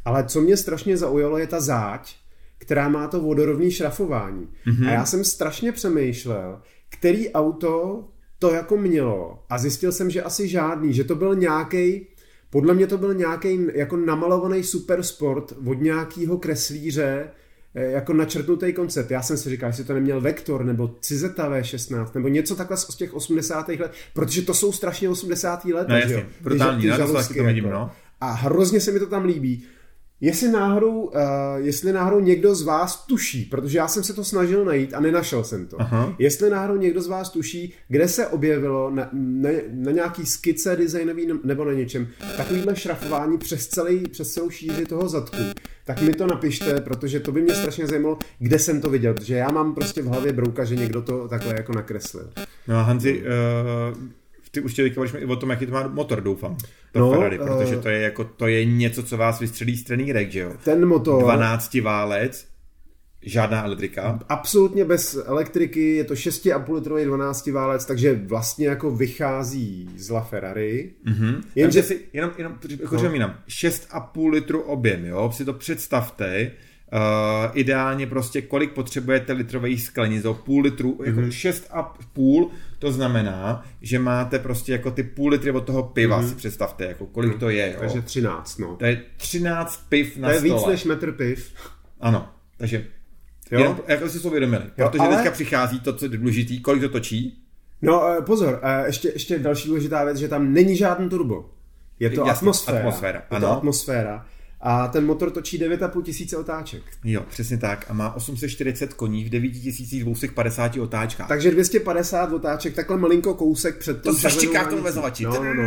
ale 0.04 0.24
co 0.24 0.40
mě 0.40 0.56
strašně 0.56 0.96
zaujalo 0.96 1.38
je 1.38 1.46
ta 1.46 1.60
záď, 1.60 2.16
která 2.58 2.88
má 2.88 3.08
to 3.08 3.20
vodorovný 3.20 3.70
šrafování. 3.70 4.48
Mm-hmm. 4.66 4.88
A 4.88 4.90
já 4.90 5.04
jsem 5.06 5.24
strašně 5.24 5.72
přemýšlel, 5.72 6.60
který 6.88 7.32
auto 7.32 8.04
to 8.38 8.54
jako 8.54 8.76
mělo 8.76 9.38
a 9.50 9.58
zjistil 9.58 9.92
jsem, 9.92 10.10
že 10.10 10.22
asi 10.22 10.48
žádný, 10.48 10.92
že 10.92 11.04
to 11.04 11.14
byl 11.14 11.34
nějaký 11.34 12.06
podle 12.50 12.74
mě 12.74 12.86
to 12.86 12.98
byl 12.98 13.14
nějaký 13.14 13.66
jako 13.74 13.96
namalovaný 13.96 14.64
supersport 14.64 15.52
od 15.66 15.80
nějakého 15.80 16.38
kreslíře, 16.38 17.28
eh, 17.74 17.84
jako 17.84 18.12
načrtnutý 18.12 18.72
koncept. 18.72 19.10
Já 19.10 19.22
jsem 19.22 19.36
si 19.36 19.50
říkal, 19.50 19.68
jestli 19.68 19.84
to 19.84 19.94
neměl 19.94 20.20
Vektor 20.20 20.64
nebo 20.64 20.94
Cizeta 21.00 21.50
V16 21.50 22.14
nebo 22.14 22.28
něco 22.28 22.56
takhle 22.56 22.76
z 22.76 22.86
těch 22.86 23.14
80. 23.14 23.68
let, 23.68 23.92
protože 24.14 24.42
to 24.42 24.54
jsou 24.54 24.72
strašně 24.72 25.08
80. 25.08 25.72
let. 25.72 25.88
No 25.88 25.96
jasně, 25.96 26.26
brutální, 26.40 26.84
já 26.84 27.06
to 27.06 27.12
taky 27.12 27.34
to 27.34 27.44
vidím, 27.44 27.64
jako. 27.64 27.76
no. 27.76 27.90
A 28.20 28.32
hrozně 28.32 28.80
se 28.80 28.92
mi 28.92 28.98
to 28.98 29.06
tam 29.06 29.24
líbí. 29.24 29.64
Jestli 30.20 30.50
náhodou, 30.50 31.00
uh, 31.02 31.20
jestli 31.56 31.92
náhodou 31.92 32.20
někdo 32.20 32.54
z 32.54 32.62
vás 32.62 33.06
tuší, 33.06 33.44
protože 33.44 33.78
já 33.78 33.88
jsem 33.88 34.04
se 34.04 34.12
to 34.12 34.24
snažil 34.24 34.64
najít 34.64 34.94
a 34.94 35.00
nenašel 35.00 35.44
jsem 35.44 35.66
to. 35.66 35.80
Aha. 35.80 36.14
Jestli 36.18 36.50
náhodou 36.50 36.76
někdo 36.76 37.02
z 37.02 37.06
vás 37.06 37.30
tuší, 37.30 37.74
kde 37.88 38.08
se 38.08 38.26
objevilo 38.26 38.90
na, 38.90 39.08
na, 39.12 39.50
na 39.70 39.92
nějaký 39.92 40.26
skice 40.26 40.76
designový 40.76 41.28
nebo 41.44 41.64
na 41.64 41.72
něčem 41.72 42.08
takovýhle 42.36 42.76
šrafování 42.76 43.38
přes, 43.38 43.66
celý, 43.66 44.08
přes 44.08 44.32
celou 44.32 44.50
šíři 44.50 44.86
toho 44.86 45.08
zadku, 45.08 45.36
tak 45.84 46.02
mi 46.02 46.14
to 46.14 46.26
napište, 46.26 46.80
protože 46.80 47.20
to 47.20 47.32
by 47.32 47.42
mě 47.42 47.54
strašně 47.54 47.86
zajímalo, 47.86 48.18
kde 48.38 48.58
jsem 48.58 48.80
to 48.80 48.90
viděl, 48.90 49.14
protože 49.14 49.34
já 49.34 49.48
mám 49.50 49.74
prostě 49.74 50.02
v 50.02 50.06
hlavě 50.06 50.32
brouka, 50.32 50.64
že 50.64 50.76
někdo 50.76 51.02
to 51.02 51.28
takhle 51.28 51.54
jako 51.56 51.72
nakreslil. 51.72 52.30
No 52.68 52.76
a 52.76 52.82
Hanzi, 52.82 53.22
uh 53.22 54.25
ty 54.50 54.60
už 54.60 54.74
teďka 54.74 55.02
i 55.18 55.24
o 55.24 55.36
tom, 55.36 55.50
jaký 55.50 55.66
to 55.66 55.72
má 55.72 55.88
motor, 55.88 56.20
doufám. 56.20 56.56
To 56.92 56.98
no, 56.98 57.10
Ferrari, 57.10 57.38
protože 57.38 57.76
uh, 57.76 57.82
to 57.82 57.88
je 57.88 58.00
jako, 58.00 58.24
to 58.24 58.46
je 58.46 58.64
něco, 58.64 59.02
co 59.02 59.16
vás 59.16 59.40
vystřelí 59.40 59.76
z 59.76 59.84
trenýrek, 59.84 60.30
že 60.30 60.40
jo? 60.40 60.52
Ten 60.64 60.86
motor. 60.86 61.22
12 61.22 61.74
válec, 61.74 62.46
žádná 63.22 63.64
elektrika. 63.64 64.18
Absolutně 64.28 64.84
bez 64.84 65.18
elektriky, 65.24 65.94
je 65.94 66.04
to 66.04 66.14
6,5 66.14 66.74
litrový 66.74 67.04
12 67.04 67.46
válec, 67.46 67.84
takže 67.86 68.20
vlastně 68.26 68.66
jako 68.66 68.90
vychází 68.90 69.90
z 69.96 70.10
La 70.10 70.20
Ferrari. 70.20 70.92
Mm-hmm. 71.06 71.42
Jenže 71.54 71.82
si, 71.82 72.00
jenom, 72.12 72.30
jenom, 72.38 72.58
jako 72.80 72.94
no. 72.94 73.34
6,5 73.48 74.30
litru 74.30 74.60
objem, 74.60 75.04
jo, 75.04 75.32
si 75.34 75.44
to 75.44 75.52
představte, 75.52 76.50
Uh, 76.92 77.50
ideálně 77.54 78.06
prostě 78.06 78.42
kolik 78.42 78.72
potřebujete 78.72 79.32
litrových 79.32 79.82
sklenic, 79.82 80.24
o 80.24 80.34
půl 80.34 80.62
litru, 80.62 80.98
jako 81.04 81.20
mm-hmm. 81.20 81.30
šest 81.30 81.68
a 81.70 81.94
půl, 82.12 82.50
to 82.78 82.92
znamená, 82.92 83.64
že 83.82 83.98
máte 83.98 84.38
prostě 84.38 84.72
jako 84.72 84.90
ty 84.90 85.02
půl 85.02 85.30
litry 85.30 85.50
od 85.50 85.64
toho 85.64 85.82
piva, 85.82 86.22
mm-hmm. 86.22 86.28
si 86.28 86.34
představte, 86.34 86.84
jako 86.84 87.06
kolik 87.06 87.32
mm-hmm. 87.32 87.38
to 87.38 87.50
je. 87.50 87.72
Jo? 87.72 87.80
Takže 87.80 88.02
13, 88.02 88.58
no. 88.58 88.76
To 88.76 88.84
je 88.84 89.02
13 89.16 89.80
piv 89.88 90.16
na 90.16 90.28
To 90.28 90.34
je 90.34 90.40
stole. 90.40 90.54
víc 90.54 90.66
než 90.66 90.84
metr 90.84 91.12
piv. 91.12 91.54
Ano, 92.00 92.28
takže 92.56 92.86
jo? 93.50 93.60
Jenom, 93.60 93.80
jako 93.88 94.08
si 94.08 94.20
to 94.20 94.28
uvědomili. 94.28 94.64
Jo, 94.78 94.88
protože 94.88 95.02
ale... 95.02 95.16
teďka 95.16 95.30
přichází 95.30 95.80
to, 95.80 95.92
co 95.92 96.04
je 96.04 96.08
důležitý, 96.08 96.60
kolik 96.60 96.82
to 96.82 96.88
točí. 96.88 97.42
No 97.82 98.08
eh, 98.08 98.22
pozor, 98.22 98.60
eh, 98.62 98.86
ještě, 98.86 99.08
ještě 99.08 99.38
další 99.38 99.68
důležitá 99.68 100.04
věc, 100.04 100.16
že 100.16 100.28
tam 100.28 100.52
není 100.52 100.76
žádný 100.76 101.08
turbo. 101.08 101.50
Je 102.00 102.10
to 102.10 102.20
Jasně, 102.20 102.32
atmosféra. 102.32 102.78
atmosféra. 102.78 103.22
Je 103.34 103.40
to 103.40 103.52
atmosféra. 103.52 104.26
A 104.68 104.88
ten 104.88 105.06
motor 105.06 105.30
točí 105.30 105.58
9,5 105.58 106.02
tisíce 106.02 106.36
otáček. 106.36 106.82
Jo, 107.04 107.24
přesně 107.28 107.58
tak. 107.58 107.86
A 107.88 107.92
má 107.92 108.14
840 108.14 108.94
koní 108.94 109.24
v 109.24 109.30
9250 109.30 110.76
otáčkách. 110.76 111.28
Takže 111.28 111.50
250 111.50 112.32
otáček, 112.32 112.74
takhle 112.74 112.96
malinko 112.96 113.34
kousek 113.34 113.78
před 113.78 114.02
To 114.02 114.12
zaštiká 114.12 114.64
k 114.64 114.70
tomu 114.70 114.82
vezovači. 114.82 115.24
No, 115.24 115.44
no, 115.44 115.54
no. 115.54 115.64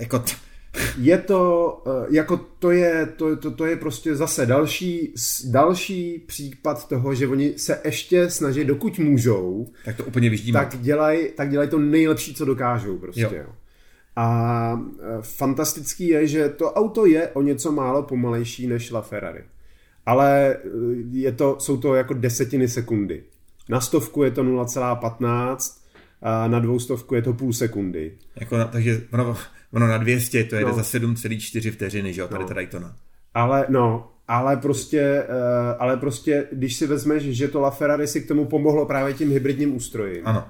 Jako 0.00 0.18
t- 0.18 0.32
je 0.98 1.18
to, 1.18 1.82
eh, 1.86 2.06
jako 2.10 2.36
to 2.58 2.70
je, 2.70 3.06
to, 3.16 3.36
to, 3.36 3.50
to 3.50 3.66
je 3.66 3.76
prostě 3.76 4.16
zase 4.16 4.46
další, 4.46 5.14
další 5.44 6.24
případ 6.26 6.88
toho, 6.88 7.14
že 7.14 7.28
oni 7.28 7.54
se 7.56 7.80
ještě 7.84 8.30
snaží, 8.30 8.64
dokud 8.64 8.98
můžou, 8.98 9.66
tak 9.84 9.96
to 9.96 10.04
úplně 10.04 10.30
vyždíme. 10.30 10.58
Tak 10.58 10.80
dělají 10.80 11.28
tak 11.36 11.50
dělaj 11.50 11.68
to 11.68 11.78
nejlepší, 11.78 12.34
co 12.34 12.44
dokážou 12.44 12.98
prostě. 12.98 13.20
Jo. 13.20 13.46
A 14.16 14.72
e, 14.72 15.22
fantastický 15.22 16.08
je, 16.08 16.26
že 16.26 16.48
to 16.48 16.72
auto 16.72 17.06
je 17.06 17.28
o 17.28 17.42
něco 17.42 17.72
málo 17.72 18.02
pomalejší 18.02 18.66
než 18.66 18.90
La 18.90 19.02
Ferrari. 19.02 19.44
Ale 20.06 20.54
e, 20.54 20.58
je 21.10 21.32
to, 21.32 21.56
jsou 21.60 21.76
to 21.76 21.94
jako 21.94 22.14
desetiny 22.14 22.68
sekundy. 22.68 23.22
Na 23.68 23.80
stovku 23.80 24.22
je 24.22 24.30
to 24.30 24.44
0,15 24.44 25.78
a 26.22 26.48
na 26.48 26.58
dvoustovku 26.58 27.14
je 27.14 27.22
to 27.22 27.32
půl 27.32 27.52
sekundy. 27.52 28.12
Jako 28.40 28.56
na, 28.56 28.64
takže 28.64 29.02
ono, 29.12 29.36
ono 29.72 29.86
na 29.86 29.98
200 29.98 30.44
to 30.44 30.56
jede 30.56 30.70
no. 30.70 30.76
za 30.76 30.82
7,4 30.82 31.72
vteřiny, 31.72 32.12
že 32.12 32.20
jo, 32.20 32.28
tady 32.28 32.42
no. 32.42 32.48
to 32.48 32.54
Daytona. 32.54 32.96
Ale 33.34 33.66
no, 33.68 34.10
ale 34.28 34.56
prostě, 34.56 35.24
uh, 35.28 35.76
ale 35.78 35.96
prostě, 35.96 36.46
když 36.52 36.76
si 36.76 36.86
vezmeš, 36.86 37.22
že 37.22 37.48
to 37.48 37.60
La 37.60 37.70
Ferrari 37.70 38.06
si 38.06 38.20
k 38.20 38.28
tomu 38.28 38.44
pomohlo 38.44 38.86
právě 38.86 39.14
tím 39.14 39.30
hybridním 39.30 39.76
ústrojím. 39.76 40.22
Ano 40.24 40.44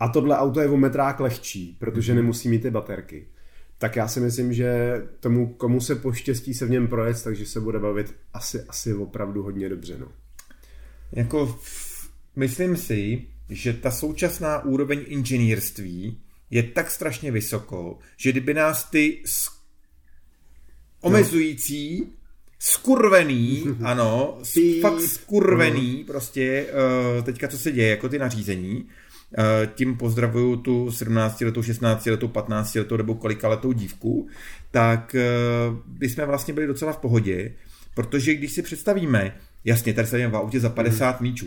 a 0.00 0.08
tohle 0.08 0.38
auto 0.38 0.60
je 0.60 0.68
o 0.68 0.76
metrák 0.76 1.20
lehčí, 1.20 1.76
protože 1.78 2.12
mhm. 2.12 2.22
nemusí 2.22 2.48
mít 2.48 2.62
ty 2.62 2.70
baterky. 2.70 3.26
Tak 3.78 3.96
já 3.96 4.08
si 4.08 4.20
myslím, 4.20 4.52
že 4.52 5.02
tomu, 5.20 5.54
komu 5.54 5.80
se 5.80 5.94
poštěstí 5.94 6.54
se 6.54 6.66
v 6.66 6.70
něm 6.70 6.88
projet, 6.88 7.22
takže 7.24 7.46
se 7.46 7.60
bude 7.60 7.78
bavit 7.78 8.14
asi, 8.34 8.62
asi 8.68 8.94
opravdu 8.94 9.42
hodně 9.42 9.68
dobře. 9.68 9.98
No. 9.98 10.08
Jako 11.12 11.58
myslím 12.36 12.76
si, 12.76 13.26
že 13.48 13.72
ta 13.72 13.90
současná 13.90 14.64
úroveň 14.64 15.04
inženýrství 15.06 16.20
je 16.50 16.62
tak 16.62 16.90
strašně 16.90 17.30
vysoko, 17.30 17.98
že 18.16 18.30
kdyby 18.30 18.54
nás 18.54 18.90
ty 18.90 19.22
sk- 19.26 19.58
omezující, 21.00 22.12
skurvený, 22.58 23.64
ano, 23.84 24.38
fakt 24.80 25.00
skurvený, 25.00 26.04
prostě 26.04 26.66
uh, 27.16 27.24
teďka 27.24 27.48
co 27.48 27.58
se 27.58 27.72
děje, 27.72 27.90
jako 27.90 28.08
ty 28.08 28.18
nařízení, 28.18 28.88
Eh, 28.88 29.09
tím 29.74 29.96
pozdravuju 29.96 30.56
tu 30.56 30.92
17 30.92 31.40
letou, 31.40 31.62
16 31.62 32.06
letou, 32.06 32.28
15 32.28 32.74
letou 32.74 32.96
nebo 32.96 33.14
kolika 33.14 33.48
letou 33.48 33.72
dívku, 33.72 34.28
tak 34.70 35.14
eh, 35.14 35.28
by 35.86 36.08
jsme 36.08 36.26
vlastně 36.26 36.54
byli 36.54 36.66
docela 36.66 36.92
v 36.92 36.96
pohodě, 36.98 37.52
protože 37.94 38.34
když 38.34 38.52
si 38.52 38.62
představíme, 38.62 39.36
jasně, 39.64 39.94
tady 39.94 40.08
se 40.08 40.28
v 40.28 40.36
autě 40.36 40.60
za 40.60 40.68
50 40.68 41.20
mm. 41.20 41.26
míčů, 41.26 41.46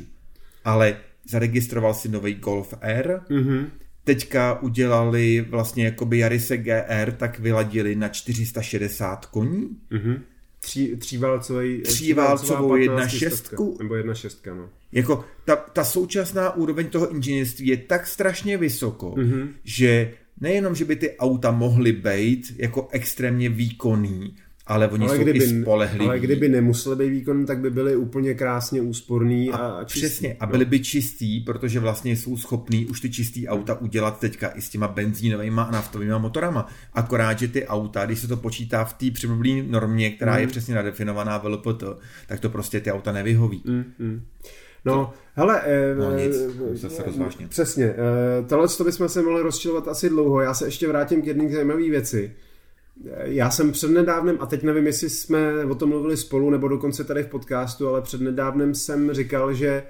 ale 0.65 0.97
zaregistroval 1.29 1.93
si 1.93 2.09
nový 2.09 2.33
Golf 2.33 2.73
R, 2.81 3.21
mm-hmm. 3.29 3.65
teďka 4.03 4.61
udělali 4.61 5.45
vlastně 5.49 5.85
jakoby 5.85 6.17
Jarise 6.17 6.57
GR, 6.57 7.11
tak 7.17 7.39
vyladili 7.39 7.95
na 7.95 8.07
460 8.09 9.25
koní. 9.25 9.69
Mm-hmm. 9.91 10.19
Tří, 10.63 10.95
tříválcový, 10.95 11.81
tříválcovou 11.81 12.75
jedna 12.75 13.07
šestku. 13.07 13.77
Nebo 13.79 13.95
jedna 13.95 14.13
šestka, 14.13 14.53
no. 14.53 14.69
Jako 14.91 15.25
ta, 15.45 15.55
ta 15.55 15.83
současná 15.83 16.55
úroveň 16.55 16.89
toho 16.89 17.11
inženýrství 17.11 17.67
je 17.67 17.77
tak 17.77 18.07
strašně 18.07 18.57
vysoko, 18.57 19.11
mm-hmm. 19.11 19.47
že 19.63 20.13
nejenom, 20.41 20.75
že 20.75 20.85
by 20.85 20.95
ty 20.95 21.17
auta 21.17 21.51
mohly 21.51 21.91
být 21.91 22.55
jako 22.57 22.87
extrémně 22.91 23.49
výkonný, 23.49 24.35
ale 24.67 24.87
oni 24.87 25.07
ale 25.07 25.17
jsou 25.17 25.23
kdyby, 25.23 25.39
i 25.39 25.61
spolehliví. 25.61 26.05
Ale 26.05 26.19
kdyby 26.19 26.49
nemuseli 26.49 26.95
být 26.95 27.09
výkonní, 27.09 27.45
tak 27.45 27.59
by 27.59 27.69
byli 27.69 27.95
úplně 27.95 28.33
krásně 28.33 28.81
úsporný 28.81 29.51
a, 29.51 29.57
a 29.57 29.83
čistý. 29.83 30.07
Přesně, 30.07 30.35
a 30.39 30.45
byli 30.45 30.65
by 30.65 30.79
čistý, 30.79 31.39
protože 31.39 31.79
vlastně 31.79 32.11
jsou 32.17 32.37
schopní 32.37 32.85
už 32.85 33.01
ty 33.01 33.09
čistý 33.09 33.47
auta 33.47 33.81
udělat 33.81 34.19
teďka 34.19 34.47
i 34.47 34.61
s 34.61 34.69
těma 34.69 34.87
benzínovými 34.87 35.61
a 35.61 35.71
naftovými 35.71 36.13
motorama. 36.19 36.67
Akorát, 36.93 37.39
že 37.39 37.47
ty 37.47 37.67
auta, 37.67 38.05
když 38.05 38.19
se 38.19 38.27
to 38.27 38.37
počítá 38.37 38.85
v 38.85 38.93
té 38.93 39.11
přiblblé 39.11 39.63
normě, 39.67 40.09
která 40.09 40.33
mm. 40.33 40.39
je 40.39 40.47
přesně 40.47 40.75
nadefinovaná 40.75 41.37
v 41.37 41.45
LPT, 41.45 41.83
tak 42.27 42.39
to 42.39 42.49
prostě 42.49 42.79
ty 42.79 42.91
auta 42.91 43.11
nevyhoví. 43.11 43.63
Mm, 43.65 43.83
mm. 43.99 44.21
No, 44.85 45.13
hele, 45.33 45.61
eh, 45.65 45.95
no 45.95 46.17
nic, 46.17 46.35
se 46.87 47.03
rozvážně. 47.03 47.47
Přesně, 47.47 47.85
eh, 47.85 48.43
tohle 48.47 48.67
to 48.67 48.83
bychom 48.83 49.09
se 49.09 49.21
mohli 49.21 49.41
rozčilovat 49.41 49.87
asi 49.87 50.09
dlouho, 50.09 50.41
já 50.41 50.53
se 50.53 50.67
ještě 50.67 50.87
vrátím 50.87 51.21
k 51.21 51.25
jedné 51.25 51.49
zajímavé 51.49 51.89
věci. 51.89 52.35
Já 53.23 53.49
jsem 53.49 53.71
přednedávnem, 53.71 54.37
a 54.39 54.45
teď 54.45 54.63
nevím, 54.63 54.87
jestli 54.87 55.09
jsme 55.09 55.65
o 55.65 55.75
tom 55.75 55.89
mluvili 55.89 56.17
spolu, 56.17 56.49
nebo 56.49 56.67
dokonce 56.67 57.03
tady 57.03 57.23
v 57.23 57.27
podcastu, 57.27 57.87
ale 57.87 58.01
přednedávnem 58.01 58.75
jsem 58.75 59.13
říkal, 59.13 59.53
že, 59.53 59.83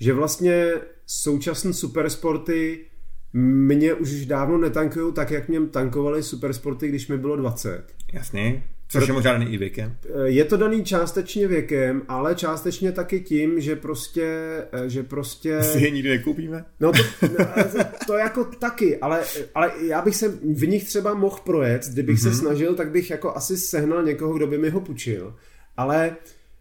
že 0.00 0.12
vlastně 0.12 0.72
současné 1.06 1.72
supersporty 1.72 2.84
mě 3.32 3.94
už 3.94 4.26
dávno 4.26 4.58
netankují 4.58 5.12
tak, 5.12 5.30
jak 5.30 5.48
mě 5.48 5.60
tankovaly 5.60 6.22
supersporty, 6.22 6.88
když 6.88 7.08
mi 7.08 7.18
bylo 7.18 7.36
20. 7.36 7.84
Jasně. 8.12 8.64
Což 8.90 9.08
je 9.08 9.14
možná 9.14 9.32
daný 9.32 9.52
i 9.54 9.58
věkem? 9.58 9.96
Eh, 10.04 10.28
je 10.28 10.44
to 10.44 10.56
daný 10.56 10.84
částečně 10.84 11.48
věkem, 11.48 12.02
ale 12.08 12.34
částečně 12.34 12.92
taky 12.92 13.20
tím, 13.20 13.60
že 13.60 13.76
prostě... 13.76 14.26
Eh, 14.72 14.88
že 14.88 15.02
prostě... 15.02 15.62
Si 15.62 15.84
je 15.84 15.90
nikdy 15.90 16.08
nekoupíme? 16.08 16.64
No 16.80 16.92
to, 16.92 16.98
to 18.06 18.14
jako 18.14 18.44
taky, 18.44 18.98
ale, 18.98 19.22
ale 19.54 19.72
já 19.80 20.02
bych 20.02 20.16
se 20.16 20.28
v 20.28 20.66
nich 20.66 20.84
třeba 20.84 21.14
mohl 21.14 21.38
projet, 21.44 21.88
kdybych 21.88 22.16
mm-hmm. 22.16 22.22
se 22.22 22.28
mhm. 22.28 22.38
snažil, 22.38 22.74
tak 22.74 22.90
bych 22.90 23.10
jako 23.10 23.36
asi 23.36 23.56
sehnal 23.56 24.04
někoho, 24.04 24.34
kdo 24.34 24.46
by 24.46 24.58
mi 24.58 24.70
ho 24.70 24.80
půjčil. 24.80 25.34
Ale 25.76 26.16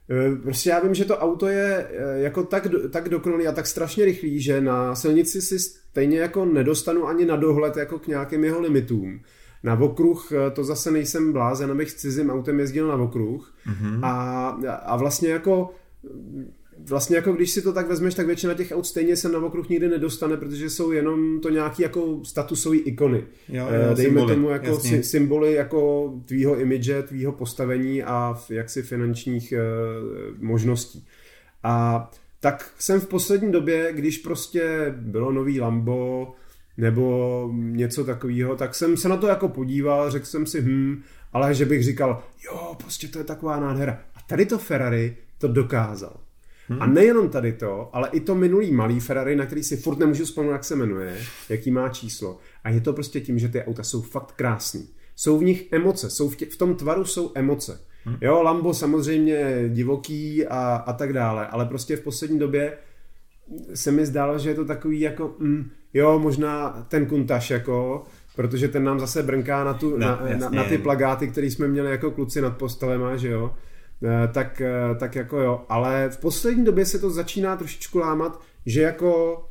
eh, 0.09 0.35
Prostě 0.43 0.69
já 0.69 0.79
vím, 0.79 0.93
že 0.93 1.05
to 1.05 1.17
auto 1.17 1.47
je 1.47 1.87
jako 2.15 2.43
tak, 2.43 2.67
tak 2.91 3.09
dokonalý 3.09 3.47
a 3.47 3.51
tak 3.51 3.67
strašně 3.67 4.05
rychlý, 4.05 4.41
že 4.41 4.61
na 4.61 4.95
silnici 4.95 5.41
si 5.41 5.59
stejně 5.59 6.19
jako 6.19 6.45
nedostanu 6.45 7.07
ani 7.07 7.25
na 7.25 7.35
dohled 7.35 7.77
jako 7.77 7.99
k 7.99 8.07
nějakým 8.07 8.43
jeho 8.43 8.61
limitům. 8.61 9.19
Na 9.67 9.79
okruh 9.79 10.31
eh, 10.31 10.51
to 10.51 10.63
zase 10.63 10.91
nejsem 10.91 11.33
blázen, 11.33 11.71
abych 11.71 11.91
s 11.91 11.95
cizím 11.95 12.29
autem 12.29 12.59
jezdil 12.59 12.87
na 12.87 12.95
okruh. 12.95 13.53
Mm-hmm. 13.67 13.99
A, 14.03 14.47
a 14.85 14.97
vlastně 14.97 15.29
jako 15.29 15.69
vlastně 16.89 17.15
jako 17.15 17.33
když 17.33 17.51
si 17.51 17.61
to 17.61 17.73
tak 17.73 17.87
vezmeš, 17.87 18.13
tak 18.13 18.25
většina 18.25 18.53
těch 18.53 18.71
aut 18.71 18.85
stejně 18.85 19.15
se 19.15 19.29
na 19.29 19.39
okruh 19.39 19.69
nikdy 19.69 19.89
nedostane, 19.89 20.37
protože 20.37 20.69
jsou 20.69 20.91
jenom 20.91 21.39
to 21.39 21.49
nějaký 21.49 21.81
jako 21.83 22.19
statusové 22.23 22.77
ikony. 22.77 23.23
Jo, 23.49 23.65
jo, 23.65 23.95
Dejme 23.95 23.95
symboly, 23.95 24.33
tomu 24.35 24.49
jako 24.49 24.67
jasně. 24.67 25.03
symboly 25.03 25.53
jako 25.53 26.13
tvýho 26.25 26.59
imidže, 26.59 27.03
tvýho 27.03 27.31
postavení 27.31 28.03
a 28.03 28.39
jaksi 28.49 28.81
finančních 28.81 29.53
uh, 29.53 30.43
možností. 30.43 31.05
A 31.63 32.09
tak 32.39 32.71
jsem 32.79 32.99
v 32.99 33.07
poslední 33.07 33.51
době, 33.51 33.93
když 33.93 34.17
prostě 34.17 34.93
bylo 34.97 35.31
nový 35.31 35.59
Lambo, 35.59 36.33
nebo 36.77 37.49
něco 37.53 38.03
takového, 38.03 38.55
tak 38.55 38.75
jsem 38.75 38.97
se 38.97 39.09
na 39.09 39.17
to 39.17 39.27
jako 39.27 39.49
podíval, 39.49 40.11
řekl 40.11 40.25
jsem 40.25 40.45
si, 40.45 40.61
hm, 40.61 41.03
ale 41.33 41.53
že 41.53 41.65
bych 41.65 41.83
říkal, 41.83 42.23
jo, 42.45 42.75
prostě 42.77 43.07
to 43.07 43.17
je 43.17 43.23
taková 43.23 43.59
nádhera. 43.59 43.99
A 44.15 44.19
tady 44.27 44.45
to 44.45 44.57
Ferrari 44.57 45.17
to 45.37 45.47
dokázal. 45.47 46.19
Hmm. 46.69 46.81
A 46.81 46.87
nejenom 46.87 47.29
tady 47.29 47.53
to, 47.53 47.89
ale 47.93 48.09
i 48.11 48.19
to 48.19 48.35
minulý 48.35 48.71
malý 48.71 48.99
Ferrari, 48.99 49.35
na 49.35 49.45
který 49.45 49.63
si 49.63 49.77
furt 49.77 49.99
nemůžu 49.99 50.25
vzpomenout, 50.25 50.53
jak 50.53 50.63
se 50.63 50.75
jmenuje, 50.75 51.17
jaký 51.49 51.71
má 51.71 51.89
číslo. 51.89 52.39
A 52.63 52.69
je 52.69 52.81
to 52.81 52.93
prostě 52.93 53.21
tím, 53.21 53.39
že 53.39 53.49
ty 53.49 53.63
auta 53.63 53.83
jsou 53.83 54.01
fakt 54.01 54.31
krásný. 54.31 54.87
Jsou 55.15 55.37
v 55.37 55.43
nich 55.43 55.67
emoce, 55.71 56.09
jsou 56.09 56.29
v, 56.29 56.35
tě, 56.35 56.45
v 56.45 56.57
tom 56.57 56.75
tvaru 56.75 57.05
jsou 57.05 57.31
emoce. 57.35 57.79
Hmm. 58.03 58.17
Jo, 58.21 58.43
Lambo 58.43 58.73
samozřejmě 58.73 59.63
divoký 59.67 60.45
a, 60.45 60.75
a 60.75 60.93
tak 60.93 61.13
dále, 61.13 61.47
ale 61.47 61.65
prostě 61.65 61.95
v 61.95 62.01
poslední 62.01 62.39
době 62.39 62.77
se 63.73 63.91
mi 63.91 64.05
zdálo, 64.05 64.39
že 64.39 64.49
je 64.49 64.55
to 64.55 64.65
takový 64.65 64.99
jako, 64.99 65.35
mm, 65.39 65.69
jo, 65.93 66.19
možná 66.19 66.85
ten 66.89 67.05
kuntaš 67.05 67.49
jako, 67.49 68.03
protože 68.35 68.67
ten 68.67 68.83
nám 68.83 68.99
zase 68.99 69.23
brnká 69.23 69.63
na, 69.63 69.73
tu, 69.73 69.89
no, 69.89 69.97
na, 69.97 70.21
na, 70.37 70.49
na 70.49 70.63
ty 70.63 70.77
plagáty, 70.77 71.27
které 71.27 71.47
jsme 71.47 71.67
měli 71.67 71.91
jako 71.91 72.11
kluci 72.11 72.41
nad 72.41 72.57
postelema, 72.57 73.15
že 73.15 73.29
jo, 73.29 73.53
eh, 74.03 74.27
tak, 74.27 74.61
eh, 74.61 74.95
tak 74.99 75.15
jako 75.15 75.39
jo, 75.39 75.65
ale 75.69 76.09
v 76.09 76.17
poslední 76.17 76.65
době 76.65 76.85
se 76.85 76.99
to 76.99 77.09
začíná 77.09 77.55
trošičku 77.55 77.99
lámat, 77.99 78.41
že 78.65 78.81
jako 78.81 79.43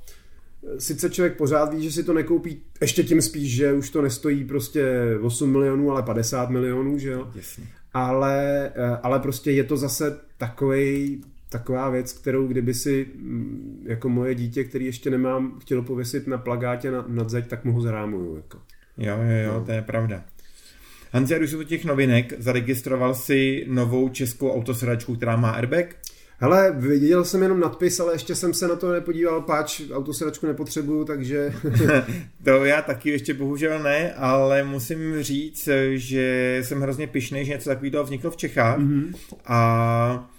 eh, 0.77 0.81
sice 0.81 1.11
člověk 1.11 1.37
pořád 1.37 1.75
ví, 1.75 1.83
že 1.83 1.93
si 1.93 2.05
to 2.05 2.13
nekoupí, 2.13 2.63
ještě 2.81 3.05
tím 3.05 3.23
spíš, 3.23 3.55
že 3.55 3.73
už 3.73 3.91
to 3.91 4.03
nestojí 4.03 4.45
prostě 4.45 5.01
8 5.23 5.53
milionů, 5.53 5.91
ale 5.91 6.03
50 6.03 6.51
milionů, 6.51 6.99
že 6.99 7.11
jo, 7.11 7.29
Jasně. 7.35 7.65
ale, 7.95 8.71
ale 9.03 9.21
prostě 9.21 9.51
je 9.51 9.65
to 9.65 9.77
zase 9.77 10.21
takový 10.39 11.25
taková 11.49 11.91
věc, 11.91 12.13
kterou 12.13 12.47
kdyby 12.47 12.75
si 12.75 13.07
mm, 13.15 13.85
jako 13.89 14.09
moje 14.09 14.35
dítě, 14.35 14.65
který 14.65 14.87
ještě 14.87 15.11
nemám, 15.11 15.59
chtělo 15.61 15.83
pověsit 15.83 16.27
na 16.27 16.39
plagátě 16.39 16.91
na, 16.91 17.05
nad 17.09 17.31
zeď, 17.31 17.49
tak 17.49 17.65
mu 17.65 17.73
ho 17.73 17.81
zrámuju. 17.81 18.37
Jako. 18.37 18.59
Jo, 18.99 19.17
jo, 19.17 19.53
jo, 19.53 19.63
to 19.67 19.73
je 19.73 19.83
pravda. 19.83 20.25
Hanzi, 21.13 21.35
a 21.35 21.39
když 21.39 21.51
jsou 21.51 21.63
těch 21.63 21.85
novinek, 21.85 22.33
zaregistroval 22.39 23.15
si 23.15 23.65
novou 23.69 24.09
českou 24.09 24.53
autosedačku, 24.53 25.17
která 25.17 25.37
má 25.37 25.51
airbag? 25.51 25.97
Hele, 26.39 26.75
viděl 26.77 27.25
jsem 27.25 27.43
jenom 27.43 27.61
nadpis, 27.61 28.01
ale 28.01 28.15
ještě 28.15 28.35
jsem 28.35 28.55
se 28.55 28.69
na 28.69 28.77
to 28.77 28.93
nepodíval, 28.93 29.41
páč 29.41 29.81
autosedačku 29.93 30.47
nepotřebuju, 30.47 31.05
takže... 31.05 31.53
to 32.45 32.65
já 32.65 32.83
taky 32.83 33.11
ještě 33.11 33.35
bohužel 33.35 33.83
ne, 33.83 34.15
ale 34.15 34.65
musím 34.65 35.23
říct, 35.23 35.69
že 35.95 36.59
jsem 36.63 36.81
hrozně 36.81 37.07
pišný, 37.07 37.45
že 37.45 37.53
něco 37.53 37.71
takového 37.71 38.05
vzniklo 38.05 38.31
v 38.31 38.37
Čechách 38.37 38.79
mm-hmm. 38.79 39.15
a 39.47 40.31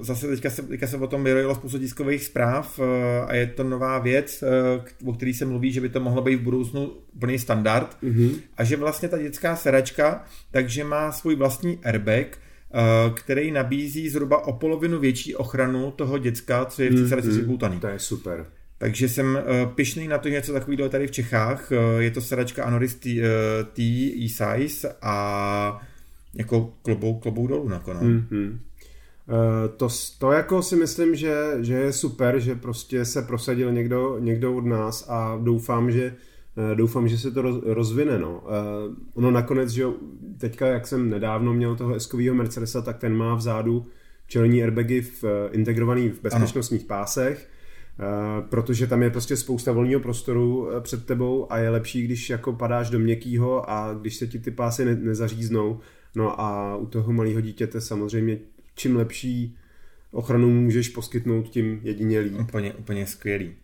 zase 0.00 0.28
teďka 0.28 0.50
se, 0.50 0.62
teďka 0.62 0.86
se 0.86 0.96
o 0.96 1.06
tom 1.06 1.24
vyrojilo 1.24 1.54
spoustu 1.54 1.78
tiskových 1.78 2.24
zpráv 2.24 2.78
uh, 2.78 2.84
a 3.26 3.34
je 3.34 3.46
to 3.46 3.64
nová 3.64 3.98
věc, 3.98 4.44
uh, 5.02 5.08
o 5.08 5.12
který 5.12 5.34
se 5.34 5.44
mluví, 5.44 5.72
že 5.72 5.80
by 5.80 5.88
to 5.88 6.00
mohlo 6.00 6.22
být 6.22 6.36
v 6.36 6.42
budoucnu 6.42 6.92
úplný 7.12 7.38
standard 7.38 7.96
mm-hmm. 8.02 8.34
a 8.56 8.64
že 8.64 8.76
vlastně 8.76 9.08
ta 9.08 9.18
dětská 9.18 9.56
sedačka 9.56 10.24
takže 10.50 10.84
má 10.84 11.12
svůj 11.12 11.36
vlastní 11.36 11.78
airbag, 11.84 12.38
který 13.14 13.50
nabízí 13.50 14.08
zhruba 14.08 14.46
o 14.46 14.52
polovinu 14.52 14.98
větší 14.98 15.34
ochranu 15.34 15.90
toho 15.90 16.18
děcka, 16.18 16.64
co 16.64 16.82
je 16.82 16.90
v 16.90 16.94
té 16.94 17.08
sedačce 17.08 17.30
mm-hmm. 17.30 17.80
To 17.80 17.86
je 17.86 17.98
super. 17.98 18.46
Takže 18.78 19.08
jsem 19.08 19.38
pišný 19.74 20.08
na 20.08 20.18
to, 20.18 20.28
že 20.28 20.34
něco 20.34 20.52
takového 20.52 20.88
tady 20.88 21.06
v 21.06 21.10
Čechách. 21.10 21.72
Je 21.98 22.10
to 22.10 22.20
sedačka 22.20 22.64
Anoris 22.64 22.94
T, 22.94 23.20
T 23.72 23.82
e-size 24.24 24.94
a 25.02 25.86
jako 26.34 26.74
klobou, 26.82 27.18
klobou 27.18 27.46
dolů 27.46 27.68
nakonec. 27.68 28.02
Mm-hmm. 28.02 28.58
Eh, 29.28 29.68
to, 29.68 29.88
to 30.18 30.32
jako 30.32 30.62
si 30.62 30.76
myslím, 30.76 31.14
že, 31.14 31.36
že 31.60 31.74
je 31.74 31.92
super, 31.92 32.40
že 32.40 32.54
prostě 32.54 33.04
se 33.04 33.22
prosadil 33.22 33.72
někdo, 33.72 34.18
někdo 34.18 34.54
od 34.54 34.64
nás 34.64 35.08
a 35.08 35.38
doufám, 35.42 35.90
že 35.90 36.14
eh, 36.72 36.74
doufám, 36.74 37.08
že 37.08 37.18
se 37.18 37.30
to 37.30 37.42
rozvine. 37.74 38.18
No. 38.18 38.42
Eh, 38.46 38.94
ono 39.14 39.30
nakonec, 39.30 39.70
že 39.70 39.84
teďka, 40.38 40.66
jak 40.66 40.86
jsem 40.86 41.10
nedávno 41.10 41.54
měl 41.54 41.76
toho 41.76 41.94
eskového 41.94 42.34
Mercedesa, 42.34 42.82
tak 42.82 42.98
ten 42.98 43.16
má 43.16 43.34
vzadu 43.34 43.86
čelní 44.26 44.62
airbagy 44.62 45.00
v, 45.00 45.24
integrovaný 45.52 46.08
v 46.08 46.22
bezpečnostních 46.22 46.80
ano. 46.80 46.88
pásech, 46.88 47.48
protože 48.48 48.86
tam 48.86 49.02
je 49.02 49.10
prostě 49.10 49.36
spousta 49.36 49.72
volného 49.72 50.00
prostoru 50.00 50.68
před 50.80 51.06
tebou 51.06 51.52
a 51.52 51.58
je 51.58 51.70
lepší, 51.70 52.02
když 52.02 52.30
jako 52.30 52.52
padáš 52.52 52.90
do 52.90 52.98
měkkýho 52.98 53.70
a 53.70 53.94
když 54.00 54.16
se 54.16 54.26
ti 54.26 54.38
ty 54.38 54.50
pásy 54.50 54.84
ne, 54.84 54.94
nezaříznou. 54.94 55.80
No 56.14 56.40
a 56.40 56.76
u 56.76 56.86
toho 56.86 57.12
malého 57.12 57.40
dítěte 57.40 57.80
samozřejmě 57.80 58.38
čím 58.74 58.96
lepší 58.96 59.56
ochranu 60.10 60.50
můžeš 60.50 60.88
poskytnout, 60.88 61.48
tím 61.48 61.80
jedině 61.82 62.20
líp. 62.20 62.32
Úplně, 62.40 62.72
úplně 62.72 63.06
skvělý. 63.06 63.54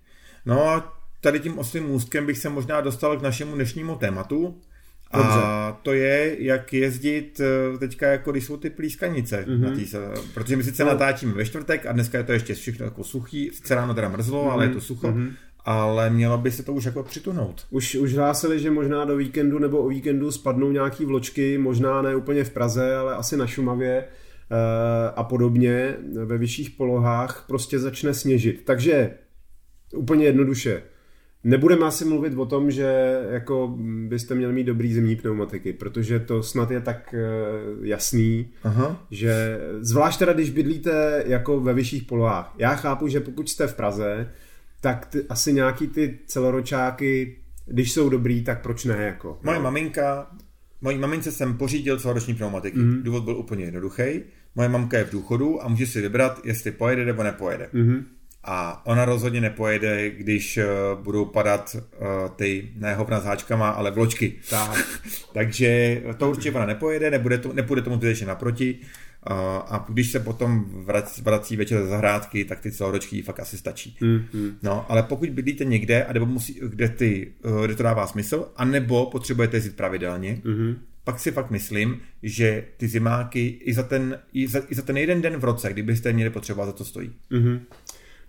No 0.47 0.69
a 0.69 1.01
tady 1.21 1.41
tím 1.41 1.59
oslým 1.59 1.85
můstkem 1.85 2.27
bych 2.27 2.39
se 2.39 2.49
možná 2.49 2.81
dostal 2.81 3.19
k 3.19 3.23
našemu 3.23 3.55
dnešnímu 3.55 3.97
tématu. 3.97 4.61
Dobře. 5.15 5.29
A 5.33 5.79
to 5.83 5.93
je, 5.93 6.37
jak 6.45 6.73
jezdit 6.73 7.41
eh, 7.41 7.79
teďka, 7.79 8.07
jako 8.07 8.33
když 8.33 8.45
jsou 8.45 8.57
ty 8.57 8.71
plískanice. 8.71 9.45
Mm-hmm. 9.49 9.61
Na 9.61 9.71
tý, 9.71 9.87
protože 10.35 10.57
my 10.57 10.65
sice 10.65 10.85
no. 10.85 10.91
natáčíme 10.91 11.33
ve 11.33 11.45
čtvrtek 11.45 11.87
a 11.87 11.93
dneska 11.93 12.19
je 12.19 12.25
to 12.25 12.33
ještě 12.33 12.55
všechno 12.55 12.85
jako 12.85 13.05
suchý. 13.05 13.51
Sice 13.55 13.75
ráno 13.75 13.95
teda 13.95 14.09
mrzlo, 14.09 14.45
mm-hmm. 14.45 14.51
ale 14.51 14.65
je 14.65 14.69
to 14.69 14.81
sucho. 14.81 15.09
Mm-hmm. 15.09 15.33
Ale 15.65 16.11
mělo 16.11 16.39
by 16.39 16.51
se 16.51 16.63
to 16.63 16.73
už 16.73 16.85
jako 16.85 17.03
přituhnout. 17.03 17.67
Už, 17.71 17.95
už 17.95 18.15
hlásili, 18.15 18.61
že 18.61 18.71
možná 18.71 19.05
do 19.05 19.17
víkendu 19.17 19.59
nebo 19.59 19.79
o 19.79 19.89
víkendu 19.89 20.33
spadnou 20.33 20.73
nějaký 20.73 21.05
vločky, 21.05 21.59
možná 21.59 22.03
ne 22.03 22.17
úplně 22.17 22.45
v 22.45 22.51
Praze, 22.51 22.97
ale 22.97 23.15
asi 23.15 23.37
na 23.37 23.47
Šumavě 23.47 24.05
a 25.17 25.25
podobně 25.25 25.97
ve 26.25 26.39
vyšších 26.39 26.71
polohách 26.71 27.45
prostě 27.49 27.79
začne 27.79 28.15
sněžit. 28.15 28.63
Takže 28.65 29.11
úplně 29.95 30.25
jednoduše, 30.25 30.83
Nebudeme 31.45 31.87
asi 31.87 32.05
mluvit 32.05 32.39
o 32.39 32.47
tom, 32.47 32.71
že 32.71 33.21
jako 33.31 33.77
byste 34.09 34.35
měli 34.35 34.53
mít 34.53 34.65
dobrý 34.65 34.93
zimní 34.93 35.17
pneumatiky, 35.17 35.73
protože 35.73 36.21
to 36.21 36.43
snad 36.43 36.71
je 36.71 36.81
tak 36.81 37.15
uh, 37.15 37.87
jasný, 37.87 38.51
Aha. 38.63 39.07
že 39.11 39.61
zvlášť 39.81 40.19
teda, 40.19 40.33
když 40.33 40.51
bydlíte 40.51 41.25
jako 41.27 41.61
ve 41.61 41.75
vyšších 41.75 42.03
polohách. 42.03 42.55
Já 42.59 42.75
chápu, 42.75 43.09
že 43.09 43.21
pokud 43.21 43.49
jste 43.49 43.67
v 43.67 43.75
Praze, 43.75 44.31
tak 44.81 45.07
ty, 45.07 45.25
asi 45.29 45.53
nějaký 45.53 45.87
ty 45.87 46.19
celoročáky, 46.27 47.37
když 47.67 47.93
jsou 47.93 48.09
dobrý, 48.09 48.45
tak 48.45 48.63
proč 48.63 48.85
ne? 48.85 48.97
Jako, 48.97 49.39
Moje 49.43 49.59
no? 49.59 49.65
maminka, 49.65 50.31
mojí 50.81 50.99
mamince 50.99 51.33
jsem 51.33 51.57
pořídil 51.57 52.01
celoroční 52.01 52.35
pneumatiky. 52.35 52.79
Mm-hmm. 52.79 53.03
Důvod 53.03 53.25
byl 53.25 53.37
úplně 53.37 53.65
jednoduchý. 53.65 54.23
Moje 54.55 54.69
mamka 54.69 54.99
je 54.99 55.05
v 55.05 55.11
důchodu 55.11 55.65
a 55.65 55.69
může 55.69 55.87
si 55.87 56.01
vybrat, 56.01 56.41
jestli 56.45 56.71
pojede 56.71 57.05
nebo 57.05 57.23
nepojede. 57.23 57.69
Mm-hmm. 57.75 58.05
A 58.45 58.87
ona 58.87 59.05
rozhodně 59.05 59.41
nepojede, 59.41 60.11
když 60.11 60.59
uh, 60.59 61.05
budou 61.05 61.25
padat 61.25 61.77
uh, 61.77 62.07
ty 62.37 62.71
ne 62.77 62.95
hovna 62.95 63.21
s 63.21 63.25
háčkama, 63.25 63.71
ale 63.71 63.91
vločky. 63.91 64.35
Tak. 64.51 65.01
Takže 65.33 66.03
to 66.17 66.31
určitě 66.31 66.53
ona 66.53 66.67
nepojede, 66.67 67.11
nebude 67.11 67.39
to, 67.39 67.53
nepůjde 67.53 67.83
tomu 67.83 67.97
zbytečně 67.97 68.27
naproti. 68.27 68.79
Uh, 69.31 69.37
a 69.47 69.87
když 69.89 70.11
se 70.11 70.21
potom 70.21 70.65
vrací, 70.85 71.23
vrací 71.23 71.57
večer 71.57 71.83
ze 71.83 71.87
zahrádky, 71.87 72.45
tak 72.45 72.61
ty 72.61 72.73
celoročky 72.73 73.23
fakt 73.23 73.41
asi 73.41 73.59
stačí. 73.59 73.97
Mm-hmm. 74.03 74.55
No, 74.63 74.87
ale 74.89 75.03
pokud 75.03 75.31
bydlíte 75.31 75.65
někde, 75.65 76.05
a 76.05 76.13
nebo 76.13 76.27
musí, 76.27 76.61
kde, 76.63 76.89
ty, 76.89 77.33
uh, 77.45 77.65
kde 77.65 77.75
to 77.75 77.83
dává 77.83 78.07
smysl, 78.07 78.53
anebo 78.57 79.07
potřebujete 79.07 79.57
jezdit 79.57 79.77
pravidelně, 79.77 80.41
mm-hmm. 80.45 80.77
Pak 81.11 81.21
si 81.21 81.31
fakt 81.31 81.51
myslím, 81.51 82.01
že 82.23 82.65
ty 82.77 82.89
zimáky 82.89 83.47
i 83.65 83.75
za 83.75 83.83
ten, 83.83 84.19
i 84.33 84.49
za, 84.49 84.61
i 84.69 84.75
za 84.75 84.83
ten 84.83 84.97
jeden 84.97 85.23
den 85.23 85.37
v 85.37 85.45
roce, 85.45 85.73
kdybyste 85.73 86.13
měli 86.13 86.31
potřebovat, 86.31 86.67
za 86.67 86.73
to 86.73 86.85
stojí. 86.85 87.13
Mm-hmm. 87.33 87.61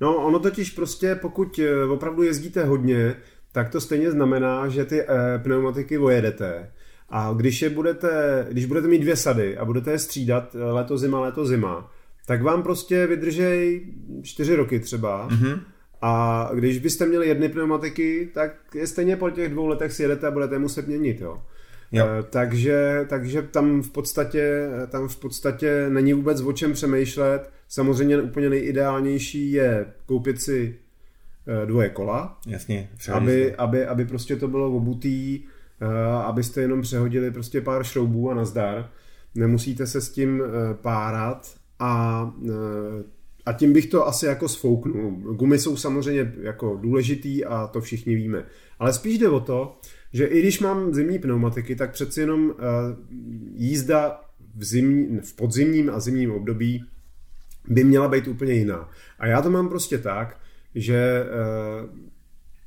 No, 0.02 0.16
ono 0.16 0.40
totiž 0.40 0.72
prostě, 0.72 1.16
pokud 1.16 1.60
eh, 1.60 1.86
opravdu 1.86 2.24
jezdíte 2.24 2.66
hodně, 2.66 3.16
tak 3.52 3.70
to 3.70 3.82
stejně 3.82 4.12
znamená, 4.12 4.68
že 4.68 4.86
ty 4.86 5.02
e, 5.02 5.08
pneumatiky 5.44 5.98
vojedete. 5.98 6.72
A 7.10 7.34
když 7.34 7.62
je 7.62 7.70
budete, 7.70 8.48
když 8.52 8.66
budete 8.66 8.88
mít 8.88 9.00
dvě 9.00 9.16
sady 9.16 9.58
a 9.58 9.66
budete 9.66 9.92
je 9.92 10.00
střídat 10.00 10.56
eh, 10.56 10.64
leto 10.64 10.98
zima, 10.98 11.20
leto 11.20 11.46
zima, 11.46 11.92
tak 12.26 12.42
vám 12.42 12.64
prostě 12.64 13.08
vydržej 13.08 13.86
čtyři 14.22 14.56
roky 14.56 14.80
třeba. 14.80 15.30
Mm-hmm. 15.30 15.60
A 16.02 16.50
když 16.54 16.80
byste 16.80 17.06
měli 17.06 17.28
jedny 17.28 17.50
pneumatiky, 17.50 18.32
tak 18.34 18.52
je 18.76 18.88
stejně 18.88 19.16
po 19.16 19.30
těch 19.30 19.52
dvou 19.52 19.68
letech 19.68 19.94
si 19.94 20.02
jedete 20.02 20.28
a 20.28 20.32
budete 20.32 20.60
muset 20.60 20.88
měnit, 20.88 21.22
jo. 21.22 21.42
Jo. 21.92 22.06
takže, 22.30 23.06
takže 23.10 23.42
tam 23.42 23.82
v 23.82 23.90
podstatě 23.90 24.70
tam 24.90 25.08
v 25.08 25.20
podstatě 25.20 25.90
není 25.90 26.14
vůbec 26.14 26.42
o 26.42 26.54
čem 26.54 26.74
přemýšlet 26.74 27.52
Samozřejmě 27.72 28.22
úplně 28.22 28.50
nejideálnější 28.50 29.52
je 29.52 29.86
koupit 30.06 30.42
si 30.42 30.76
eh, 31.48 31.66
dvoje 31.66 31.90
kola. 31.90 32.40
Jasně. 32.48 32.90
Aby, 33.12 33.56
aby, 33.56 33.86
aby 33.86 34.06
prostě 34.06 34.36
to 34.36 34.48
bylo 34.48 34.76
obutý, 34.76 35.44
eh, 35.82 36.12
abyste 36.12 36.62
jenom 36.62 36.82
přehodili 36.82 37.32
prostě 37.32 37.62
pár 37.62 37.84
šroubů 37.84 38.32
a 38.32 38.34
nazdar. 38.34 38.90
Nemusíte 39.36 39.88
se 39.88 40.02
s 40.02 40.10
tím 40.10 40.42
eh, 40.42 40.74
párat 40.74 41.56
a, 41.80 42.34
a 43.46 43.54
tím 43.54 43.74
bych 43.74 43.86
to 43.86 44.08
asi 44.08 44.26
jako 44.26 44.50
sfouknul. 44.50 45.12
Gumy 45.12 45.60
jsou 45.60 45.78
samozřejmě 45.78 46.34
jako 46.42 46.76
důležitý 46.82 47.46
a 47.46 47.68
to 47.68 47.82
všichni 47.82 48.16
víme. 48.16 48.46
Ale 48.80 48.94
spíš 48.94 49.18
jde 49.18 49.30
o 49.30 49.40
to, 49.40 49.80
že 50.14 50.26
i 50.26 50.40
když 50.40 50.60
mám 50.60 50.94
zimní 50.94 51.20
pneumatiky, 51.20 51.76
tak 51.76 51.92
přeci 51.92 52.20
jenom 52.20 52.54
jízda 53.56 54.22
v, 54.56 54.64
zimní, 54.64 55.20
v 55.20 55.36
podzimním 55.36 55.90
a 55.90 56.00
zimním 56.00 56.32
období 56.32 56.86
by 57.68 57.84
měla 57.84 58.08
být 58.08 58.28
úplně 58.28 58.54
jiná. 58.54 58.90
A 59.20 59.28
já 59.28 59.42
to 59.42 59.50
mám 59.50 59.70
prostě 59.70 59.98
tak, 59.98 60.40
že 60.76 60.96
e, 60.96 61.26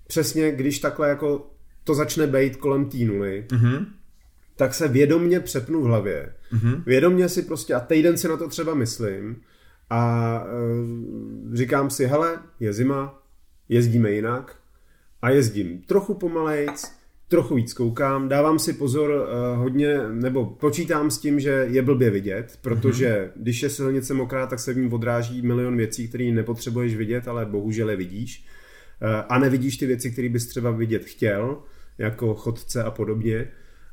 přesně 0.07 0.53
když 0.53 0.79
takhle 0.79 1.09
jako 1.09 1.51
to 1.85 1.95
začne 1.95 2.27
být 2.27 2.57
kolem 2.57 2.85
té 2.85 2.97
nuly, 2.97 3.45
mm-hmm. 3.49 3.87
tak 4.57 4.75
se 4.75 4.89
vědomně 4.89 5.41
přepnu 5.41 5.83
v 5.83 5.85
hlavě. 5.85 6.35
Mm-hmm. 6.53 6.83
Vědomně 6.87 7.29
si 7.29 7.43
prostě, 7.43 7.75
a 7.75 7.81
týden 7.81 8.19
si 8.19 8.29
na 8.29 8.37
to 8.37 8.49
třeba 8.49 8.75
myslím, 8.75 9.37
a 9.91 10.45
e, 11.53 11.57
říkám 11.57 11.91
si, 11.91 12.07
hele, 12.07 12.39
je 12.61 12.73
zima, 12.73 13.23
jezdíme 13.69 14.11
jinak 14.11 14.57
a 15.23 15.31
jezdím 15.31 15.83
trochu 15.83 16.15
pomalejc, 16.15 16.93
trochu 17.35 17.55
víc 17.55 17.73
koukám, 17.73 18.29
dávám 18.29 18.59
si 18.59 18.73
pozor 18.73 19.11
uh, 19.11 19.59
hodně, 19.59 19.99
nebo 20.09 20.47
počítám 20.47 21.11
s 21.11 21.19
tím, 21.19 21.41
že 21.41 21.67
je 21.71 21.83
blbě 21.83 22.11
vidět, 22.11 22.59
protože 22.63 23.09
mm-hmm. 23.09 23.43
když 23.43 23.63
je 23.63 23.71
silnice 23.71 24.15
mokrá, 24.15 24.47
tak 24.47 24.61
se 24.61 24.73
v 24.73 24.77
ní 24.77 24.91
odráží 24.91 25.43
milion 25.43 25.77
věcí, 25.77 26.09
které 26.09 26.25
nepotřebuješ 26.25 26.97
vidět, 26.97 27.29
ale 27.29 27.47
bohužel 27.47 27.91
je 27.91 27.97
vidíš. 27.97 28.47
Uh, 29.03 29.09
a 29.29 29.39
nevidíš 29.39 29.77
ty 29.77 29.87
věci, 29.87 30.11
které 30.11 30.29
bys 30.29 30.47
třeba 30.47 30.71
vidět 30.71 31.05
chtěl, 31.05 31.63
jako 31.99 32.35
chodce 32.35 32.83
a 32.83 32.91
podobně. 32.91 33.49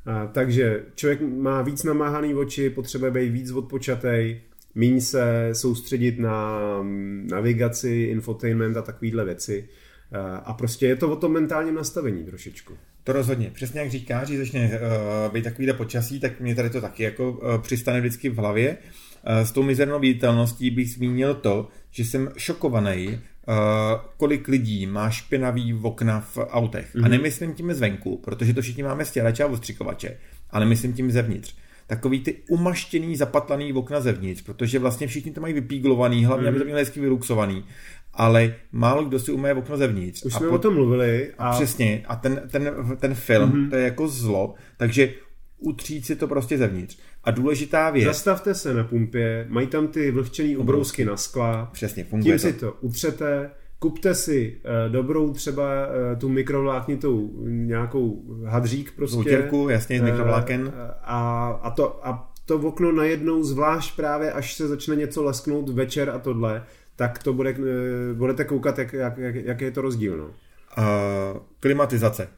Uh, 0.06 0.32
takže 0.32 0.84
člověk 0.94 1.20
má 1.20 1.62
víc 1.62 1.84
namáhaný 1.84 2.34
oči, 2.34 2.70
potřebuje 2.70 3.10
být 3.10 3.28
víc 3.28 3.50
odpočatej, 3.50 4.40
míň 4.74 5.00
se 5.00 5.48
soustředit 5.52 6.18
na 6.18 6.58
mm, 6.82 7.28
navigaci, 7.30 7.90
infotainment 7.90 8.76
a 8.76 8.82
takovéhle 8.82 9.24
věci. 9.24 9.68
A 10.44 10.54
prostě 10.54 10.86
je 10.86 10.96
to 10.96 11.10
o 11.10 11.16
tom 11.16 11.32
mentálním 11.32 11.74
nastavení 11.74 12.24
trošičku. 12.24 12.74
To 13.04 13.12
rozhodně. 13.12 13.50
Přesně 13.50 13.80
jak 13.80 13.90
říkáš, 13.90 14.28
že 14.28 14.38
začne 14.38 14.66
uh, 14.66 15.32
být 15.32 15.44
takovýhle 15.44 15.74
počasí, 15.74 16.20
tak 16.20 16.40
mě 16.40 16.54
tady 16.54 16.70
to 16.70 16.80
taky 16.80 17.02
jako 17.02 17.32
uh, 17.32 17.58
přistane 17.58 18.00
vždycky 18.00 18.28
v 18.28 18.36
hlavě. 18.36 18.76
Uh, 18.76 19.46
s 19.46 19.52
tou 19.52 19.62
mizernou 19.62 20.00
viditelností 20.00 20.70
bych 20.70 20.90
zmínil 20.90 21.34
to, 21.34 21.68
že 21.90 22.04
jsem 22.04 22.30
šokovaný, 22.36 23.08
uh, 23.08 23.54
kolik 24.16 24.48
lidí 24.48 24.86
má 24.86 25.10
špinavý 25.10 25.74
okna 25.74 26.20
v 26.20 26.38
autech. 26.38 26.94
Mm-hmm. 26.94 26.98
A 26.98 27.02
mhm. 27.02 27.10
nemyslím 27.10 27.54
tím 27.54 27.74
zvenku, 27.74 28.18
protože 28.24 28.54
to 28.54 28.62
všichni 28.62 28.82
máme 28.82 29.04
stěrače 29.04 29.42
a 29.44 29.46
ostřikovače, 29.46 30.16
ale 30.50 30.66
myslím 30.66 30.92
tím 30.92 31.10
zevnitř 31.10 31.54
takový 31.86 32.20
ty 32.20 32.36
umaštěný, 32.48 33.16
zapatlaný 33.16 33.72
okna 33.72 34.00
zevnitř, 34.00 34.42
protože 34.42 34.78
vlastně 34.78 35.06
všichni 35.06 35.32
to 35.32 35.40
mají 35.40 35.54
vypíglovaný, 35.54 36.24
hlavně 36.24 36.42
mm. 36.42 36.48
aby 36.48 36.58
to 36.58 36.64
mělo 36.64 36.78
hezky 36.78 37.00
vyluxovaný 37.00 37.64
ale 38.14 38.54
málo 38.72 39.04
kdo 39.04 39.18
si 39.18 39.32
umé 39.32 39.54
okno 39.54 39.76
zevnitř. 39.76 40.24
Už 40.24 40.34
a 40.34 40.38
jsme 40.38 40.48
po... 40.48 40.54
o 40.54 40.58
tom 40.58 40.74
mluvili. 40.74 41.30
A... 41.38 41.48
a 41.48 41.52
přesně, 41.52 42.04
a 42.08 42.16
ten, 42.16 42.42
ten, 42.50 42.74
ten 42.96 43.14
film, 43.14 43.50
mm-hmm. 43.50 43.70
to 43.70 43.76
je 43.76 43.84
jako 43.84 44.08
zlo, 44.08 44.54
takže 44.76 45.14
utřít 45.58 46.06
si 46.06 46.16
to 46.16 46.28
prostě 46.28 46.58
zevnitř. 46.58 46.98
A 47.24 47.30
důležitá 47.30 47.90
věc... 47.90 48.06
Zastavte 48.06 48.54
se 48.54 48.74
na 48.74 48.84
pumpě, 48.84 49.46
mají 49.48 49.66
tam 49.66 49.88
ty 49.88 50.10
vlhčený 50.10 50.56
obrousky 50.56 51.04
na 51.04 51.16
skla. 51.16 51.70
Přesně, 51.72 52.04
funguje 52.04 52.38
Tím 52.38 52.52
to. 52.52 52.54
si 52.54 52.60
to 52.60 52.76
utřete, 52.80 53.50
kupte 53.78 54.14
si 54.14 54.60
uh, 54.64 54.92
dobrou 54.92 55.32
třeba 55.32 55.86
uh, 55.86 56.18
tu 56.18 56.28
mikrovláknitou 56.28 57.30
nějakou 57.46 58.22
hadřík 58.46 58.92
prostě. 58.96 59.14
Zoutěrku, 59.14 59.68
jasně, 59.68 59.98
z 59.98 60.02
mikrovláken. 60.02 60.60
Uh, 60.62 60.72
a, 61.02 61.48
a, 61.62 61.70
to, 61.70 62.06
a 62.06 62.32
to 62.46 62.56
okno 62.56 62.92
najednou, 62.92 63.42
zvlášť 63.42 63.96
právě, 63.96 64.32
až 64.32 64.54
se 64.54 64.68
začne 64.68 64.96
něco 64.96 65.22
lesknout 65.22 65.68
večer 65.68 66.10
a 66.10 66.18
tohle, 66.18 66.62
tak 66.96 67.22
to 67.22 67.32
bude, 67.32 67.50
eh, 67.50 68.14
budete 68.14 68.44
koukat, 68.44 68.78
jak, 68.78 68.92
jak, 68.92 69.18
jak, 69.18 69.34
jak 69.34 69.60
je 69.60 69.70
to 69.70 69.80
rozdíl. 69.80 70.16
No. 70.16 70.30
Uh, 70.78 71.40
klimatizace. 71.60 72.28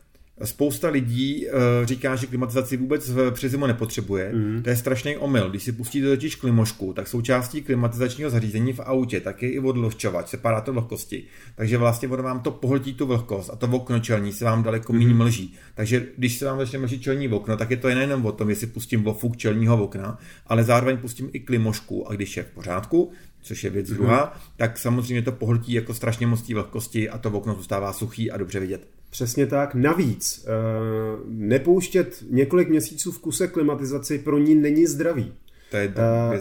Spousta 0.45 0.89
lidí 0.89 1.47
uh, 1.47 1.53
říká, 1.85 2.17
že 2.17 2.27
klimatizaci 2.27 2.77
vůbec 2.77 3.11
přes 3.31 3.53
zimu 3.53 3.67
nepotřebuje. 3.67 4.33
Mm. 4.35 4.63
To 4.63 4.71
je 4.71 4.77
strašný 4.77 5.17
omyl. 5.17 5.51
Když 5.51 5.63
si 5.63 5.73
pustíte 5.73 6.09
totiž 6.09 6.35
klimošku, 6.35 6.93
tak 6.93 7.09
součástí 7.09 7.63
klimatizačního 7.63 8.31
zařízení 8.31 8.73
v 8.73 8.81
autě 8.81 9.21
tak 9.21 9.43
je 9.43 9.51
i 9.51 9.59
odlehčovač, 9.59 10.29
separátor 10.29 10.75
vlhkosti. 10.75 11.25
Takže 11.57 11.79
vlastně 11.79 12.09
ono 12.09 12.23
vám 12.23 12.41
to 12.41 12.51
pohltí 12.51 12.95
tu 12.95 13.07
vlhkost 13.07 13.51
a 13.51 13.57
to 13.57 13.67
okno 13.67 14.01
čelní 14.01 14.33
se 14.33 14.45
vám 14.45 14.63
daleko 14.63 14.93
mm. 14.93 14.99
méně 14.99 15.15
mlží. 15.15 15.55
Takže 15.75 16.07
když 16.17 16.39
se 16.39 16.45
vám 16.45 16.59
začne 16.59 16.79
mlžit 16.79 17.03
čelní 17.03 17.29
okno, 17.29 17.57
tak 17.57 17.71
je 17.71 17.77
to 17.77 17.89
nejenom 17.89 18.27
o 18.27 18.33
tom, 18.33 18.51
jestli 18.51 18.67
pustím 18.67 19.03
vofuk 19.03 19.37
čelního 19.37 19.85
okna, 19.85 20.19
ale 20.47 20.65
zároveň 20.65 20.97
pustím 20.97 21.31
i 21.33 21.41
klimošku 21.41 22.11
a 22.11 22.15
když 22.15 22.37
je 22.37 22.43
v 22.43 22.51
pořádku, 22.51 23.13
což 23.45 23.65
je 23.65 23.71
věc 23.71 23.91
mm. 23.91 23.97
druhá, 23.97 24.41
tak 24.57 24.79
samozřejmě 24.79 25.23
to 25.23 25.33
pohltí 25.33 25.73
jako 25.73 25.95
strašně 25.95 26.27
moc 26.27 26.49
vlhkosti 26.49 27.09
a 27.11 27.19
to 27.19 27.31
okno 27.31 27.55
zůstává 27.55 27.93
suchý 27.93 28.31
a 28.31 28.37
dobře 28.37 28.61
vidět. 28.61 28.87
Přesně 29.11 29.47
tak. 29.47 29.75
Navíc, 29.75 30.47
eh, 30.47 30.51
nepouštět 31.29 32.25
několik 32.31 32.69
měsíců 32.69 33.13
v 33.13 33.19
kuse 33.19 33.49
klimatizaci 33.49 34.19
pro 34.19 34.39
ní 34.39 34.55
není 34.55 34.87
zdravý. 34.87 35.33
To 35.71 35.77
je 35.77 35.93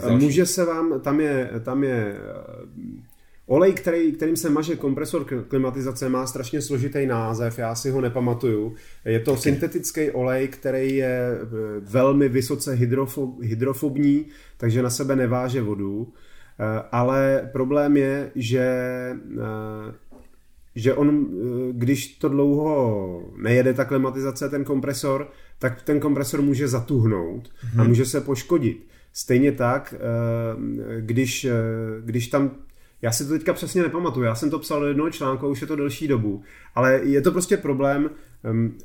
uh, 0.05 0.19
může 0.19 0.45
se 0.45 0.65
vám, 0.65 1.01
tam 1.01 1.21
je, 1.21 1.49
tam 1.63 1.83
je 1.83 2.15
uh, 2.75 2.93
olej, 3.45 3.73
který, 3.73 4.11
kterým 4.11 4.35
se 4.35 4.49
maže 4.49 4.75
kompresor 4.75 5.25
klimatizace, 5.47 6.09
má 6.09 6.27
strašně 6.27 6.61
složitý 6.61 7.05
název, 7.05 7.59
já 7.59 7.75
si 7.75 7.89
ho 7.89 8.01
nepamatuju. 8.01 8.75
Je 9.05 9.19
to 9.19 9.37
syntetický 9.37 10.11
olej, 10.11 10.47
který 10.47 10.95
je 10.95 11.37
velmi 11.79 12.29
vysoce 12.29 12.73
hydrofob, 12.73 13.41
hydrofobní, 13.41 14.25
takže 14.57 14.83
na 14.83 14.89
sebe 14.89 15.15
neváže 15.15 15.61
vodu. 15.61 16.13
Ale 16.91 17.49
problém 17.51 17.97
je, 17.97 18.31
že 18.35 18.67
že 20.75 20.93
on, 20.93 21.09
eh, 21.09 21.73
když 21.73 22.07
to 22.07 22.29
dlouho 22.29 23.31
nejede 23.37 23.73
ta 23.73 23.85
klimatizace, 23.85 24.49
ten 24.49 24.63
kompresor, 24.63 25.29
tak 25.59 25.81
ten 25.81 25.99
kompresor 25.99 26.41
může 26.41 26.67
zatuhnout 26.67 27.49
hmm. 27.59 27.79
a 27.79 27.83
mhm. 27.83 27.89
může 27.89 28.05
se 28.05 28.21
poškodit. 28.21 28.87
Stejně 29.13 29.51
tak, 29.51 29.93
eh, 29.97 31.01
když, 31.01 31.45
eh, 31.45 31.51
když 32.01 32.27
tam 32.27 32.51
Já 33.03 33.11
si 33.11 33.25
to 33.25 33.33
teďka 33.33 33.53
přesně 33.53 33.81
nepamatuju, 33.81 34.25
já 34.25 34.35
jsem 34.35 34.49
to 34.49 34.59
psal 34.59 34.79
do 34.79 34.87
jednoho 34.87 35.09
článku, 35.09 35.47
už 35.47 35.61
je 35.61 35.67
to 35.67 35.75
delší 35.75 36.07
dobu, 36.07 36.41
ale 36.75 36.99
je 37.03 37.21
to 37.21 37.31
prostě 37.31 37.57
problém, 37.57 38.09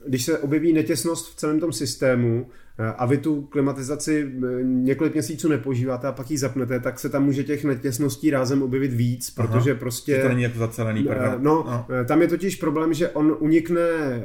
když 0.06 0.24
se 0.24 0.38
objeví 0.38 0.72
netěsnost 0.72 1.32
v 1.32 1.36
celém 1.36 1.60
tom 1.60 1.72
systému 1.72 2.46
eh, 2.78 2.92
a 2.98 3.06
vy 3.06 3.18
tu 3.18 3.42
klimatizaci 3.42 4.32
eh, 4.36 4.62
několik 4.62 5.12
měsíců 5.12 5.48
nepoužíváte 5.48 6.06
a 6.06 6.12
pak 6.12 6.30
ji 6.30 6.38
zapnete, 6.38 6.80
tak 6.80 7.00
se 7.00 7.08
tam 7.08 7.24
může 7.24 7.44
těch 7.44 7.64
netěsností 7.64 8.30
rázem 8.30 8.62
objevit 8.62 8.92
víc, 8.92 9.30
protože 9.30 9.70
Aha, 9.70 9.80
prostě... 9.80 10.22
To 10.22 10.28
není 10.28 10.42
jako 10.42 10.58
zacelený 10.58 11.00
eh, 11.00 11.14
prdel. 11.14 11.38
No, 11.38 11.66
no, 11.68 12.04
tam 12.04 12.22
je 12.22 12.28
totiž 12.28 12.56
problém, 12.56 12.94
že 12.94 13.08
on 13.08 13.36
unikne, 13.38 13.80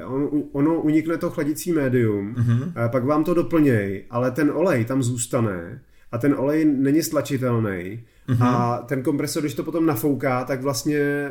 on, 0.06 0.44
ono 0.52 0.82
unikne 0.82 1.18
to 1.18 1.30
chladicí 1.30 1.72
médium, 1.72 2.36
uh-huh. 2.36 2.90
pak 2.90 3.06
vám 3.06 3.24
to 3.24 3.34
doplněj, 3.34 4.06
ale 4.10 4.32
ten 4.32 4.52
olej 4.52 4.86
tam 4.86 5.04
zůstane 5.04 5.82
a 6.14 6.18
ten 6.18 6.36
olej 6.38 6.66
není 6.66 7.04
stlačitelný 7.04 8.00
Mm-hmm. 8.30 8.46
A 8.46 8.78
ten 8.78 9.04
kompresor, 9.04 9.44
když 9.44 9.54
to 9.54 9.64
potom 9.64 9.86
nafouká, 9.86 10.44
tak 10.44 10.62
vlastně 10.62 11.30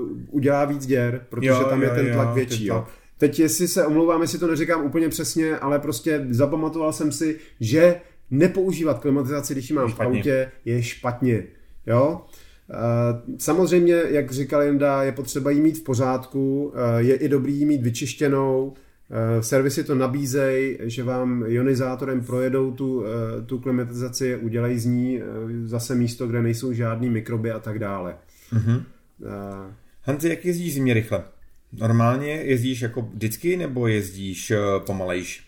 uh, 0.00 0.08
udělá 0.30 0.64
víc 0.64 0.86
děr, 0.86 1.26
protože 1.28 1.48
jo, 1.48 1.64
tam 1.64 1.82
jo, 1.82 1.88
je 1.88 1.94
ten 1.94 2.12
tlak 2.12 2.28
jo, 2.28 2.34
větší. 2.34 2.66
Jo. 2.66 2.86
Teď 3.18 3.38
jestli 3.38 3.68
se 3.68 3.86
omlouvám, 3.86 4.22
jestli 4.22 4.38
to 4.38 4.46
neříkám 4.46 4.84
úplně 4.84 5.08
přesně, 5.08 5.58
ale 5.58 5.78
prostě 5.78 6.26
zapamatoval 6.30 6.92
jsem 6.92 7.12
si, 7.12 7.38
že 7.60 8.00
nepoužívat 8.30 8.98
klimatizaci, 8.98 9.54
když 9.54 9.70
ji 9.70 9.76
mám 9.76 9.88
špatně. 9.88 10.14
v 10.14 10.18
autě, 10.18 10.52
je 10.64 10.82
špatně. 10.82 11.44
Jo? 11.86 12.20
Uh, 12.70 13.36
samozřejmě, 13.38 14.02
jak 14.08 14.30
říkal 14.30 14.62
Jenda, 14.62 15.02
je 15.02 15.12
potřeba 15.12 15.50
jí 15.50 15.60
mít 15.60 15.78
v 15.78 15.82
pořádku, 15.82 16.64
uh, 16.64 16.72
je 16.96 17.16
i 17.16 17.28
dobrý 17.28 17.54
jí 17.54 17.66
mít 17.66 17.82
vyčištěnou, 17.82 18.74
Eh, 18.74 18.89
servisy 19.40 19.84
to 19.84 19.94
nabízejí, 19.94 20.78
že 20.80 21.02
vám 21.02 21.44
ionizátorem 21.46 22.24
projedou 22.24 22.72
tu, 22.72 23.04
eh, 23.04 23.42
tu 23.42 23.58
klimatizaci, 23.58 24.36
udělají 24.36 24.78
z 24.78 24.84
ní 24.84 25.20
eh, 25.20 25.24
zase 25.64 25.94
místo, 25.94 26.26
kde 26.26 26.42
nejsou 26.42 26.72
žádný 26.72 27.10
mikroby 27.10 27.50
a 27.50 27.58
tak 27.58 27.78
dále. 27.78 28.16
Mm-hmm. 28.52 28.82
Hanzi, 30.02 30.28
jak 30.28 30.44
jezdíš 30.44 30.74
zimě 30.74 30.94
rychle? 30.94 31.24
Normálně 31.72 32.28
jezdíš 32.28 32.82
jako 32.82 33.02
vždycky 33.02 33.56
nebo 33.56 33.86
jezdíš 33.86 34.52
pomalejš? 34.86 35.44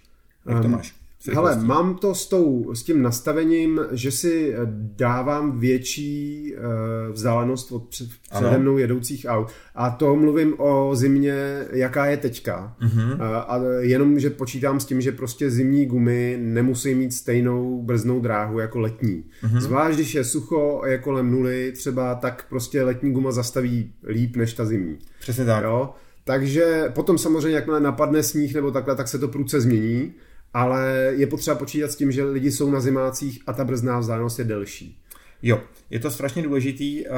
Jak 0.48 0.62
to 0.62 0.68
máš? 0.68 1.01
Hele, 1.30 1.56
mám 1.56 1.94
to 1.94 2.14
s, 2.14 2.28
tou, 2.28 2.74
s 2.74 2.82
tím 2.82 3.02
nastavením, 3.02 3.80
že 3.92 4.11
si 4.11 4.54
dávám 4.96 5.58
větší 5.58 6.52
uh, 6.54 7.12
vzdálenost 7.12 7.72
od 7.72 7.88
přede 8.35 8.58
mnou 8.58 8.78
jedoucích 8.78 9.26
aut. 9.28 9.48
A 9.74 9.90
to 9.90 10.16
mluvím 10.16 10.54
o 10.58 10.90
zimě, 10.94 11.66
jaká 11.72 12.06
je 12.06 12.16
teďka. 12.16 12.76
Uh-huh. 12.82 13.14
Uh, 13.14 13.20
a 13.22 13.61
jenom, 13.80 14.18
že 14.18 14.30
počítám 14.30 14.80
s 14.80 14.85
tím, 14.85 15.00
že 15.00 15.12
prostě 15.12 15.50
zimní 15.50 15.87
gumy 15.87 16.38
nemusí 16.40 16.94
mít 16.94 17.14
stejnou 17.14 17.82
brznou 17.82 18.20
dráhu 18.20 18.58
jako 18.58 18.80
letní. 18.80 19.24
Uh-huh. 19.44 19.61
Zvlášť, 19.61 19.96
když 19.96 20.14
je 20.14 20.24
sucho 20.24 20.80
a 20.82 20.87
je 20.87 20.98
kolem 20.98 21.30
nuly 21.30 21.72
třeba, 21.72 22.14
tak 22.14 22.46
prostě 22.48 22.82
letní 22.82 23.12
guma 23.12 23.32
zastaví 23.32 23.92
líp 24.06 24.37
než 24.37 24.54
ta 24.54 24.64
zimní. 24.64 24.98
Přesně 25.20 25.44
tak. 25.44 25.64
Jo? 25.64 25.90
Takže 26.24 26.85
potom 26.94 27.18
samozřejmě, 27.18 27.56
jakmile 27.56 27.80
napadne 27.80 28.22
sníh 28.22 28.54
nebo 28.54 28.70
takhle, 28.70 28.96
tak 28.96 29.08
se 29.08 29.18
to 29.18 29.28
průce 29.28 29.61
změní 29.61 30.12
ale 30.54 31.12
je 31.16 31.26
potřeba 31.26 31.56
počítat 31.56 31.90
s 31.90 31.96
tím, 31.96 32.12
že 32.12 32.24
lidi 32.24 32.52
jsou 32.52 32.70
na 32.70 32.80
zimácích 32.80 33.42
a 33.46 33.52
ta 33.52 33.64
brzná 33.64 33.98
vzdálenost 33.98 34.38
je 34.38 34.44
delší. 34.44 34.98
Jo, 35.42 35.60
je 35.90 35.98
to 36.00 36.10
strašně 36.10 36.42
důležitý, 36.42 37.04
uh, 37.06 37.14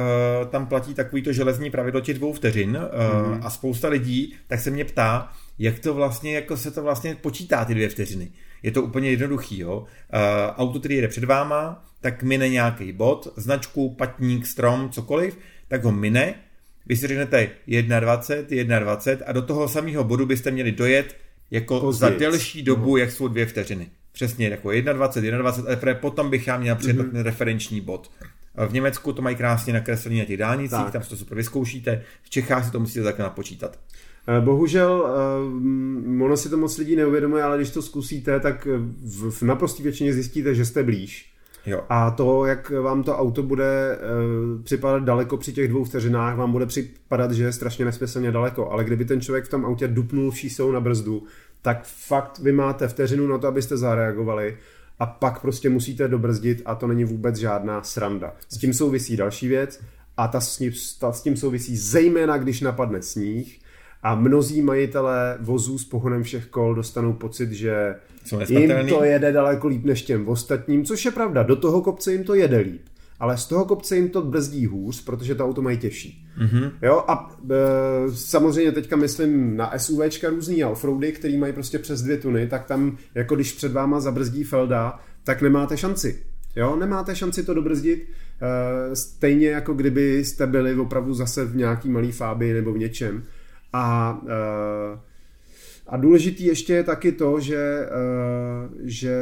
tam 0.49 0.67
platí 0.67 0.93
takový 0.93 1.21
to 1.21 1.33
železní 1.33 1.71
pravidlo 1.71 2.01
těch 2.01 2.17
dvou 2.17 2.33
vteřin 2.33 2.77
uh, 2.77 3.33
mm. 3.33 3.39
a 3.43 3.49
spousta 3.49 3.87
lidí 3.87 4.35
tak 4.47 4.59
se 4.59 4.69
mě 4.69 4.85
ptá, 4.85 5.31
jak 5.59 5.79
to 5.79 5.93
vlastně, 5.93 6.35
jako 6.35 6.57
se 6.57 6.71
to 6.71 6.83
vlastně 6.83 7.15
počítá 7.15 7.65
ty 7.65 7.73
dvě 7.73 7.89
vteřiny. 7.89 8.31
Je 8.63 8.71
to 8.71 8.81
úplně 8.81 9.09
jednoduchý, 9.09 9.59
jo. 9.59 9.77
Uh, 9.77 9.85
auto, 10.57 10.79
který 10.79 10.95
jede 10.95 11.07
před 11.07 11.23
váma, 11.23 11.85
tak 12.01 12.23
mine 12.23 12.49
nějaký 12.49 12.91
bod, 12.91 13.33
značku, 13.35 13.95
patník, 13.95 14.47
strom, 14.47 14.89
cokoliv, 14.89 15.37
tak 15.67 15.83
ho 15.83 15.91
mine, 15.91 16.35
vy 16.85 16.95
si 16.95 17.07
řeknete 17.07 17.49
1,20, 17.67 18.45
1,20 18.45 19.17
a 19.25 19.31
do 19.31 19.41
toho 19.41 19.67
samého 19.67 20.03
bodu 20.03 20.25
byste 20.25 20.51
měli 20.51 20.71
dojet 20.71 21.15
jako 21.51 21.79
Pozděc. 21.79 21.99
za 21.99 22.09
delší 22.09 22.63
dobu, 22.63 22.91
no. 22.91 22.97
jak 22.97 23.11
jsou 23.11 23.27
dvě 23.27 23.45
vteřiny. 23.45 23.87
Přesně, 24.11 24.47
jako 24.47 24.71
21, 24.71 25.37
21, 25.37 25.77
ale 25.83 25.95
potom 25.95 26.29
bych 26.29 26.47
já 26.47 26.57
měl 26.57 26.75
přijet 26.75 26.97
mm-hmm. 26.97 27.11
ten 27.11 27.21
referenční 27.21 27.81
bod. 27.81 28.11
V 28.67 28.73
Německu 28.73 29.13
to 29.13 29.21
mají 29.21 29.35
krásně 29.35 29.73
nakreslený 29.73 30.19
na 30.19 30.25
těch 30.25 30.37
dálnicích, 30.37 30.77
tak. 30.77 30.93
tam 30.93 31.03
si 31.03 31.09
to 31.09 31.17
super 31.17 31.37
vyzkoušíte, 31.37 32.01
v 32.23 32.29
Čechách 32.29 32.65
si 32.65 32.71
to 32.71 32.79
musíte 32.79 33.03
takhle 33.03 33.23
napočítat. 33.23 33.79
Eh, 34.27 34.41
bohužel, 34.41 35.07
eh, 35.07 36.23
ono 36.23 36.37
si 36.37 36.49
to 36.49 36.57
moc 36.57 36.77
lidí 36.77 36.95
neuvědomuje, 36.95 37.43
ale 37.43 37.57
když 37.57 37.69
to 37.69 37.81
zkusíte, 37.81 38.39
tak 38.39 38.67
v 39.31 39.41
naprosté 39.41 39.83
většině 39.83 40.13
zjistíte, 40.13 40.55
že 40.55 40.65
jste 40.65 40.83
blíž. 40.83 41.34
Jo. 41.65 41.83
A 41.89 42.11
to, 42.11 42.45
jak 42.45 42.69
vám 42.69 43.03
to 43.03 43.17
auto 43.17 43.43
bude 43.43 43.97
uh, 43.97 44.63
připadat 44.63 45.03
daleko 45.03 45.37
při 45.37 45.53
těch 45.53 45.67
dvou 45.67 45.83
vteřinách, 45.83 46.37
vám 46.37 46.51
bude 46.51 46.65
připadat, 46.65 47.31
že 47.31 47.43
je 47.43 47.53
strašně 47.53 47.85
nesmyslně 47.85 48.31
daleko. 48.31 48.71
Ale 48.71 48.83
kdyby 48.83 49.05
ten 49.05 49.21
člověk 49.21 49.45
v 49.45 49.49
tom 49.49 49.65
autě 49.65 49.87
dupnul 49.87 50.31
šísou 50.31 50.71
na 50.71 50.79
brzdu, 50.79 51.23
tak 51.61 51.85
fakt 51.85 52.39
vy 52.39 52.51
máte 52.51 52.87
vteřinu 52.87 53.27
na 53.27 53.37
to, 53.37 53.47
abyste 53.47 53.77
zareagovali 53.77 54.57
a 54.99 55.05
pak 55.05 55.39
prostě 55.39 55.69
musíte 55.69 56.07
dobrzdit 56.07 56.61
a 56.65 56.75
to 56.75 56.87
není 56.87 57.03
vůbec 57.03 57.35
žádná 57.35 57.83
sranda. 57.83 58.33
S 58.49 58.57
tím 58.57 58.73
souvisí 58.73 59.17
další 59.17 59.47
věc 59.47 59.81
a 60.17 60.27
ta 60.27 60.41
s, 60.41 60.59
ta 60.99 61.11
s 61.11 61.21
tím 61.21 61.37
souvisí 61.37 61.77
zejména, 61.77 62.37
když 62.37 62.61
napadne 62.61 63.01
sníh 63.01 63.59
a 64.05 64.15
mnozí 64.15 64.61
majitelé 64.61 65.37
vozů 65.41 65.77
s 65.77 65.85
pohonem 65.85 66.23
všech 66.23 66.45
kol 66.45 66.75
dostanou 66.75 67.13
pocit, 67.13 67.51
že 67.51 67.95
jim 68.49 68.87
to 68.89 69.03
jede 69.03 69.31
daleko 69.31 69.67
líp 69.67 69.85
než 69.85 70.01
těm 70.01 70.27
ostatním, 70.27 70.85
což 70.85 71.05
je 71.05 71.11
pravda, 71.11 71.43
do 71.43 71.55
toho 71.55 71.81
kopce 71.81 72.11
jim 72.11 72.23
to 72.23 72.33
jede 72.33 72.57
líp. 72.57 72.81
Ale 73.19 73.37
z 73.37 73.45
toho 73.45 73.65
kopce 73.65 73.95
jim 73.95 74.09
to 74.09 74.21
brzdí 74.21 74.65
hůř, 74.65 75.03
protože 75.03 75.35
to 75.35 75.45
auto 75.45 75.61
mají 75.61 75.77
těžší. 75.77 76.27
Mm-hmm. 76.41 76.71
Jo, 76.81 77.03
a 77.07 77.37
e, 77.51 77.55
samozřejmě 78.11 78.71
teďka 78.71 78.95
myslím 78.95 79.57
na 79.57 79.71
SUVčka 79.77 80.29
různý 80.29 80.65
offroady, 80.65 81.11
který 81.11 81.37
mají 81.37 81.53
prostě 81.53 81.79
přes 81.79 82.01
dvě 82.01 82.17
tuny, 82.17 82.47
tak 82.47 82.65
tam, 82.65 82.97
jako 83.15 83.35
když 83.35 83.53
před 83.53 83.71
váma 83.71 83.99
zabrzdí 83.99 84.43
Felda, 84.43 84.99
tak 85.23 85.41
nemáte 85.41 85.77
šanci. 85.77 86.23
Jo, 86.55 86.75
nemáte 86.75 87.15
šanci 87.15 87.43
to 87.43 87.53
dobrzdit, 87.53 88.09
e, 88.41 88.95
stejně 88.95 89.49
jako 89.49 89.73
kdyby 89.73 90.25
jste 90.25 90.47
byli 90.47 90.75
opravdu 90.75 91.13
zase 91.13 91.45
v 91.45 91.55
nějaký 91.55 91.89
malý 91.89 92.11
fábii 92.11 92.53
nebo 92.53 92.73
v 92.73 92.77
něčem. 92.77 93.23
A, 93.77 94.21
eh, 94.27 94.99
a 95.87 95.97
důležitý 95.97 96.45
ještě 96.45 96.73
je 96.73 96.83
taky 96.83 97.11
to, 97.11 97.39
že, 97.39 97.87
eh, 97.87 98.69
že 98.83 99.15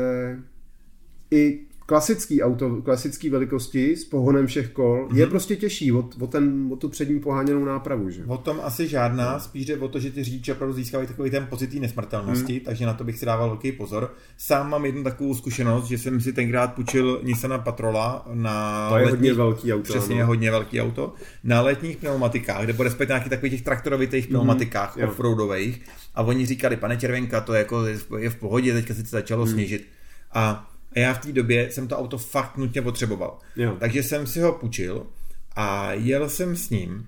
i 1.32 1.66
klasický 1.86 2.44
auto, 2.44 2.82
klasický 2.82 3.30
velikosti 3.30 3.96
s 3.96 4.06
pohonem 4.06 4.48
všech 4.48 4.70
kol 4.70 5.08
mm-hmm. 5.08 5.16
je 5.18 5.28
prostě 5.28 5.56
těžší 5.56 5.92
od, 5.92 6.16
od, 6.22 6.32
ten, 6.32 6.70
od 6.72 6.80
tu 6.80 6.90
přední 6.90 7.20
poháněnou 7.20 7.66
nápravu. 7.66 8.10
Že? 8.10 8.24
O 8.28 8.38
tom 8.38 8.60
asi 8.64 8.88
žádná, 8.88 9.40
spíš 9.40 9.66
jde 9.66 9.78
o 9.78 9.88
to, 9.88 10.00
že 10.00 10.12
ty 10.12 10.24
řidiči 10.24 10.52
opravdu 10.52 10.76
získávají 10.76 11.08
takový 11.08 11.30
ten 11.30 11.46
pocit 11.46 11.74
nesmrtelnosti, 11.74 12.54
mm. 12.54 12.60
takže 12.60 12.86
na 12.86 12.94
to 12.94 13.04
bych 13.04 13.20
si 13.20 13.26
dával 13.26 13.48
velký 13.48 13.72
pozor. 13.72 14.14
Sám 14.38 14.70
mám 14.70 14.86
jednu 14.86 15.04
takovou 15.04 15.36
zkušenost, 15.36 15.86
že 15.86 15.98
jsem 15.98 16.22
si 16.22 16.34
tenkrát 16.34 16.74
půjčil 16.74 17.22
Nissan 17.24 17.62
Patrola 17.64 18.26
na 18.34 18.90
To 18.90 18.98
je 18.98 19.06
letních, 19.06 19.20
hodně 19.20 19.34
velký 19.34 19.74
auto. 19.74 19.84
Přesně, 19.84 20.22
no. 20.22 20.28
hodně 20.28 20.52
velký 20.52 20.82
auto. 20.82 21.14
Na 21.44 21.62
letních 21.62 21.98
pneumatikách, 21.98 22.68
nebo 22.68 22.84
respektive 22.84 23.08
nějakých 23.08 23.30
takových 23.30 23.54
těch 23.54 23.62
traktorovitých 23.62 24.26
mhm. 24.26 24.30
pneumatikách 24.30 24.98
mm, 24.98 25.04
offroadových. 25.04 25.82
A 26.16 26.22
oni 26.22 26.46
říkali, 26.46 26.78
pane 26.78 26.98
Červenka, 26.98 27.42
to 27.42 27.54
je, 27.54 27.60
jako, 27.60 27.86
je 28.18 28.30
v 28.30 28.36
pohodě, 28.36 28.74
teďka 28.74 28.94
se 28.94 29.02
začalo 29.02 29.46
mm. 29.46 29.52
sněžit. 29.52 29.88
A 30.34 30.73
a 30.96 31.00
já 31.00 31.14
v 31.14 31.20
té 31.20 31.32
době 31.32 31.72
jsem 31.72 31.88
to 31.88 31.98
auto 31.98 32.18
fakt 32.18 32.58
nutně 32.58 32.82
potřeboval. 32.82 33.40
Jo. 33.56 33.78
Takže 33.80 34.04
jsem 34.04 34.28
si 34.28 34.40
ho 34.40 34.54
půjčil 34.54 35.08
a 35.56 35.94
jel 35.94 36.30
jsem 36.30 36.56
s 36.56 36.70
ním 36.70 37.08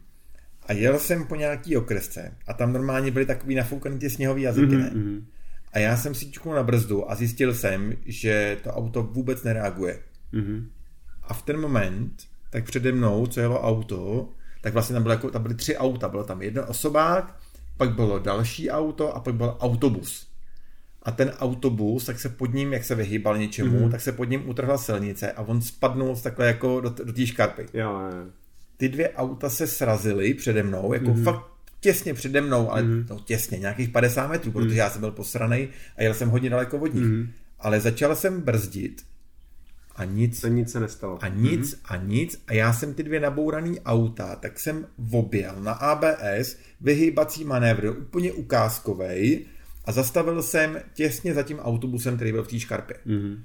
a 0.66 0.74
jel 0.74 1.00
jsem 1.00 1.28
po 1.28 1.36
nějaký 1.36 1.78
okresce 1.78 2.38
a 2.48 2.54
tam 2.54 2.74
normálně 2.74 3.12
byly 3.12 3.26
takový 3.26 3.56
nafoukaný 3.56 4.00
ty 4.00 4.10
sněhový 4.10 4.42
jazyky, 4.42 4.68
mm-hmm. 4.76 5.16
ne? 5.16 5.22
A 5.74 5.80
já 5.80 5.98
jsem 5.98 6.16
si 6.16 6.32
čuknul 6.32 6.56
na 6.56 6.64
brzdu 6.64 7.12
a 7.12 7.16
zjistil 7.16 7.54
jsem, 7.54 7.94
že 8.06 8.58
to 8.64 8.70
auto 8.70 9.04
vůbec 9.04 9.44
nereaguje. 9.44 10.00
Mm-hmm. 10.34 10.66
A 11.24 11.34
v 11.34 11.42
ten 11.42 11.62
moment, 11.62 12.24
tak 12.50 12.66
přede 12.66 12.92
mnou, 12.92 13.28
co 13.28 13.40
jelo 13.40 13.62
auto, 13.62 14.30
tak 14.62 14.74
vlastně 14.74 14.94
tam, 14.94 15.04
bylo 15.04 15.14
jako, 15.14 15.32
tam 15.32 15.42
byly 15.42 15.56
tři 15.56 15.78
auta. 15.78 16.10
Bylo 16.10 16.24
tam 16.24 16.42
jeden 16.42 16.66
osobák, 16.68 17.40
pak 17.78 17.96
bylo 17.96 18.20
další 18.20 18.70
auto 18.70 19.16
a 19.16 19.20
pak 19.20 19.36
byl 19.36 19.58
autobus 19.60 20.28
a 21.06 21.12
ten 21.12 21.30
autobus, 21.40 22.06
tak 22.06 22.20
se 22.20 22.30
pod 22.30 22.54
ním, 22.54 22.74
jak 22.74 22.84
se 22.84 22.96
vyhýbal 22.96 23.38
něčemu, 23.38 23.80
mm-hmm. 23.80 23.92
tak 23.92 24.02
se 24.02 24.12
pod 24.12 24.24
ním 24.24 24.50
utrhla 24.50 24.78
silnice 24.78 25.32
a 25.32 25.42
on 25.42 25.62
spadnul 25.62 26.16
takhle 26.16 26.48
jako 26.48 26.82
do, 26.82 26.90
do 26.90 27.14
té 27.14 27.26
škarpy. 27.26 27.66
Jo, 27.74 27.92
jo. 27.92 28.26
Ty 28.78 28.90
dvě 28.90 29.10
auta 29.10 29.50
se 29.50 29.68
srazily 29.68 30.34
přede 30.34 30.64
mnou, 30.64 30.94
jako 30.94 31.06
mm-hmm. 31.06 31.24
fakt 31.24 31.46
těsně 31.80 32.14
přede 32.14 32.42
mnou, 32.42 32.72
ale 32.72 32.84
mm-hmm. 32.84 33.06
no, 33.10 33.20
těsně, 33.20 33.60
nějakých 33.60 33.90
50 33.90 34.28
metrů, 34.28 34.52
protože 34.52 34.70
mm-hmm. 34.70 34.78
já 34.78 34.90
jsem 34.90 35.02
byl 35.02 35.12
posranej 35.12 35.70
a 35.98 36.04
jel 36.04 36.14
jsem 36.14 36.30
hodně 36.30 36.50
daleko 36.50 36.78
od 36.78 36.94
nich. 36.94 37.04
Mm-hmm. 37.04 37.28
Ale 37.60 37.80
začal 37.80 38.16
jsem 38.16 38.42
brzdit 38.42 39.02
a 39.96 40.04
nic. 40.04 40.44
A 40.44 40.48
nic 40.48 40.72
se 40.72 40.80
nestalo. 40.80 41.24
A 41.24 41.28
nic 41.28 41.74
mm-hmm. 41.74 41.80
a 41.86 41.96
nic. 41.96 42.44
A 42.48 42.54
já 42.54 42.74
jsem 42.74 42.94
ty 42.94 43.04
dvě 43.04 43.20
nabouraný 43.20 43.80
auta, 43.80 44.36
tak 44.36 44.60
jsem 44.60 44.86
objel 45.12 45.56
na 45.60 45.72
ABS 45.72 46.58
vyhýbací 46.82 47.44
manévr, 47.44 47.88
úplně 47.88 48.34
ukázkovej, 48.34 49.46
a 49.86 49.92
zastavil 49.92 50.44
jsem 50.44 50.82
těsně 50.94 51.34
za 51.34 51.44
tím 51.44 51.60
autobusem, 51.60 52.16
který 52.16 52.32
byl 52.32 52.44
v 52.44 52.48
té 52.48 52.60
škarpě. 52.60 52.98
Mm-hmm. 53.08 53.40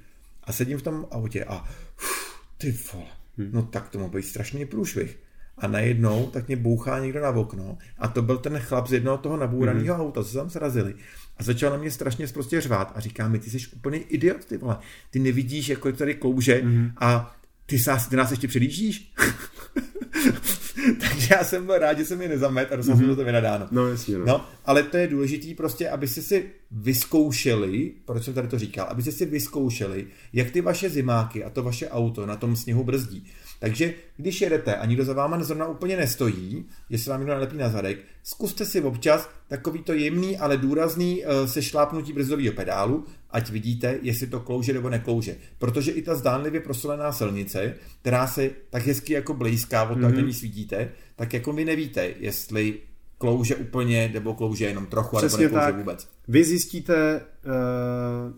A 0.45 0.53
sedím 0.53 0.78
v 0.78 0.82
tom 0.82 1.07
autě 1.11 1.45
a 1.45 1.64
uf, 1.99 2.41
ty 2.59 2.78
vole, 2.93 3.07
mm. 3.36 3.51
no 3.53 3.62
tak 3.62 3.88
to 3.88 3.99
mohl 3.99 4.11
být 4.11 4.22
strašný 4.22 4.66
průšvih. 4.66 5.18
a 5.59 5.66
najednou 5.66 6.30
tak 6.30 6.47
mě 6.47 6.57
bouchá 6.57 6.99
někdo 6.99 7.20
na 7.20 7.30
okno 7.30 7.78
a 7.99 8.09
to 8.09 8.22
byl 8.22 8.38
ten 8.38 8.59
chlap 8.59 8.86
z 8.86 8.93
jednoho 8.93 9.18
toho 9.18 9.36
nabouraného 9.36 9.95
mm. 9.95 10.01
auta, 10.01 10.24
co 10.24 10.28
se 10.28 10.36
tam 10.36 10.51
srazili. 10.51 10.95
A 11.36 11.43
začal 11.43 11.70
na 11.70 11.76
mě 11.76 11.91
strašně 11.91 12.26
prostě 12.26 12.61
řvát 12.61 12.93
a 12.95 13.01
říká 13.01 13.28
mi, 13.28 13.38
ty 13.38 13.51
jsi 13.51 13.59
úplně 13.76 13.99
idiot, 13.99 14.45
ty 14.45 14.57
vole. 14.57 14.78
Ty 15.11 15.18
nevidíš, 15.18 15.68
jako 15.68 15.93
tady 15.93 16.14
klouže 16.14 16.61
mm. 16.64 16.91
a 16.97 17.36
ty, 17.66 17.78
sás, 17.78 18.09
ty 18.09 18.16
nás 18.16 18.30
ještě 18.30 18.49
předjíždíš? 18.49 19.14
Takže 21.09 21.28
já 21.30 21.45
jsem 21.45 21.66
byl 21.66 21.78
rád, 21.78 21.99
že 21.99 22.05
jsem 22.05 22.22
je 22.22 22.28
nezamet 22.28 22.72
a 22.72 22.76
dostal 22.76 22.97
mm-hmm. 22.97 23.07
jsem 23.07 23.16
to 23.16 23.24
vynadáno. 23.24 23.68
No, 23.70 23.88
jasně, 23.88 24.18
no. 24.18 24.24
no. 24.26 24.47
ale 24.64 24.82
to 24.82 24.97
je 24.97 25.09
důležité 25.09 25.55
prostě, 25.57 25.88
abyste 25.88 26.22
si 26.22 26.51
vyzkoušeli, 26.70 27.93
proč 28.05 28.24
jsem 28.24 28.34
tady 28.34 28.49
to 28.49 28.59
říkal, 28.59 28.86
abyste 28.91 29.12
si 29.12 29.26
vyzkoušeli, 29.26 30.07
jak 30.32 30.51
ty 30.51 30.61
vaše 30.61 30.91
zimáky 30.91 31.45
a 31.45 31.51
to 31.51 31.62
vaše 31.62 31.88
auto 31.88 32.26
na 32.26 32.36
tom 32.36 32.57
sněhu 32.57 32.84
brzdí. 32.84 33.26
Takže 33.61 33.95
když 34.16 34.41
jedete 34.41 34.76
a 34.76 34.86
nikdo 34.86 35.05
za 35.05 35.12
váma 35.12 35.43
zrovna 35.43 35.68
úplně 35.68 35.97
nestojí, 35.97 36.64
jestli 36.91 37.11
vám 37.11 37.20
někdo 37.20 37.34
nalepí 37.34 37.57
na 37.57 37.68
zadek, 37.68 37.99
zkuste 38.22 38.64
si 38.64 38.80
občas 38.80 39.30
takový 39.49 39.82
to 39.82 39.93
jemný, 39.93 40.38
ale 40.38 40.57
důrazný 40.57 41.24
uh, 41.24 41.47
sešlápnutí 41.47 42.12
brzdového 42.12 42.53
pedálu, 42.53 43.05
ať 43.33 43.51
vidíte, 43.51 43.99
jestli 44.03 44.26
to 44.26 44.41
klouže 44.41 44.72
nebo 44.72 44.91
neklouže. 44.91 45.37
Protože 45.59 45.93
i 45.93 46.03
ta 46.03 46.14
zdánlivě 46.14 46.61
prosolená 46.61 47.12
silnice, 47.12 47.74
která 48.01 48.26
se 48.26 48.51
tak 48.70 48.87
hezky 48.87 49.12
jako 49.12 49.35
blízká 49.35 49.83
od 49.91 49.99
mm-hmm. 49.99 50.33
svítíte, 50.33 50.89
tak 51.16 51.33
jako 51.33 51.53
vy 51.53 51.64
nevíte, 51.64 52.14
jestli 52.18 52.78
klouže 53.18 53.57
úplně, 53.57 54.11
nebo 54.14 54.35
klouže 54.35 54.64
jenom 54.64 54.87
trochu, 54.87 55.16
Přesně 55.16 55.45
nebo 55.45 55.57
neklouže 55.57 55.72
tak. 55.72 55.78
vůbec. 55.78 56.09
Vy 56.28 56.45
zjistíte, 56.45 57.20
uh, 57.20 58.33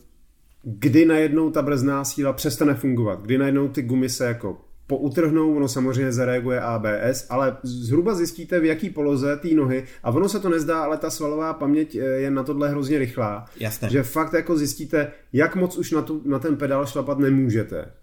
kdy 0.63 1.07
najednou 1.07 1.51
ta 1.51 1.63
brzná 1.63 2.05
síla 2.05 2.33
přestane 2.33 2.75
fungovat, 2.75 3.23
kdy 3.23 3.39
najednou 3.39 3.69
ty 3.69 3.83
gumy 3.83 4.09
se 4.09 4.25
jako 4.25 4.61
poutrhnou, 4.99 5.57
ono 5.57 5.69
samozřejmě 5.69 6.13
zareaguje 6.13 6.61
ABS, 6.61 7.27
ale 7.31 7.57
zhruba 7.63 8.15
zjistíte, 8.15 8.61
v 8.61 8.65
jaký 8.65 8.91
poloze 8.91 9.37
té 9.37 9.49
nohy, 9.49 9.85
a 10.03 10.11
ono 10.11 10.29
se 10.29 10.41
to 10.41 10.49
nezdá, 10.49 10.83
ale 10.83 10.97
ta 10.97 11.11
svalová 11.11 11.53
paměť 11.53 11.97
eh, 11.97 11.99
je 11.99 12.31
na 12.31 12.43
tohle 12.43 12.69
hrozně 12.69 12.99
rychlá, 12.99 13.45
Jasné. 13.61 13.91
že 13.91 14.03
fakt 14.03 14.33
jako 14.33 14.57
zjistíte, 14.57 15.13
jak 15.33 15.57
moc 15.57 15.77
už 15.77 15.91
na, 15.91 16.03
tu, 16.03 16.23
na 16.25 16.39
ten 16.39 16.57
pedál 16.57 16.87
šlapat 16.87 17.19
nemůžete. 17.19 18.02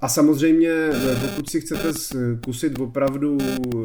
A 0.00 0.08
samozřejmě, 0.08 0.90
pokud 1.20 1.50
si 1.50 1.60
chcete 1.60 1.92
zkusit 1.94 2.78
opravdu 2.78 3.38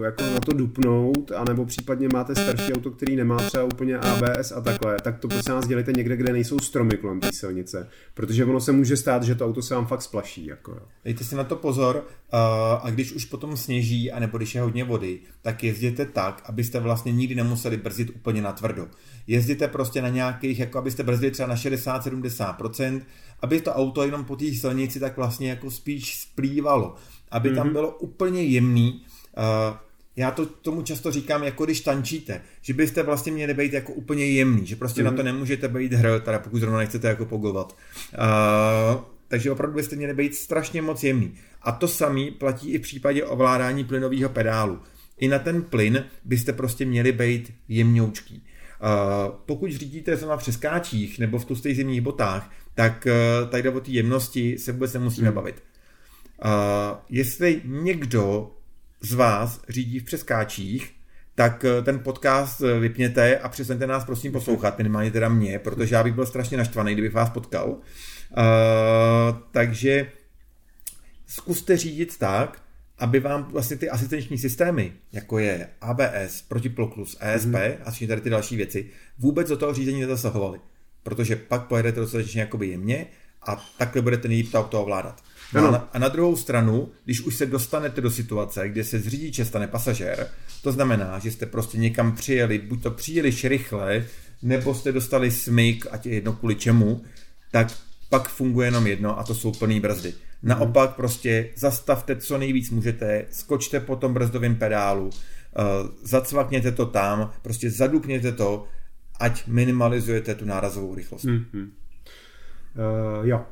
jako 0.03 0.23
na 0.23 0.39
to 0.39 0.53
dupnout, 0.53 1.31
anebo 1.31 1.65
případně 1.65 2.07
máte 2.13 2.35
starší 2.35 2.73
auto, 2.73 2.91
který 2.91 3.15
nemá 3.15 3.37
třeba 3.37 3.63
úplně 3.63 3.97
ABS 3.97 4.51
a 4.51 4.61
takhle, 4.61 4.97
tak 5.03 5.19
to 5.19 5.27
prosím 5.27 5.53
nás 5.53 5.67
dělejte 5.67 5.91
někde, 5.91 6.17
kde 6.17 6.33
nejsou 6.33 6.59
stromy 6.59 6.97
kolem 6.97 7.19
té 7.19 7.31
silnice, 7.33 7.87
protože 8.13 8.45
ono 8.45 8.59
se 8.59 8.71
může 8.71 8.97
stát, 8.97 9.23
že 9.23 9.35
to 9.35 9.45
auto 9.45 9.61
se 9.61 9.75
vám 9.75 9.87
fakt 9.87 10.01
splaší. 10.01 10.45
Jako. 10.45 10.77
Dejte 11.05 11.23
si 11.23 11.35
na 11.35 11.43
to 11.43 11.55
pozor 11.55 12.03
a 12.31 12.89
když 12.89 13.11
už 13.11 13.25
potom 13.25 13.57
sněží, 13.57 14.11
anebo 14.11 14.37
když 14.37 14.55
je 14.55 14.61
hodně 14.61 14.83
vody, 14.83 15.19
tak 15.41 15.63
jezděte 15.63 16.05
tak, 16.05 16.41
abyste 16.45 16.79
vlastně 16.79 17.11
nikdy 17.11 17.35
nemuseli 17.35 17.77
brzdit 17.77 18.09
úplně 18.09 18.41
na 18.41 18.51
tvrdo. 18.51 18.87
Jezděte 19.27 19.67
prostě 19.67 20.01
na 20.01 20.09
nějakých, 20.09 20.59
jako 20.59 20.77
abyste 20.77 21.03
brzdili 21.03 21.31
třeba 21.31 21.49
na 21.49 21.55
60-70%, 21.55 23.01
aby 23.41 23.61
to 23.61 23.73
auto 23.73 24.03
jenom 24.03 24.25
po 24.25 24.35
té 24.35 24.45
silnici 24.53 24.99
tak 24.99 25.17
vlastně 25.17 25.49
jako 25.49 25.71
spíš 25.71 26.19
splývalo, 26.19 26.95
aby 27.31 27.51
mm-hmm. 27.51 27.55
tam 27.55 27.65
mhm. 27.65 27.73
bylo 27.73 27.91
úplně 27.91 28.43
jemný. 28.43 29.01
Uh, 29.37 29.77
já 30.15 30.31
to 30.31 30.45
tomu 30.45 30.81
často 30.81 31.11
říkám, 31.11 31.43
jako 31.43 31.65
když 31.65 31.81
tančíte, 31.81 32.41
že 32.61 32.73
byste 32.73 33.03
vlastně 33.03 33.31
měli 33.31 33.53
být 33.53 33.73
jako 33.73 33.93
úplně 33.93 34.25
jemný, 34.25 34.65
že 34.65 34.75
prostě 34.75 35.01
mm-hmm. 35.01 35.05
na 35.05 35.11
to 35.11 35.17
mhm. 35.17 35.25
nemůžete 35.25 35.67
být 35.67 35.93
hr, 35.93 36.19
teda 36.19 36.39
pokud 36.39 36.59
zrovna 36.59 36.77
nechcete 36.77 37.07
jako 37.07 37.25
pogovat. 37.25 37.75
Uh, 38.13 39.18
takže 39.29 39.51
opravdu 39.51 39.75
byste 39.75 39.95
měli 39.95 40.13
být 40.13 40.35
strašně 40.35 40.81
moc 40.81 41.03
jemný. 41.03 41.33
A 41.61 41.71
to 41.71 41.87
samý 41.87 42.31
platí 42.31 42.71
i 42.71 42.77
v 42.77 42.81
případě 42.81 43.23
ovládání 43.23 43.83
plynového 43.83 44.29
pedálu. 44.29 44.79
I 45.17 45.27
na 45.27 45.39
ten 45.39 45.61
plyn 45.61 46.05
byste 46.25 46.53
prostě 46.53 46.85
měli 46.85 47.11
být 47.11 47.53
jemňoučký. 47.67 48.43
Uh, 48.81 49.35
pokud 49.45 49.71
řídíte 49.71 50.15
zrovna 50.15 50.37
v 50.37 50.39
přeskáčích 50.39 51.19
nebo 51.19 51.39
v 51.39 51.45
tlustých 51.45 51.75
zimních 51.75 52.01
botách, 52.01 52.51
tak 52.75 53.07
uh, 53.07 53.49
tady 53.49 53.69
o 53.69 53.79
té 53.79 53.91
jemnosti 53.91 54.57
se 54.57 54.71
vůbec 54.71 54.93
nemusíme 54.93 55.27
hmm. 55.27 55.35
bavit. 55.35 55.63
Uh, 56.45 56.51
jestli 57.09 57.61
někdo 57.65 58.51
z 59.01 59.13
vás 59.13 59.61
řídí 59.69 59.99
v 59.99 60.03
přeskáčích, 60.03 60.91
tak 61.35 61.65
ten 61.83 61.99
podcast 61.99 62.61
vypněte 62.79 63.37
a 63.37 63.49
přestaňte 63.49 63.87
nás 63.87 64.05
prosím 64.05 64.31
poslouchat, 64.31 64.77
minimálně 64.77 65.11
teda 65.11 65.29
mě, 65.29 65.59
protože 65.59 65.95
já 65.95 66.03
bych 66.03 66.13
byl 66.13 66.25
strašně 66.25 66.57
naštvaný, 66.57 66.93
kdybych 66.93 67.13
vás 67.13 67.29
potkal. 67.29 67.77
Uh, 68.37 69.37
takže 69.51 70.11
zkuste 71.27 71.77
řídit 71.77 72.17
tak, 72.17 72.61
aby 72.99 73.19
vám 73.19 73.43
vlastně 73.43 73.77
ty 73.77 73.89
asistenční 73.89 74.37
systémy, 74.37 74.93
jako 75.11 75.39
je 75.39 75.67
ABS, 75.81 76.41
protiploklus, 76.47 77.17
ESP 77.19 77.47
mm-hmm. 77.47 77.77
a 77.85 77.91
všechny 77.91 78.07
tady 78.07 78.21
ty 78.21 78.29
další 78.29 78.55
věci, 78.55 78.89
vůbec 79.19 79.49
do 79.49 79.57
toho 79.57 79.73
řízení 79.73 80.01
nezasahovaly. 80.01 80.59
Protože 81.03 81.35
pak 81.35 81.67
pojedete 81.67 81.99
dostatečně 81.99 82.41
jakoby 82.41 82.67
jemně 82.67 83.05
a 83.47 83.55
takhle 83.77 84.01
budete 84.01 84.27
nejlíp 84.27 84.51
to 84.51 84.59
auto 84.59 84.81
ovládat. 84.81 85.23
No 85.53 85.67
a, 85.67 85.71
na, 85.71 85.89
a 85.93 85.99
na 85.99 86.07
druhou 86.07 86.35
stranu, 86.35 86.89
když 87.05 87.21
už 87.21 87.35
se 87.35 87.45
dostanete 87.45 88.01
do 88.01 88.11
situace, 88.11 88.69
kde 88.69 88.83
se 88.83 88.99
z 88.99 89.07
řidiče 89.07 89.45
stane 89.45 89.67
pasažér, 89.67 90.27
to 90.63 90.71
znamená, 90.71 91.19
že 91.19 91.31
jste 91.31 91.45
prostě 91.45 91.77
někam 91.77 92.15
přijeli, 92.15 92.57
buď 92.57 92.83
to 92.83 92.91
příliš 92.91 93.45
rychle, 93.45 94.05
nebo 94.41 94.75
jste 94.75 94.91
dostali 94.91 95.31
smyk, 95.31 95.87
ať 95.91 96.05
je 96.05 96.13
jedno 96.13 96.33
kvůli 96.33 96.55
čemu, 96.55 97.01
tak 97.51 97.67
pak 98.09 98.29
funguje 98.29 98.67
jenom 98.67 98.87
jedno 98.87 99.19
a 99.19 99.23
to 99.23 99.35
jsou 99.35 99.51
plný 99.51 99.79
brzdy. 99.79 100.13
Naopak 100.43 100.95
prostě 100.95 101.49
zastavte 101.55 102.15
co 102.15 102.37
nejvíc 102.37 102.69
můžete, 102.69 103.25
skočte 103.29 103.79
po 103.79 103.95
tom 103.95 104.13
brzdovém 104.13 104.55
pedálu, 104.55 105.05
uh, 105.05 105.11
zacvakněte 106.03 106.71
to 106.71 106.85
tam, 106.85 107.31
prostě 107.41 107.71
zadupněte 107.71 108.31
to, 108.31 108.67
ať 109.19 109.47
minimalizujete 109.47 110.35
tu 110.35 110.45
nárazovou 110.45 110.95
rychlost. 110.95 111.25
Mm-hmm. 111.25 111.69
Uh, 113.19 113.27
jo, 113.27 113.45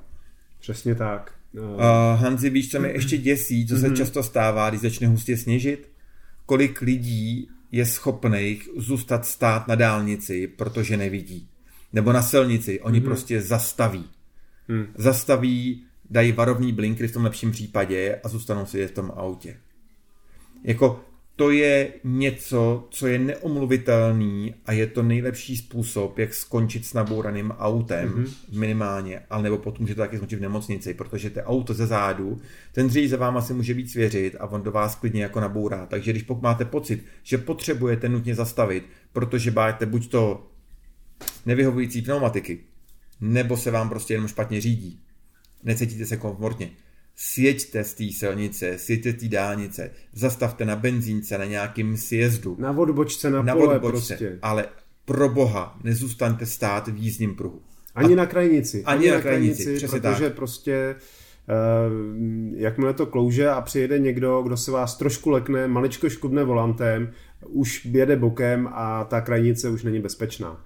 přesně 0.60 0.96
tak. 0.96 1.34
Uh... 1.52 1.64
Uh, 1.64 1.80
Hanzi, 2.16 2.50
víš, 2.50 2.72
co 2.72 2.80
mi 2.80 2.92
ještě 2.92 3.18
děsí, 3.18 3.68
co 3.68 3.78
se 3.78 3.90
mm-hmm. 3.90 3.96
často 3.96 4.24
stává, 4.24 4.70
když 4.70 4.82
začne 4.82 5.08
hustě 5.08 5.38
sněžit? 5.38 5.92
Kolik 6.46 6.82
lidí 6.82 7.50
je 7.72 7.86
schopných 7.86 8.70
zůstat 8.78 9.26
stát 9.26 9.68
na 9.68 9.76
dálnici, 9.76 10.48
protože 10.48 10.98
nevidí. 10.98 11.50
Nebo 11.94 12.14
na 12.14 12.22
silnici. 12.22 12.80
Oni 12.82 13.00
mm-hmm. 13.00 13.06
prostě 13.06 13.42
zastaví. 13.42 14.10
Mm. 14.68 14.88
Zastaví, 14.96 15.84
dají 16.10 16.32
varovní 16.32 16.74
blinkry 16.74 17.08
v 17.08 17.14
tom 17.14 17.24
lepším 17.24 17.52
případě 17.52 18.20
a 18.24 18.28
zůstanou 18.30 18.66
si 18.66 18.80
je 18.80 18.88
v 18.88 18.92
tom 18.92 19.12
autě. 19.16 19.58
Jako 20.64 21.02
to 21.38 21.52
je 21.52 21.94
něco, 22.04 22.88
co 22.90 23.08
je 23.08 23.20
neomluvitelný 23.20 24.56
a 24.66 24.72
je 24.72 24.88
to 24.88 25.04
nejlepší 25.04 25.58
způsob, 25.58 26.20
jak 26.20 26.34
skončit 26.34 26.86
s 26.86 26.94
nabouraným 26.94 27.52
autem 27.52 28.10
mm-hmm. 28.10 28.60
minimálně, 28.60 29.20
ale 29.30 29.44
nebo 29.44 29.58
potom 29.58 29.84
můžete 29.84 30.02
taky 30.02 30.18
skončit 30.18 30.36
v 30.36 30.42
nemocnici, 30.42 30.94
protože 30.94 31.30
to 31.30 31.40
auto 31.42 31.74
ze 31.74 31.88
zádu, 31.88 32.42
ten 32.72 32.90
řidič 32.90 33.12
za 33.12 33.18
váma 33.18 33.42
si 33.42 33.54
může 33.54 33.74
víc 33.74 33.96
věřit 33.96 34.36
a 34.40 34.48
on 34.48 34.62
do 34.62 34.72
vás 34.72 34.96
klidně 34.96 35.24
jako 35.24 35.40
nabourá. 35.40 35.86
Takže 35.86 36.12
když 36.12 36.24
pokud 36.24 36.44
máte 36.44 36.66
pocit, 36.66 37.06
že 37.24 37.38
potřebujete 37.38 38.10
nutně 38.10 38.36
zastavit, 38.36 38.84
protože 39.14 39.52
máte 39.52 39.86
buď 39.86 40.10
to 40.10 40.48
nevyhovující 41.46 42.02
pneumatiky, 42.02 42.60
nebo 43.22 43.58
se 43.58 43.72
vám 43.72 43.90
prostě 43.90 44.14
jenom 44.14 44.28
špatně 44.28 44.62
řídí, 44.62 45.00
necítíte 45.64 46.06
se 46.06 46.18
komfortně. 46.18 46.70
Sjeďte 47.16 47.84
z 47.84 47.94
té 47.94 48.04
silnice, 48.12 48.78
sjeďte 48.78 49.12
z 49.12 49.16
té 49.16 49.28
dálnice, 49.28 49.92
zastavte 50.14 50.66
na 50.66 50.76
benzínce, 50.76 51.38
na 51.38 51.46
nějakým 51.46 51.98
sjezdu. 51.98 52.56
Na 52.60 52.72
odbočce, 52.72 53.30
na, 53.30 53.42
na 53.42 53.56
pole 53.56 53.76
odbočce, 53.76 54.18
prostě. 54.18 54.40
Ale 54.42 54.66
pro 55.06 55.30
boha, 55.30 55.80
nezůstaňte 55.84 56.46
stát 56.46 56.88
v 56.88 56.98
jízdním 56.98 57.36
pruhu. 57.36 57.62
Ani 57.96 58.14
A, 58.14 58.16
na 58.16 58.26
krajnici. 58.26 58.84
Ani, 58.84 59.00
ani 59.00 59.10
na, 59.10 59.16
na 59.16 59.22
krajnici, 59.22 59.64
krajnici 59.64 59.88
protože 59.88 60.24
tak. 60.24 60.34
prostě 60.34 60.96
Uh, 61.50 62.58
jakmile 62.58 62.94
to 62.94 63.06
klouže 63.06 63.50
a 63.50 63.62
přijede 63.62 64.00
někdo, 64.00 64.42
kdo 64.42 64.58
se 64.58 64.72
vás 64.72 64.98
trošku 64.98 65.30
lekne, 65.30 65.68
maličko 65.68 66.10
škubne 66.10 66.44
volantem, 66.44 67.12
už 67.46 67.86
jede 67.86 68.16
bokem 68.16 68.70
a 68.72 69.04
ta 69.04 69.22
krajnice 69.22 69.70
už 69.70 69.84
není 69.84 70.00
bezpečná. 70.00 70.66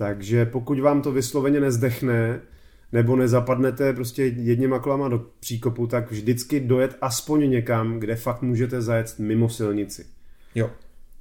Takže 0.00 0.46
pokud 0.46 0.80
vám 0.80 1.02
to 1.02 1.12
vysloveně 1.12 1.60
nezdechne, 1.60 2.40
nebo 2.92 3.16
nezapadnete 3.16 3.92
prostě 3.92 4.24
jedněma 4.24 4.78
kolama 4.78 5.08
do 5.08 5.26
příkopu, 5.40 5.86
tak 5.86 6.10
vždycky 6.10 6.60
dojet 6.60 6.96
aspoň 7.00 7.50
někam, 7.50 7.98
kde 7.98 8.16
fakt 8.16 8.42
můžete 8.42 8.82
zajet 8.82 9.14
mimo 9.18 9.48
silnici. 9.48 10.06
Jo, 10.54 10.70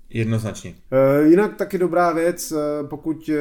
jednoznačně. 0.10 0.74
E, 0.92 1.28
jinak 1.28 1.56
taky 1.56 1.78
dobrá 1.78 2.14
věc, 2.14 2.52
e, 2.52 2.56
pokud 2.84 3.30
e, 3.30 3.34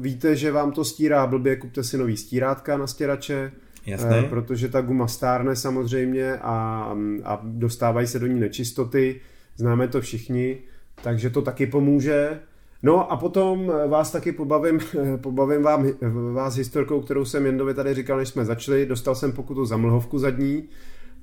víte, 0.00 0.36
že 0.36 0.52
vám 0.52 0.72
to 0.72 0.84
stírá 0.84 1.26
blbě, 1.26 1.56
kupte 1.56 1.84
si 1.84 1.98
nový 1.98 2.16
stírátka 2.16 2.76
na 2.76 2.86
stěrače, 2.86 3.52
Jasné. 3.86 4.22
protože 4.22 4.68
ta 4.68 4.80
guma 4.80 5.06
stárne 5.06 5.56
samozřejmě 5.56 6.36
a, 6.36 6.88
a 7.24 7.40
dostávají 7.42 8.06
se 8.06 8.18
do 8.18 8.26
ní 8.26 8.40
nečistoty, 8.40 9.20
známe 9.56 9.88
to 9.88 10.00
všichni, 10.00 10.58
takže 11.02 11.30
to 11.30 11.42
taky 11.42 11.66
pomůže. 11.66 12.40
No 12.84 13.12
a 13.12 13.16
potom 13.16 13.72
eh, 13.72 13.88
vás 13.88 14.10
taky 14.10 14.32
pobavím, 14.32 14.80
eh, 15.14 15.16
pobavím 15.16 15.62
vám, 15.62 15.86
vás 16.32 16.56
historkou, 16.56 17.00
kterou 17.00 17.24
jsem 17.24 17.46
Jendovi 17.46 17.74
tady 17.74 17.94
říkal, 17.94 18.18
než 18.18 18.28
jsme 18.28 18.44
začali. 18.44 18.86
Dostal 18.86 19.14
jsem 19.14 19.32
pokutu 19.32 19.66
za 19.66 19.76
mlhovku 19.76 20.18
zadní, 20.18 20.64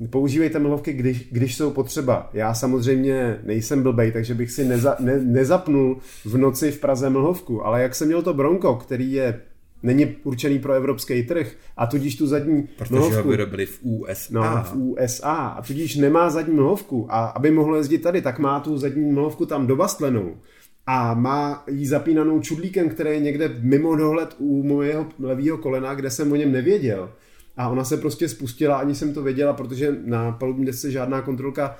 používejte 0.09 0.59
mlhovky, 0.59 0.93
když, 0.93 1.27
když 1.31 1.55
jsou 1.55 1.71
potřeba. 1.71 2.29
Já 2.33 2.53
samozřejmě 2.53 3.39
nejsem 3.43 3.83
blbej, 3.83 4.11
takže 4.11 4.33
bych 4.33 4.51
si 4.51 4.65
neza, 4.65 4.95
ne, 4.99 5.19
nezapnul 5.19 5.97
v 6.25 6.37
noci 6.37 6.71
v 6.71 6.79
Praze 6.79 7.09
mlhovku, 7.09 7.65
ale 7.65 7.81
jak 7.81 7.95
jsem 7.95 8.07
měl 8.07 8.21
to 8.21 8.33
Bronco, 8.33 8.75
který 8.75 9.11
je 9.11 9.41
není 9.83 10.15
určený 10.23 10.59
pro 10.59 10.73
evropský 10.73 11.23
trh 11.23 11.51
a 11.77 11.87
tudíž 11.87 12.15
tu 12.15 12.27
zadní 12.27 12.67
Protože 12.77 12.95
mlhovku... 12.95 13.23
ho 13.23 13.29
vyrobili 13.29 13.65
v 13.65 13.79
USA. 13.83 14.33
No, 14.33 14.63
v 14.63 14.75
USA 14.75 15.33
a 15.33 15.61
tudíž 15.61 15.95
nemá 15.95 16.29
zadní 16.29 16.55
mlhovku 16.55 17.07
a 17.09 17.25
aby 17.25 17.51
mohl 17.51 17.75
jezdit 17.75 17.97
tady, 17.97 18.21
tak 18.21 18.39
má 18.39 18.59
tu 18.59 18.77
zadní 18.77 19.11
mlhovku 19.11 19.45
tam 19.45 19.67
dobastlenou 19.67 20.35
a 20.93 21.13
má 21.13 21.63
jí 21.67 21.85
zapínanou 21.85 22.41
čudlíkem, 22.41 22.89
který 22.89 23.09
je 23.09 23.19
někde 23.19 23.51
mimo 23.59 23.95
dohled 23.95 24.35
u 24.37 24.63
mojeho 24.63 25.05
levého 25.19 25.57
kolena, 25.57 25.95
kde 25.95 26.09
jsem 26.09 26.31
o 26.31 26.35
něm 26.35 26.51
nevěděl. 26.51 27.11
A 27.57 27.69
ona 27.69 27.83
se 27.83 27.97
prostě 27.97 28.29
spustila, 28.29 28.77
ani 28.77 28.95
jsem 28.95 29.13
to 29.13 29.23
věděla, 29.23 29.53
protože 29.53 29.95
na 30.05 30.31
palubní 30.31 30.65
desce 30.65 30.91
žádná 30.91 31.21
kontrolka 31.21 31.75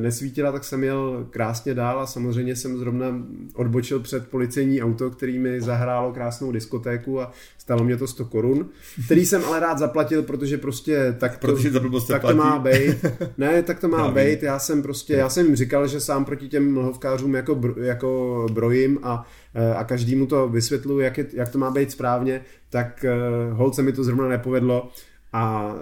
nesvítila, 0.00 0.52
tak 0.52 0.64
jsem 0.64 0.84
jel 0.84 1.26
krásně 1.30 1.74
dál 1.74 2.00
a 2.00 2.06
samozřejmě 2.06 2.56
jsem 2.56 2.78
zrovna 2.78 3.06
odbočil 3.54 4.00
před 4.00 4.28
policejní 4.28 4.82
auto, 4.82 5.10
který 5.10 5.38
mi 5.38 5.60
zahrálo 5.60 6.12
krásnou 6.12 6.52
diskotéku 6.52 7.20
a 7.20 7.32
stalo 7.58 7.84
mě 7.84 7.96
to 7.96 8.06
100 8.06 8.24
korun, 8.24 8.68
který 9.04 9.26
jsem 9.26 9.44
ale 9.44 9.60
rád 9.60 9.78
zaplatil, 9.78 10.22
protože 10.22 10.58
prostě 10.58 11.16
tak 11.18 11.38
to, 11.38 11.46
protože 11.46 11.70
to, 11.70 12.00
tak 12.00 12.22
to 12.22 12.34
má 12.34 12.58
být. 12.58 13.04
Ne, 13.38 13.62
tak 13.62 13.80
to 13.80 13.88
má 13.88 14.10
být. 14.10 14.42
Já 14.42 14.58
jsem 14.58 14.82
prostě, 14.82 15.14
já 15.14 15.28
jsem 15.28 15.46
jim 15.46 15.56
říkal, 15.56 15.86
že 15.86 16.00
sám 16.00 16.24
proti 16.24 16.48
těm 16.48 16.74
mlhovkářům 16.74 17.34
jako, 17.34 17.60
jako 17.80 18.46
brojím 18.52 18.98
a 19.02 19.26
eh, 19.54 19.74
a 19.74 19.84
každému 19.84 20.26
to 20.26 20.48
vysvětluji, 20.48 21.04
jak, 21.04 21.18
je, 21.18 21.26
jak 21.32 21.48
to 21.48 21.58
má 21.58 21.70
být 21.70 21.90
správně, 21.90 22.40
tak 22.70 23.04
uh, 23.04 23.58
holce 23.58 23.82
mi 23.82 23.92
to 23.92 24.04
zrovna 24.04 24.28
nepovedlo 24.28 24.90
a 25.32 25.74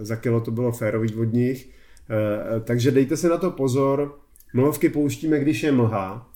za 0.00 0.16
kilo 0.16 0.40
to 0.40 0.50
bylo 0.50 0.72
férový 0.72 1.14
od 1.14 1.32
nich. 1.32 1.77
Eh, 2.10 2.60
takže 2.60 2.90
dejte 2.90 3.16
se 3.16 3.28
na 3.28 3.36
to 3.36 3.50
pozor. 3.50 4.18
Mlhovky 4.54 4.88
pouštíme, 4.88 5.40
když 5.40 5.62
je 5.62 5.72
mlha, 5.72 6.30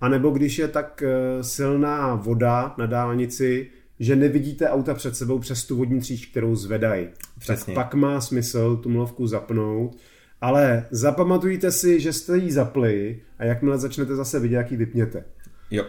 anebo 0.00 0.30
když 0.30 0.58
je 0.58 0.68
tak 0.68 1.02
eh, 1.06 1.44
silná 1.44 2.14
voda 2.14 2.74
na 2.78 2.86
dálnici, 2.86 3.70
že 4.00 4.16
nevidíte 4.16 4.68
auta 4.68 4.94
před 4.94 5.16
sebou 5.16 5.38
přes 5.38 5.64
tu 5.64 5.76
vodní 5.76 6.00
tříž, 6.00 6.26
kterou 6.26 6.54
zvedají. 6.54 7.08
Tak 7.46 7.58
pak 7.74 7.94
má 7.94 8.20
smysl 8.20 8.76
tu 8.76 8.88
mlhovku 8.88 9.26
zapnout, 9.26 9.96
ale 10.40 10.86
zapamatujte 10.90 11.72
si, 11.72 12.00
že 12.00 12.12
jste 12.12 12.38
ji 12.38 12.52
zapli 12.52 13.20
a 13.38 13.44
jakmile 13.44 13.78
začnete 13.78 14.16
zase 14.16 14.40
vidět, 14.40 14.56
jak 14.56 14.70
ji 14.70 14.76
vypněte. 14.76 15.24
Jo, 15.70 15.84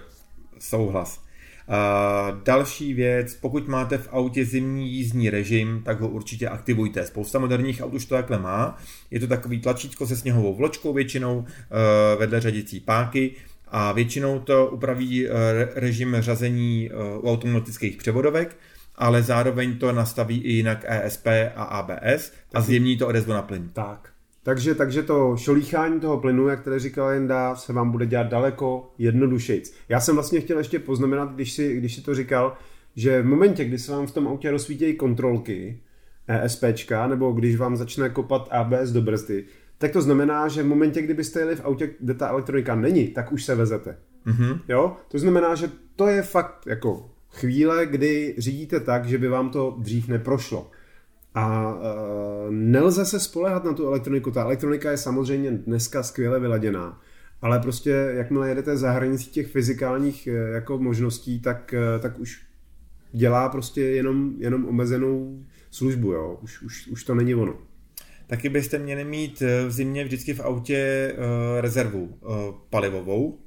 souhlas. 0.60 1.27
Uh, 1.70 2.38
další 2.44 2.94
věc, 2.94 3.36
pokud 3.36 3.68
máte 3.68 3.98
v 3.98 4.10
autě 4.12 4.46
zimní 4.46 4.92
jízdní 4.92 5.30
režim, 5.30 5.82
tak 5.86 6.02
ho 6.02 6.10
určitě 6.10 6.50
aktivujte. 6.50 7.06
Spousta 7.06 7.40
moderních 7.40 7.82
aut 7.82 7.94
už 7.94 8.06
to 8.06 8.16
takhle 8.16 8.40
má. 8.40 8.78
Je 9.12 9.20
to 9.20 9.28
takový 9.28 9.60
tlačítko 9.60 10.08
se 10.08 10.16
sněhovou 10.16 10.56
vločkou 10.56 10.94
většinou 10.94 11.38
uh, 11.38 11.46
vedle 12.20 12.42
řadicí 12.42 12.80
páky 12.80 13.32
a 13.68 13.92
většinou 13.92 14.40
to 14.40 14.68
upraví 14.68 15.28
uh, 15.28 15.34
režim 15.76 16.16
řazení 16.20 16.90
uh, 16.90 17.26
u 17.26 17.32
automatických 17.32 17.98
převodovek, 17.98 18.58
ale 18.96 19.24
zároveň 19.24 19.78
to 19.78 19.92
nastaví 19.92 20.38
i 20.38 20.52
jinak 20.52 20.86
ESP 20.88 21.28
a 21.56 21.64
ABS 21.64 22.32
a 22.54 22.62
zjemní 22.62 22.98
to 22.98 23.08
odezvu 23.08 23.34
na 23.34 23.42
plyn. 23.42 23.70
Tak. 23.74 24.17
Takže, 24.48 24.76
takže 24.76 25.04
to 25.04 25.38
šolíchání 25.38 26.00
toho 26.00 26.18
plynu, 26.18 26.48
jak 26.48 26.64
tady 26.64 26.80
říkal 26.80 27.10
Jenda, 27.10 27.56
se 27.56 27.74
vám 27.74 27.92
bude 27.92 28.06
dělat 28.06 28.28
daleko 28.28 28.94
jednodušejc. 28.98 29.74
Já 29.90 30.00
jsem 30.00 30.16
vlastně 30.16 30.42
chtěl 30.42 30.58
ještě 30.58 30.80
poznamenat, 30.80 31.36
když 31.36 31.52
si, 31.52 31.78
když 31.78 31.96
si 31.96 32.02
to 32.02 32.16
říkal, 32.16 32.58
že 32.96 33.22
v 33.22 33.26
momentě, 33.26 33.66
kdy 33.66 33.80
se 33.80 33.92
vám 33.92 34.08
v 34.08 34.12
tom 34.12 34.28
autě 34.28 34.52
rozsvítějí 34.52 34.96
kontrolky, 34.96 35.80
ESPčka, 36.28 37.08
nebo 37.08 37.32
když 37.32 37.56
vám 37.56 37.78
začne 37.78 38.10
kopat 38.10 38.48
ABS 38.52 38.92
do 38.92 39.02
brzdy, 39.02 39.46
tak 39.78 39.92
to 39.92 40.02
znamená, 40.02 40.48
že 40.48 40.64
v 40.64 40.68
momentě, 40.68 41.02
kdybyste 41.02 41.40
jeli 41.40 41.56
v 41.56 41.66
autě, 41.66 41.90
kde 42.00 42.14
ta 42.14 42.28
elektronika 42.28 42.76
není, 42.76 43.08
tak 43.08 43.32
už 43.32 43.44
se 43.44 43.56
vezete. 43.56 43.98
Mm-hmm. 44.28 44.60
Jo? 44.68 44.96
To 45.08 45.20
znamená, 45.20 45.56
že 45.56 45.72
to 45.96 46.08
je 46.08 46.22
fakt 46.22 46.68
jako 46.68 47.10
chvíle, 47.30 47.86
kdy 47.86 48.36
řídíte 48.38 48.80
tak, 48.80 49.06
že 49.06 49.18
by 49.18 49.28
vám 49.28 49.50
to 49.50 49.76
dřív 49.80 50.08
neprošlo. 50.08 50.72
A 51.38 51.74
uh, 51.74 51.82
nelze 52.50 53.06
se 53.06 53.20
spolehat 53.20 53.64
na 53.64 53.74
tu 53.74 53.88
elektroniku. 53.88 54.32
Ta 54.32 54.44
elektronika 54.44 54.92
je 54.92 54.98
samozřejmě 54.98 55.52
dneska 55.52 56.04
skvěle 56.04 56.40
vyladěná, 56.40 57.02
ale 57.42 57.60
prostě 57.60 57.90
jakmile 57.90 58.50
jedete 58.50 58.78
za 58.78 58.92
hranicí 58.92 59.30
těch 59.30 59.48
fyzikálních 59.48 60.30
uh, 60.32 60.54
jako 60.54 60.78
možností, 60.78 61.40
tak, 61.40 61.76
uh, 61.78 62.02
tak 62.02 62.20
už 62.20 62.42
dělá 63.12 63.50
prostě 63.50 63.82
jenom, 63.82 64.34
jenom 64.38 64.66
omezenou 64.66 65.46
službu, 65.72 66.12
jo. 66.12 66.40
Už, 66.42 66.62
už, 66.62 66.88
už 66.88 67.04
to 67.04 67.16
není 67.16 67.36
ono. 67.36 67.56
Taky 68.28 68.50
byste 68.50 68.80
měli 68.80 69.04
mít 69.04 69.44
v 69.68 69.72
zimě 69.72 70.04
vždycky 70.04 70.34
v 70.34 70.40
autě 70.40 71.14
uh, 71.18 71.62
rezervu 71.62 72.04
uh, 72.04 72.36
palivovou, 72.70 73.40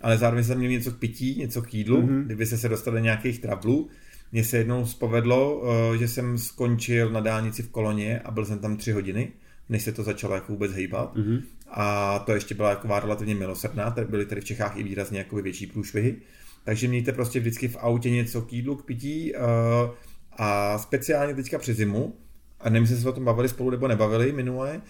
ale 0.00 0.18
zároveň 0.18 0.44
jste 0.44 0.54
měli 0.54 0.72
něco 0.72 0.90
k 0.90 0.98
pití, 0.98 1.38
něco 1.38 1.62
k 1.62 1.74
jídlu, 1.74 2.02
mm-hmm. 2.02 2.24
kdyby 2.24 2.46
se 2.46 2.68
dostali 2.68 2.96
do 2.96 3.04
nějakých 3.04 3.40
trablů, 3.40 3.88
mně 4.32 4.44
se 4.44 4.58
jednou 4.58 4.86
spovedlo, 4.86 5.62
eh, 5.64 5.98
že 5.98 6.08
jsem 6.08 6.38
skončil 6.38 7.10
na 7.10 7.20
dálnici 7.20 7.62
v 7.62 7.68
koloně 7.68 8.20
a 8.20 8.30
byl 8.30 8.44
jsem 8.44 8.58
tam 8.58 8.76
tři 8.76 8.92
hodiny, 8.92 9.32
než 9.68 9.82
se 9.82 9.92
to 9.92 10.02
začalo 10.02 10.34
jako 10.34 10.52
vůbec 10.52 10.72
hýbat. 10.72 11.16
Mm-hmm. 11.16 11.42
A 11.70 12.18
to 12.18 12.32
ještě 12.32 12.54
byla 12.54 12.70
jako 12.70 12.88
relativně 12.88 13.34
milosrdná, 13.34 13.90
tady 13.90 14.06
byly 14.06 14.26
tady 14.26 14.40
v 14.40 14.44
Čechách 14.44 14.76
i 14.76 14.82
výrazně 14.82 15.18
jako 15.18 15.36
větší 15.36 15.66
průšvihy. 15.66 16.16
Takže 16.64 16.88
mějte 16.88 17.12
prostě 17.12 17.40
vždycky 17.40 17.68
v 17.68 17.76
autě 17.80 18.10
něco 18.10 18.42
k 18.42 18.52
jídlu, 18.52 18.76
k 18.76 18.84
pití 18.84 19.36
eh, 19.36 19.38
a 20.36 20.78
speciálně 20.78 21.34
teďka 21.34 21.58
při 21.58 21.74
zimu, 21.74 22.14
a 22.62 22.68
nevím, 22.68 22.82
jestli 22.82 22.96
se 22.96 23.08
o 23.08 23.12
tom 23.12 23.24
bavili 23.24 23.48
spolu 23.48 23.70
nebo 23.70 23.88
nebavili 23.88 24.32
minule, 24.32 24.80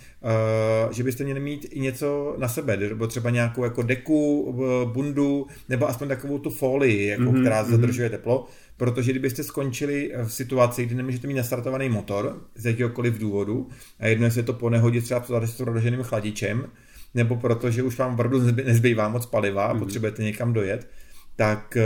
uh, 0.87 0.93
že 0.93 1.03
byste 1.03 1.25
měli 1.25 1.41
mít 1.41 1.67
i 1.71 1.81
něco 1.81 2.37
na 2.39 2.49
sebe, 2.49 2.77
nebo 2.77 3.07
třeba 3.07 3.31
nějakou 3.31 3.65
jako 3.65 3.83
deku, 3.83 4.55
bundu, 4.93 5.47
nebo 5.69 5.89
aspoň 5.89 6.09
takovou 6.09 6.39
tu 6.39 6.51
folii, 6.51 7.07
jako, 7.07 7.23
mm-hmm, 7.23 7.41
která 7.41 7.65
zadržuje 7.65 8.09
mm-hmm. 8.09 8.11
teplo, 8.11 8.47
protože 8.77 9.11
kdybyste 9.11 9.45
skončili 9.45 10.13
v 10.25 10.33
situaci, 10.33 10.87
kdy 10.87 10.95
nemůžete 10.95 11.27
mít 11.27 11.35
nastartovaný 11.35 11.89
motor 11.89 12.43
z 12.55 12.67
jakéhokoliv 12.67 13.19
důvodu, 13.19 13.69
a 14.01 14.07
jedno 14.07 14.29
je 14.37 14.43
to 14.43 14.53
po 14.53 14.71
nehodě 14.71 15.01
třeba 15.01 15.23
s 15.23 15.61
rozloženým 15.61 16.03
chladičem, 16.03 16.67
nebo 17.15 17.37
protože 17.37 17.83
už 17.83 17.99
vám 17.99 18.15
opravdu 18.15 18.41
nezbývá 18.65 19.09
moc 19.09 19.27
paliva 19.27 19.65
a 19.65 19.75
mm-hmm. 19.75 19.79
potřebujete 19.79 20.23
někam 20.23 20.53
dojet, 20.53 20.89
tak 21.37 21.79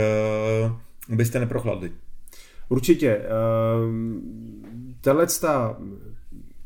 uh, 1.09 1.15
byste 1.15 1.39
neprochladli. 1.39 1.91
Určitě. 2.69 3.17
Uh, 3.17 3.93
Tahle 5.01 5.27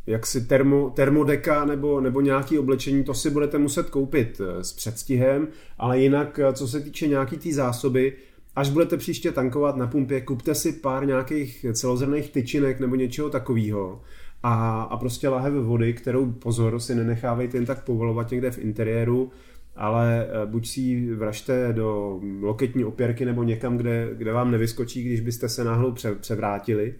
jaksi 0.08 0.42
termo, 0.42 0.90
termodeka 0.90 1.66
nebo, 1.66 2.02
nebo 2.02 2.22
nějaký 2.22 2.60
oblečení, 2.60 3.04
to 3.04 3.14
si 3.14 3.30
budete 3.30 3.58
muset 3.58 3.90
koupit 3.90 4.42
eh, 4.42 4.64
s 4.64 4.74
předstihem, 4.74 5.48
ale 5.78 6.00
jinak, 6.00 6.40
eh, 6.40 6.54
co 6.54 6.68
se 6.68 6.80
týče 6.80 7.08
nějaký 7.08 7.36
té 7.36 7.42
tý 7.42 7.54
zásoby, 7.54 8.14
až 8.56 8.70
budete 8.70 8.98
příště 8.98 9.32
tankovat 9.32 9.76
na 9.76 9.88
pumpě, 9.88 10.22
kupte 10.22 10.56
si 10.56 10.74
pár 10.74 11.08
nějakých 11.08 11.66
celozrných 11.74 12.30
tyčinek 12.30 12.80
nebo 12.80 12.96
něčeho 12.96 13.30
takového 13.30 14.02
a, 14.44 14.82
a 14.82 14.98
prostě 14.98 15.30
lahev 15.30 15.54
vody, 15.54 15.94
kterou 15.94 16.32
pozor 16.32 16.80
si 16.80 16.96
nenechávejte 16.96 17.58
jen 17.58 17.66
tak 17.66 17.84
povolovat 17.84 18.32
někde 18.32 18.52
v 18.52 18.58
interiéru, 18.58 19.32
ale 19.76 20.28
eh, 20.28 20.46
buď 20.46 20.68
si 20.68 20.82
ji 20.82 21.16
vražte 21.16 21.74
do 21.74 22.20
loketní 22.42 22.86
opěrky 22.86 23.26
nebo 23.26 23.44
někam, 23.44 23.78
kde, 23.78 24.10
kde 24.14 24.34
vám 24.34 24.52
nevyskočí, 24.52 25.04
když 25.04 25.22
byste 25.22 25.50
se 25.50 25.64
náhodou 25.64 25.96
převrátili. 26.20 26.94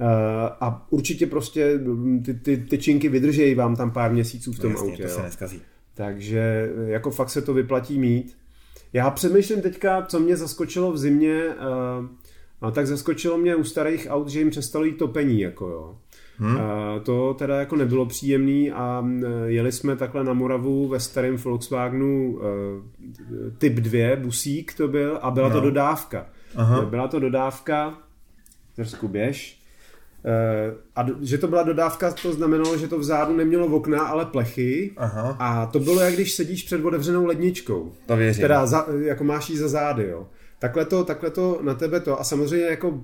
Eh, 0.00 0.04
a 0.60 0.86
určitě 0.90 1.26
prostě 1.26 1.78
mm, 1.78 2.22
ty, 2.22 2.34
ty 2.34 2.56
tyčinky 2.56 3.08
vydržejí 3.08 3.54
vám 3.54 3.76
tam 3.76 3.90
pár 3.90 4.12
měsíců 4.12 4.52
v 4.52 4.58
tom 4.58 4.72
no, 4.72 4.78
jasně, 4.78 4.92
autě. 4.92 5.02
To 5.02 5.08
se 5.08 5.22
neskazí. 5.22 5.62
Takže 5.94 6.70
eh, 6.86 6.90
jako 6.90 7.10
fakt 7.10 7.30
se 7.30 7.42
to 7.42 7.54
vyplatí 7.54 7.98
mít. 7.98 8.36
Já 8.96 9.10
přemýšlím 9.10 9.62
teďka, 9.62 10.02
co 10.02 10.20
mě 10.20 10.36
zaskočilo 10.36 10.92
v 10.92 10.98
zimě, 10.98 11.42
a 12.60 12.70
tak 12.70 12.86
zaskočilo 12.86 13.38
mě 13.38 13.56
u 13.56 13.64
starých 13.64 14.06
aut, 14.10 14.28
že 14.28 14.38
jim 14.38 14.50
přestalo 14.50 14.84
jít 14.84 14.98
topení, 14.98 15.40
jako 15.40 15.68
jo. 15.68 15.98
Hmm. 16.38 16.56
A 16.56 16.98
to 16.98 17.34
teda 17.34 17.60
jako 17.60 17.76
nebylo 17.76 18.06
příjemný 18.06 18.72
a 18.72 19.04
jeli 19.46 19.72
jsme 19.72 19.96
takhle 19.96 20.24
na 20.24 20.32
Moravu 20.32 20.88
ve 20.88 21.00
starém 21.00 21.36
Volkswagenu 21.36 22.40
typ 23.58 23.74
2, 23.74 24.16
busík 24.16 24.74
to 24.74 24.88
byl 24.88 25.18
a 25.22 25.30
byla 25.30 25.48
no. 25.48 25.54
to 25.54 25.60
dodávka. 25.60 26.26
Aha. 26.54 26.84
Byla 26.84 27.08
to 27.08 27.20
dodávka, 27.20 27.98
trošku 28.76 29.08
běž, 29.08 29.55
uh, 30.26 30.74
a 30.96 31.06
že 31.20 31.38
to 31.38 31.48
byla 31.48 31.62
dodávka, 31.62 32.12
to 32.12 32.32
znamenalo, 32.32 32.78
že 32.78 32.88
to 32.88 32.98
vzadu 32.98 33.36
nemělo 33.36 33.66
okna, 33.66 34.02
ale 34.02 34.26
plechy. 34.26 34.92
Aha. 34.96 35.36
A 35.38 35.66
to 35.66 35.80
bylo, 35.80 36.00
jak 36.00 36.14
když 36.14 36.32
sedíš 36.32 36.62
před 36.62 36.84
otevřenou 36.84 37.26
ledničkou. 37.26 37.92
To 38.06 38.16
věřím. 38.16 38.42
Teda 38.42 38.66
za, 38.66 38.86
jako 38.98 39.24
máš 39.24 39.50
jí 39.50 39.56
za 39.56 39.68
zády, 39.68 40.08
jo. 40.08 40.26
Takhle 40.58 40.84
to, 40.84 41.04
takhle 41.04 41.30
to 41.30 41.58
na 41.62 41.74
tebe 41.74 42.00
to. 42.00 42.20
A 42.20 42.24
samozřejmě 42.24 42.66
jako 42.66 43.00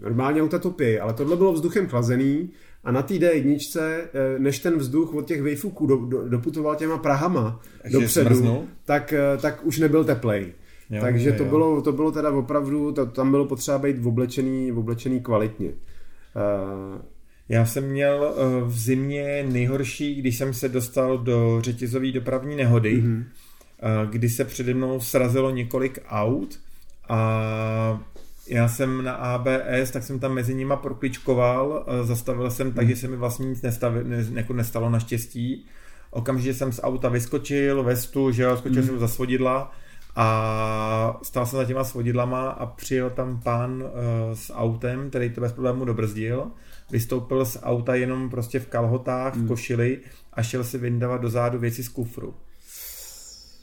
normálně 0.00 0.42
auta 0.42 0.58
topí, 0.58 0.98
ale 0.98 1.12
tohle 1.12 1.36
bylo 1.36 1.52
vzduchem 1.52 1.86
chlazený 1.86 2.50
a 2.84 2.92
na 2.92 3.02
té 3.02 3.14
D1, 3.14 3.58
eh, 3.78 4.38
než 4.38 4.58
ten 4.58 4.78
vzduch 4.78 5.14
od 5.14 5.26
těch 5.26 5.42
vejfuků 5.42 5.86
do, 5.86 5.96
do, 5.96 6.28
doputoval 6.28 6.76
těma 6.76 6.98
Prahama 6.98 7.60
Takže 7.82 7.98
dopředu, 7.98 8.68
tak, 8.84 9.12
eh, 9.12 9.38
tak 9.40 9.60
už 9.64 9.78
nebyl 9.78 10.04
teplej. 10.04 10.52
Jo, 10.90 11.00
Takže 11.00 11.28
je, 11.28 11.32
to, 11.32 11.42
jo. 11.42 11.48
Bylo, 11.48 11.82
to 11.82 11.92
bylo 11.92 12.12
teda 12.12 12.30
opravdu, 12.30 12.92
to, 12.92 13.06
tam 13.06 13.30
bylo 13.30 13.44
potřeba 13.44 13.78
být 13.78 14.06
oblečený, 14.06 14.72
oblečený 14.72 15.20
kvalitně. 15.20 15.72
Uh, 16.36 17.00
Já 17.48 17.66
jsem 17.66 17.84
měl 17.90 18.34
uh, 18.36 18.68
v 18.68 18.78
zimě 18.78 19.46
nejhorší, 19.48 20.14
když 20.14 20.38
jsem 20.38 20.54
se 20.54 20.68
dostal 20.68 21.18
do 21.18 21.60
řetězové 21.60 22.12
dopravní 22.12 22.56
nehody, 22.56 23.02
mm-hmm. 23.02 23.24
kdy 24.10 24.28
se 24.28 24.44
přede 24.44 24.74
mnou 24.74 25.00
srazilo 25.00 25.50
několik 25.50 25.98
aut 26.08 26.58
a 27.08 28.02
já 28.48 28.68
jsem 28.68 29.04
na 29.04 29.12
ABS, 29.12 29.90
tak 29.92 30.02
jsem 30.02 30.18
tam 30.18 30.34
mezi 30.34 30.54
nima 30.54 30.76
prokličkoval, 30.76 31.86
zastavil 32.02 32.50
jsem 32.50 32.72
tak, 32.72 32.84
mm. 32.84 32.90
že 32.90 32.96
se 32.96 33.08
mi 33.08 33.16
vlastně 33.16 33.46
nic 33.46 33.62
nestavil, 33.62 34.04
ne, 34.04 34.26
jako 34.32 34.52
nestalo 34.52 34.90
naštěstí. 34.90 35.66
Okamžitě 36.10 36.54
jsem 36.54 36.72
z 36.72 36.80
auta 36.82 37.08
vyskočil, 37.08 37.82
vestu, 37.82 38.30
že 38.30 38.42
jo, 38.42 38.56
skočil 38.56 38.82
mm. 38.82 38.88
jsem 38.88 38.98
za 38.98 39.08
svodidla 39.08 39.72
a 40.16 41.20
stál 41.22 41.46
jsem 41.46 41.58
za 41.58 41.64
těma 41.64 41.84
svodidlama 41.84 42.50
a 42.50 42.66
přijel 42.66 43.10
tam 43.10 43.40
pán 43.42 43.82
uh, 43.82 43.88
s 44.34 44.54
autem, 44.54 45.10
který 45.10 45.30
to 45.30 45.40
bez 45.40 45.52
problému 45.52 45.84
dobrzdil 45.84 46.50
vystoupil 46.90 47.44
z 47.44 47.58
auta 47.62 47.94
jenom 47.94 48.30
prostě 48.30 48.60
v 48.60 48.66
kalhotách, 48.66 49.34
v 49.34 49.36
hmm. 49.36 49.48
košili 49.48 50.00
a 50.32 50.42
šel 50.42 50.64
si 50.64 50.78
vyndavat 50.78 51.20
do 51.20 51.30
zádu 51.30 51.58
věci 51.58 51.84
z 51.84 51.88
kufru. 51.88 52.34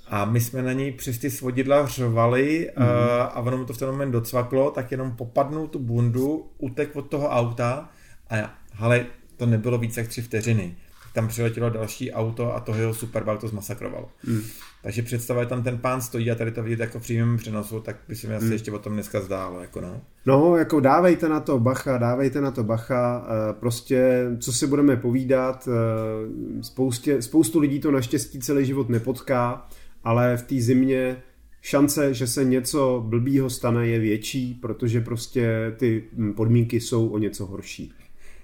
A 0.07 0.25
my 0.25 0.41
jsme 0.41 0.61
na 0.61 0.73
něj 0.73 0.91
přes 0.91 1.17
ty 1.17 1.31
svodidla 1.31 1.87
řvali 1.87 2.71
mm. 2.77 2.85
uh, 2.85 2.91
a 3.21 3.39
ono 3.39 3.57
mu 3.57 3.65
to 3.65 3.73
v 3.73 3.77
ten 3.77 3.89
moment 3.89 4.11
docvaklo, 4.11 4.71
tak 4.71 4.91
jenom 4.91 5.11
popadnul 5.11 5.67
tu 5.67 5.79
bundu, 5.79 6.51
utek 6.57 6.95
od 6.95 7.09
toho 7.09 7.29
auta 7.29 7.89
a 8.29 8.53
ale 8.79 9.05
to 9.37 9.45
nebylo 9.45 9.77
více 9.77 9.99
jak 9.99 10.09
tři 10.09 10.21
vteřiny 10.21 10.75
tam 11.17 11.27
přiletělo 11.27 11.69
další 11.69 12.11
auto 12.11 12.55
a 12.55 12.59
toho 12.59 12.79
jeho 12.79 12.93
superbike 12.93 13.37
to 13.37 13.47
zmasakrovalo. 13.47 14.09
Mm. 14.27 14.41
Takže 14.87 15.01
představa, 15.01 15.45
tam 15.45 15.63
ten 15.63 15.77
pán 15.77 16.01
stojí 16.01 16.31
a 16.31 16.35
tady 16.35 16.51
to 16.51 16.63
vidět 16.63 16.79
jako 16.79 16.99
v 16.99 17.01
přímém 17.01 17.37
přenosu, 17.37 17.79
tak 17.79 17.95
by 18.07 18.15
se 18.15 18.27
mi 18.27 18.35
asi 18.35 18.45
mm. 18.45 18.51
ještě 18.51 18.71
o 18.71 18.79
tom 18.79 18.93
dneska 18.93 19.21
zdálo. 19.21 19.61
Jako 19.61 19.81
no. 19.81 20.01
no, 20.25 20.57
jako 20.57 20.79
dávejte 20.79 21.29
na 21.29 21.39
to 21.39 21.59
bacha, 21.59 21.97
dávejte 21.97 22.41
na 22.41 22.51
to 22.51 22.63
bacha, 22.63 23.27
eh, 23.27 23.53
prostě 23.53 24.25
co 24.39 24.53
si 24.53 24.67
budeme 24.67 24.95
povídat, 24.95 25.69
eh, 25.71 26.63
spoustě, 26.63 27.21
spoustu 27.21 27.59
lidí 27.59 27.79
to 27.79 27.91
naštěstí 27.91 28.39
celý 28.39 28.65
život 28.65 28.89
nepotká, 28.89 29.67
ale 30.03 30.37
v 30.37 30.43
té 30.43 30.55
zimě 30.55 31.23
šance, 31.61 32.13
že 32.13 32.27
se 32.27 32.43
něco 32.45 33.03
blbýho 33.07 33.49
stane, 33.49 33.87
je 33.87 33.99
větší, 33.99 34.53
protože 34.53 35.01
prostě 35.01 35.73
ty 35.77 36.03
podmínky 36.35 36.79
jsou 36.79 37.07
o 37.07 37.17
něco 37.17 37.45
horší. 37.45 37.93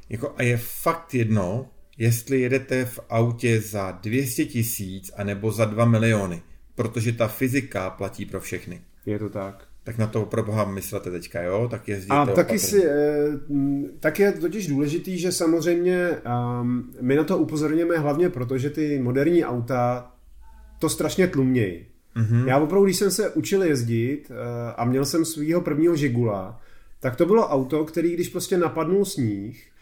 Jako 0.09 0.33
a 0.37 0.43
je 0.43 0.57
fakt 0.57 1.13
jedno, 1.13 1.65
jestli 1.97 2.41
jedete 2.41 2.85
v 2.85 2.99
autě 3.09 3.61
za 3.61 3.91
200 3.91 4.45
tisíc 4.45 5.11
anebo 5.17 5.51
za 5.51 5.65
2 5.65 5.85
miliony, 5.85 6.41
protože 6.75 7.11
ta 7.11 7.27
fyzika 7.27 7.89
platí 7.89 8.25
pro 8.25 8.39
všechny. 8.39 8.81
Je 9.05 9.19
to 9.19 9.29
tak. 9.29 9.67
Tak 9.83 9.97
na 9.97 10.07
to 10.07 10.25
pro 10.25 10.43
boha 10.43 10.65
myslete 10.65 11.11
teďka, 11.11 11.41
jo? 11.41 11.67
Tak 11.71 11.87
jezděte 11.87 12.13
A 12.15 12.25
taky 12.25 12.59
si, 12.59 12.85
eh, 12.85 13.39
tak 13.99 14.19
je 14.19 14.31
totiž 14.31 14.67
důležitý, 14.67 15.19
že 15.19 15.31
samozřejmě 15.31 16.09
um, 16.61 16.93
my 17.01 17.15
na 17.15 17.23
to 17.23 17.37
upozorněme 17.37 17.97
hlavně 17.97 18.29
proto, 18.29 18.57
že 18.57 18.69
ty 18.69 18.99
moderní 18.99 19.45
auta 19.45 20.11
to 20.79 20.89
strašně 20.89 21.27
tlumějí. 21.27 21.85
Mm-hmm. 22.15 22.47
Já 22.47 22.59
opravdu, 22.59 22.85
když 22.85 22.97
jsem 22.97 23.11
se 23.11 23.29
učil 23.29 23.63
jezdit 23.63 24.29
uh, 24.29 24.37
a 24.77 24.85
měl 24.85 25.05
jsem 25.05 25.25
svého 25.25 25.61
prvního 25.61 25.95
Žigula, 25.95 26.61
tak 26.99 27.15
to 27.15 27.25
bylo 27.25 27.49
auto, 27.49 27.85
který 27.85 28.13
když 28.13 28.29
prostě 28.29 28.57
napadnul 28.57 29.05
sníh, 29.05 29.72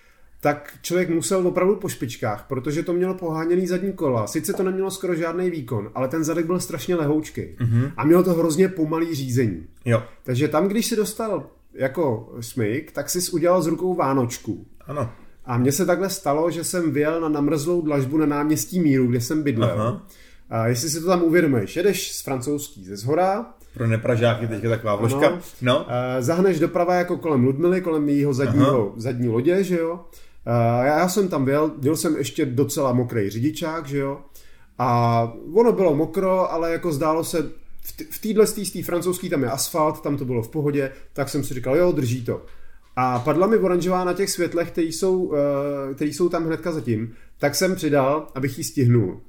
tak 0.43 0.73
člověk 0.81 1.09
musel 1.09 1.47
opravdu 1.47 1.75
po 1.75 1.89
špičkách, 1.89 2.45
protože 2.49 2.83
to 2.83 2.93
mělo 2.93 3.13
poháněný 3.13 3.67
zadní 3.67 3.93
kola. 3.93 4.27
Sice 4.27 4.53
to 4.53 4.63
nemělo 4.63 4.91
skoro 4.91 5.15
žádný 5.15 5.49
výkon, 5.49 5.91
ale 5.95 6.07
ten 6.07 6.23
zadek 6.23 6.45
byl 6.45 6.59
strašně 6.59 6.95
lehoučký. 6.95 7.41
Mm-hmm. 7.41 7.91
A 7.97 8.05
mělo 8.05 8.23
to 8.23 8.33
hrozně 8.33 8.67
pomalý 8.67 9.15
řízení. 9.15 9.65
Jo. 9.85 10.03
Takže 10.23 10.47
tam, 10.47 10.67
když 10.67 10.85
si 10.85 10.95
dostal 10.95 11.43
jako 11.73 12.33
smyk, 12.39 12.91
tak 12.91 13.09
jsi 13.09 13.31
udělal 13.31 13.61
z 13.61 13.67
rukou 13.67 13.95
Vánočku. 13.95 14.65
Ano. 14.87 15.11
A 15.45 15.57
mně 15.57 15.71
se 15.71 15.85
takhle 15.85 16.09
stalo, 16.09 16.51
že 16.51 16.63
jsem 16.63 16.91
vyjel 16.91 17.21
na 17.21 17.29
namrzlou 17.29 17.81
dlažbu 17.81 18.17
na 18.17 18.25
náměstí 18.25 18.79
Míru, 18.79 19.07
kde 19.07 19.21
jsem 19.21 19.43
bydlel. 19.43 19.81
Aha. 19.81 20.05
A 20.49 20.67
jestli 20.67 20.89
si 20.89 21.01
to 21.01 21.07
tam 21.07 21.23
uvědomuješ, 21.23 21.75
jedeš 21.75 22.11
z 22.11 22.21
francouzský 22.21 22.85
ze 22.85 22.97
zhora, 22.97 23.45
pro 23.73 23.87
nepražáky 23.87 24.47
teď 24.47 24.63
je 24.63 24.69
taková 24.69 24.95
vložka. 24.95 25.27
Ano. 25.27 25.39
No. 25.61 25.85
Zahneš 26.19 26.59
doprava 26.59 26.95
jako 26.95 27.17
kolem 27.17 27.43
Ludmily, 27.43 27.81
kolem 27.81 28.09
jejího 28.09 28.33
zadního, 28.33 28.93
zadní 28.95 29.27
lodě, 29.27 29.63
že 29.63 29.77
jo. 29.77 29.99
Uh, 30.47 30.85
já 30.85 31.09
jsem 31.09 31.27
tam 31.27 31.45
byl, 31.45 31.71
měl 31.81 31.95
jsem 31.95 32.15
ještě 32.15 32.45
docela 32.45 32.93
mokrý 32.93 33.29
řidičák, 33.29 33.87
že 33.87 33.97
jo. 33.97 34.21
A 34.77 35.33
ono 35.53 35.71
bylo 35.71 35.95
mokro, 35.95 36.51
ale 36.51 36.71
jako 36.71 36.91
zdálo 36.91 37.23
se, 37.23 37.51
v 38.11 38.21
téhle 38.21 38.47
z 38.47 38.71
té 38.71 38.83
francouzský 38.83 39.29
tam 39.29 39.43
je 39.43 39.49
asfalt, 39.49 40.01
tam 40.01 40.17
to 40.17 40.25
bylo 40.25 40.41
v 40.41 40.49
pohodě, 40.49 40.91
tak 41.13 41.29
jsem 41.29 41.43
si 41.43 41.53
říkal, 41.53 41.77
jo, 41.77 41.91
drží 41.91 42.25
to. 42.25 42.45
A 42.95 43.19
padla 43.19 43.47
mi 43.47 43.57
oranžová 43.57 44.03
na 44.03 44.13
těch 44.13 44.29
světlech, 44.29 44.71
které 44.71 44.87
jsou, 44.87 45.23
uh, 45.23 45.37
který 45.95 46.13
jsou 46.13 46.29
tam 46.29 46.45
hnedka 46.45 46.71
zatím, 46.71 47.13
tak 47.39 47.55
jsem 47.55 47.75
přidal, 47.75 48.27
abych 48.35 48.57
ji 48.57 48.63
stihnul. 48.63 49.21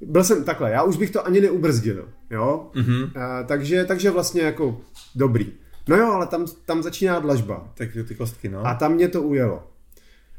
Byl 0.00 0.24
jsem 0.24 0.44
takhle, 0.44 0.70
já 0.70 0.82
už 0.82 0.96
bych 0.96 1.10
to 1.10 1.26
ani 1.26 1.40
neubrzdil, 1.40 2.08
jo. 2.30 2.70
Mm-hmm. 2.74 3.04
Uh, 3.04 3.46
takže, 3.46 3.84
takže 3.84 4.10
vlastně 4.10 4.42
jako 4.42 4.80
dobrý. 5.14 5.52
No 5.88 5.96
jo, 5.96 6.06
ale 6.06 6.26
tam, 6.26 6.46
tam 6.64 6.82
začíná 6.82 7.18
dlažba. 7.18 7.68
Tak 7.74 7.88
ty 8.08 8.14
kostky, 8.14 8.48
no. 8.48 8.66
A 8.66 8.74
tam 8.74 8.94
mě 8.94 9.08
to 9.08 9.22
ujelo 9.22 9.62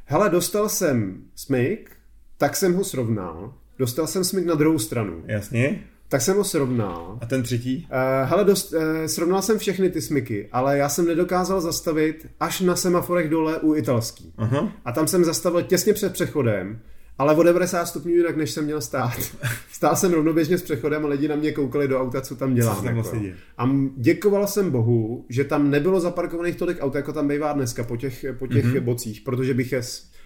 hele, 0.08 0.30
dostal 0.30 0.70
jsem 0.70 1.24
smyk, 1.36 1.92
tak 2.38 2.56
jsem 2.56 2.74
ho 2.74 2.84
srovnal, 2.84 3.54
dostal 3.80 4.08
jsem 4.08 4.24
smyk 4.24 4.46
na 4.46 4.56
druhou 4.56 4.80
stranu. 4.80 5.24
Jasně. 5.26 5.84
Tak 6.10 6.22
jsem 6.22 6.38
ho 6.38 6.44
srovnal. 6.44 7.18
A 7.22 7.26
ten 7.26 7.44
třetí? 7.44 7.88
Uh, 7.92 8.30
hele, 8.30 8.44
dost, 8.44 8.74
uh, 8.74 9.06
srovnal 9.06 9.42
jsem 9.42 9.60
všechny 9.60 9.90
ty 9.90 10.02
smyky, 10.02 10.50
ale 10.52 10.78
já 10.78 10.90
jsem 10.90 11.08
nedokázal 11.08 11.62
zastavit 11.62 12.28
až 12.40 12.62
na 12.62 12.76
semaforech 12.76 13.30
dole 13.30 13.60
u 13.60 13.76
italský. 13.76 14.34
Uh-huh. 14.38 14.72
A 14.86 14.92
tam 14.92 15.08
jsem 15.08 15.26
zastavil 15.26 15.62
těsně 15.62 15.94
před 15.94 16.14
přechodem 16.14 16.80
ale 17.18 17.36
o 17.36 17.44
90 17.44 17.86
stupňů 17.86 18.12
jinak, 18.12 18.38
než 18.38 18.52
jsem 18.52 18.66
měl 18.66 18.82
stát. 18.82 19.14
Stál 19.72 19.96
jsem 19.96 20.14
rovnoběžně 20.14 20.58
s 20.58 20.62
přechodem 20.62 21.06
a 21.06 21.08
lidi 21.08 21.28
na 21.28 21.36
mě 21.36 21.52
koukali 21.52 21.88
do 21.88 22.02
auta, 22.02 22.22
co 22.22 22.36
tam 22.36 22.54
dělám. 22.54 22.78
Co 22.78 22.86
jako. 22.86 23.14
A 23.58 23.70
děkoval 23.98 24.48
jsem 24.48 24.72
Bohu, 24.72 25.26
že 25.30 25.44
tam 25.44 25.72
nebylo 25.72 26.00
zaparkovaných 26.00 26.56
tolik 26.56 26.78
aut, 26.82 26.96
jako 26.96 27.14
tam 27.14 27.28
bývá 27.28 27.54
dneska 27.54 27.84
po 27.84 27.98
těch, 27.98 28.26
po 28.40 28.48
těch 28.48 28.66
mm-hmm. 28.66 28.80
bocích, 28.80 29.22
protože 29.22 29.54
bych 29.54 29.72
je 29.72 29.82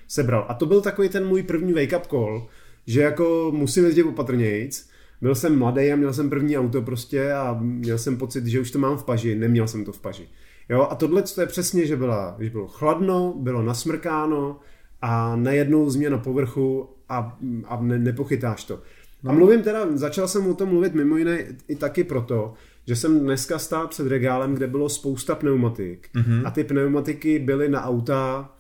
sebral. 0.08 0.46
A 0.50 0.54
to 0.54 0.66
byl 0.66 0.82
takový 0.82 1.10
ten 1.10 1.28
můj 1.28 1.44
první 1.44 1.74
wake-up 1.74 2.08
call, 2.10 2.48
že 2.88 3.02
jako 3.02 3.52
musím 3.56 3.86
jezdit 3.86 4.04
opatrnějc. 4.04 4.90
Byl 5.22 5.36
jsem 5.36 5.60
mladý 5.60 5.92
a 5.92 5.96
měl 5.96 6.14
jsem 6.14 6.30
první 6.30 6.58
auto 6.58 6.82
prostě 6.82 7.34
a 7.34 7.58
měl 7.62 7.98
jsem 7.98 8.18
pocit, 8.18 8.46
že 8.46 8.60
už 8.60 8.72
to 8.72 8.80
mám 8.80 8.98
v 8.98 9.04
paži. 9.04 9.36
Neměl 9.36 9.68
jsem 9.68 9.86
to 9.86 9.92
v 9.92 10.00
paži. 10.00 10.28
Jo, 10.70 10.88
a 10.90 10.96
tohle 10.96 11.22
to 11.22 11.42
je 11.42 11.48
přesně, 11.48 11.86
že, 11.86 11.96
byla, 11.96 12.36
že 12.40 12.50
bylo 12.50 12.68
chladno, 12.68 13.34
bylo 13.38 13.62
nasmrkáno, 13.62 14.60
a 15.02 15.36
najednou 15.36 15.90
změna 15.90 16.18
povrchu 16.18 16.90
a, 17.10 17.38
a 17.66 17.82
ne, 17.82 18.00
nepochytáš 18.00 18.64
to. 18.64 18.82
No. 19.24 19.32
A 19.32 19.34
mluvím 19.34 19.62
teda, 19.62 19.98
začal 19.98 20.28
jsem 20.28 20.48
o 20.48 20.54
tom 20.54 20.70
mluvit 20.70 20.94
mimo 20.94 21.18
jiné 21.18 21.46
i 21.68 21.76
taky 21.76 22.04
proto, 22.04 22.54
že 22.88 22.96
jsem 22.96 23.20
dneska 23.20 23.60
stál 23.60 23.88
před 23.88 24.08
regálem, 24.08 24.54
kde 24.54 24.68
bylo 24.68 24.90
spousta 24.90 25.36
pneumatik 25.36 26.10
mm-hmm. 26.16 26.42
a 26.46 26.52
ty 26.52 26.64
pneumatiky 26.64 27.40
byly 27.40 27.70
na 27.70 27.86
auta 27.86 28.52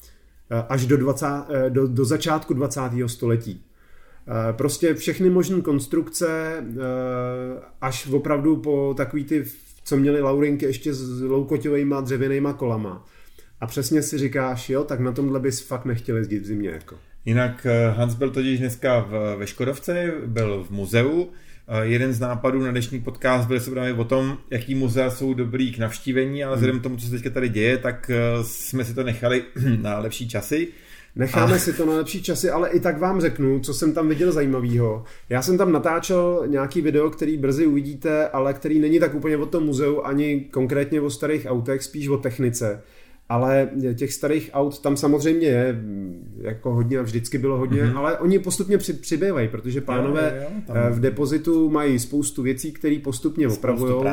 eh, 0.51 0.65
až 0.69 0.85
do, 0.85 0.97
20, 0.97 1.27
eh, 1.27 1.69
do, 1.69 1.87
do 1.87 2.05
začátku 2.05 2.53
20. 2.53 2.81
století. 3.07 3.63
Eh, 4.27 4.53
prostě 4.53 4.93
všechny 4.93 5.29
možné 5.29 5.61
konstrukce, 5.61 6.63
až 7.81 8.07
opravdu 8.07 8.57
po 8.57 8.93
takový 8.97 9.23
ty, 9.23 9.45
co 9.83 9.97
měly 9.97 10.21
Laurinky 10.21 10.65
ještě 10.65 10.93
s 10.93 11.21
loukoťovými 11.21 11.95
dřevěnýma 12.01 12.53
kolama. 12.53 13.05
A 13.61 13.67
přesně 13.67 14.01
si 14.01 14.17
říkáš, 14.17 14.69
jo, 14.69 14.83
tak 14.83 14.99
na 14.99 15.11
tomhle 15.11 15.39
bys 15.39 15.61
fakt 15.61 15.85
nechtěl 15.85 16.17
jezdit 16.17 16.39
v 16.39 16.45
zimě. 16.45 16.69
Jako. 16.69 16.95
Jinak 17.25 17.65
eh, 17.65 17.89
Hans 17.89 18.15
byl 18.15 18.29
totiž 18.29 18.59
dneska 18.59 18.99
v, 18.99 19.35
ve 19.37 19.47
Škodovce, 19.47 20.13
byl 20.25 20.65
v 20.69 20.71
muzeu. 20.71 21.29
Jeden 21.81 22.13
z 22.13 22.19
nápadů 22.19 22.59
na 22.63 22.71
dnešní 22.71 22.99
podcast 22.99 23.47
byl 23.47 23.59
se 23.59 23.71
právě 23.71 23.93
o 23.93 24.03
tom, 24.03 24.37
jaký 24.49 24.75
muzea 24.75 25.09
jsou 25.09 25.33
dobrý 25.33 25.73
k 25.73 25.77
navštívení, 25.77 26.43
ale 26.43 26.55
vzhledem 26.55 26.79
k 26.79 26.83
tomu, 26.83 26.97
co 26.97 27.05
se 27.05 27.11
teďka 27.11 27.29
tady 27.29 27.49
děje, 27.49 27.77
tak 27.77 28.09
eh, 28.09 28.43
jsme 28.43 28.85
si 28.85 28.93
to 28.93 29.03
nechali 29.03 29.43
na 29.81 29.99
lepší 29.99 30.29
časy. 30.29 30.67
Necháme 31.15 31.55
a... 31.55 31.59
si 31.59 31.73
to 31.73 31.85
na 31.85 31.93
lepší 31.93 32.23
časy, 32.23 32.49
ale 32.49 32.69
i 32.69 32.79
tak 32.79 32.99
vám 32.99 33.21
řeknu, 33.21 33.59
co 33.59 33.73
jsem 33.73 33.93
tam 33.93 34.09
viděl 34.09 34.31
zajímavého. 34.31 35.03
Já 35.29 35.41
jsem 35.41 35.57
tam 35.57 35.71
natáčel 35.71 36.43
nějaký 36.47 36.81
video, 36.81 37.09
který 37.09 37.37
brzy 37.37 37.65
uvidíte, 37.65 38.27
ale 38.27 38.53
který 38.53 38.79
není 38.79 38.99
tak 38.99 39.15
úplně 39.15 39.37
o 39.37 39.45
tom 39.45 39.63
muzeu, 39.63 40.01
ani 40.01 40.39
konkrétně 40.39 41.01
o 41.01 41.09
starých 41.09 41.45
autech, 41.45 41.83
spíš 41.83 42.07
o 42.07 42.17
technice 42.17 42.81
ale 43.31 43.69
těch 43.95 44.13
starých 44.13 44.49
aut 44.53 44.79
tam 44.79 44.97
samozřejmě 44.97 45.47
je 45.47 45.81
jako 46.41 46.73
hodně 46.73 46.99
a 46.99 47.01
vždycky 47.01 47.37
bylo 47.37 47.57
hodně, 47.57 47.81
mm-hmm. 47.81 47.97
ale 47.97 48.17
oni 48.17 48.39
postupně 48.39 48.77
při, 48.77 48.93
přibývají, 48.93 49.47
protože 49.47 49.81
pánové 49.81 50.33
jo, 50.37 50.49
jo. 50.69 50.75
Eh, 50.75 50.91
v 50.91 50.99
depozitu 50.99 51.69
mají 51.69 51.99
spoustu 51.99 52.43
věcí, 52.43 52.71
které 52.71 52.99
postupně 53.03 53.47
opravují 53.47 54.05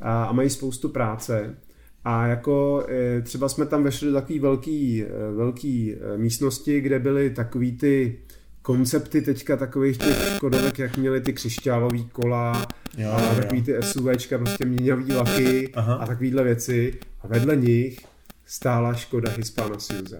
a, 0.00 0.24
a 0.24 0.32
mají 0.32 0.50
spoustu 0.50 0.88
práce. 0.88 1.56
A 2.04 2.26
jako 2.26 2.84
eh, 2.88 3.22
třeba 3.22 3.48
jsme 3.48 3.66
tam 3.66 3.84
vešli 3.84 4.08
do 4.08 4.14
takové 4.14 4.38
velký, 4.38 5.04
eh, 5.04 5.08
velký 5.36 5.94
místnosti, 6.16 6.80
kde 6.80 6.98
byly 6.98 7.30
takový 7.30 7.76
ty 7.76 8.18
koncepty 8.62 9.22
teďka 9.22 9.56
takových 9.56 9.98
těch 9.98 10.32
Škodovek, 10.36 10.78
jak 10.78 10.96
měly 10.96 11.20
ty 11.20 11.32
křišťálový 11.32 12.04
kola 12.04 12.66
jo, 12.98 13.10
a 13.10 13.34
takový 13.34 13.58
jo. 13.58 13.64
ty 13.64 13.86
SUVčka, 13.86 14.38
prostě 14.38 14.64
měňavý 14.64 15.12
laky 15.12 15.68
Aha. 15.74 15.94
a 15.94 16.06
takovýhle 16.06 16.44
věci. 16.44 16.94
A 17.20 17.26
vedle 17.26 17.56
nich 17.56 18.09
stála 18.50 18.94
Škoda 18.94 19.30
Hispana 19.36 19.78
Siuza. 19.78 20.16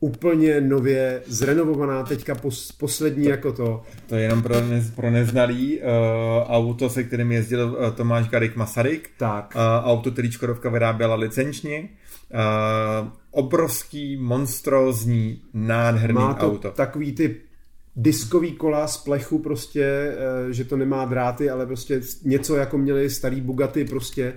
úplně 0.00 0.60
nově 0.60 1.22
zrenovovaná, 1.26 2.02
teďka 2.02 2.34
pos, 2.34 2.72
poslední 2.72 3.24
to, 3.24 3.30
jako 3.30 3.52
to. 3.52 3.82
To 4.06 4.16
je 4.16 4.22
jenom 4.22 4.42
pro, 4.42 4.60
ne, 4.60 4.92
pro 4.96 5.10
neznalý 5.10 5.78
uh, 5.78 5.84
auto, 6.46 6.90
se 6.90 7.04
kterým 7.04 7.32
jezdil 7.32 7.66
uh, 7.66 7.90
Tomáš 7.96 8.28
Garik 8.28 8.56
Masaryk. 8.56 9.10
Tak. 9.18 9.54
Uh, 9.54 9.88
auto, 9.88 10.10
který 10.10 10.32
Škodovka 10.32 10.70
vyráběla 10.70 11.14
licenčně. 11.14 11.80
Uh, 12.34 13.08
obrovský, 13.30 14.16
monstrózní, 14.16 15.42
nádherný 15.54 16.14
Má 16.14 16.34
to 16.34 16.46
auto. 16.46 16.70
takový 16.70 17.12
ty 17.12 17.36
diskový 17.96 18.52
kola 18.52 18.88
z 18.88 18.96
plechu 18.96 19.38
prostě, 19.38 20.12
že 20.50 20.64
to 20.64 20.76
nemá 20.76 21.04
dráty, 21.04 21.50
ale 21.50 21.66
prostě 21.66 22.00
něco 22.24 22.56
jako 22.56 22.78
měli 22.78 23.10
starý 23.10 23.40
Bugatti 23.40 23.84
prostě 23.84 24.32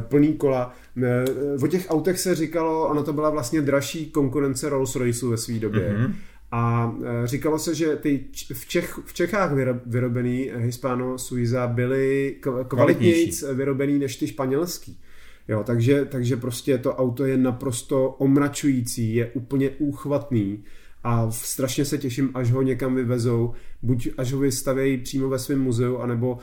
plný 0.00 0.34
kola. 0.34 0.74
Eh, 1.02 1.24
o 1.62 1.66
těch 1.66 1.86
autech 1.90 2.20
se 2.20 2.34
říkalo, 2.34 2.88
ono 2.88 3.02
to 3.02 3.12
byla 3.12 3.30
vlastně 3.30 3.62
dražší 3.62 4.10
konkurence 4.10 4.68
Rolls 4.68 4.96
Royceu 4.96 5.30
ve 5.30 5.36
své 5.36 5.54
době. 5.54 5.96
Mm-hmm. 5.98 6.14
A 6.52 6.94
eh, 7.04 7.26
říkalo 7.26 7.58
se, 7.58 7.74
že 7.74 7.96
ty 7.96 8.24
v, 8.52 8.66
Čech, 8.66 8.98
v 9.04 9.14
Čechách 9.14 9.52
vyrobený 9.86 10.50
Hispano 10.56 11.18
Suiza 11.18 11.66
byly 11.66 12.36
kvalitněji 12.68 13.30
vyrobený 13.52 13.98
než 13.98 14.16
ty 14.16 14.26
španělský. 14.26 15.00
Jo, 15.48 15.62
takže, 15.66 16.04
takže 16.04 16.36
prostě 16.36 16.78
to 16.78 16.94
auto 16.94 17.24
je 17.24 17.36
naprosto 17.36 18.08
omračující, 18.08 19.14
je 19.14 19.30
úplně 19.34 19.70
úchvatný 19.70 20.64
a 21.04 21.30
strašně 21.30 21.84
se 21.84 21.98
těším, 21.98 22.30
až 22.34 22.50
ho 22.50 22.62
někam 22.62 22.94
vyvezou, 22.94 23.52
buď 23.82 24.08
až 24.18 24.32
ho 24.32 24.38
vystavějí 24.38 24.98
přímo 24.98 25.28
ve 25.28 25.38
svém 25.38 25.60
muzeu, 25.60 25.96
anebo 25.96 26.38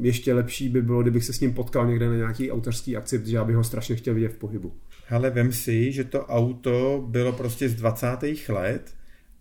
ještě 0.00 0.34
lepší 0.34 0.68
by 0.68 0.82
bylo, 0.82 1.02
kdybych 1.02 1.24
se 1.24 1.32
s 1.32 1.40
ním 1.40 1.54
potkal 1.54 1.86
někde 1.86 2.08
na 2.08 2.16
nějaký 2.16 2.52
autorský 2.52 2.96
akci, 2.96 3.18
protože 3.18 3.36
já 3.36 3.44
bych 3.44 3.56
ho 3.56 3.64
strašně 3.64 3.96
chtěl 3.96 4.14
vidět 4.14 4.32
v 4.32 4.38
pohybu. 4.38 4.72
Ale 5.10 5.30
vem 5.30 5.52
si, 5.52 5.92
že 5.92 6.04
to 6.04 6.26
auto 6.26 7.04
bylo 7.08 7.32
prostě 7.32 7.68
z 7.68 7.74
20. 7.74 8.06
let 8.48 8.94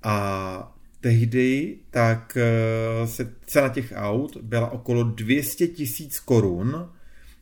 a 0.04 0.78
tehdy 1.02 1.78
tak 1.90 2.38
eh, 2.38 3.08
se 3.08 3.34
cena 3.46 3.70
těch 3.70 3.94
aut 3.96 4.38
byla 4.42 4.72
okolo 4.72 5.04
200 5.04 5.68
tisíc 5.68 6.20
korun 6.20 6.90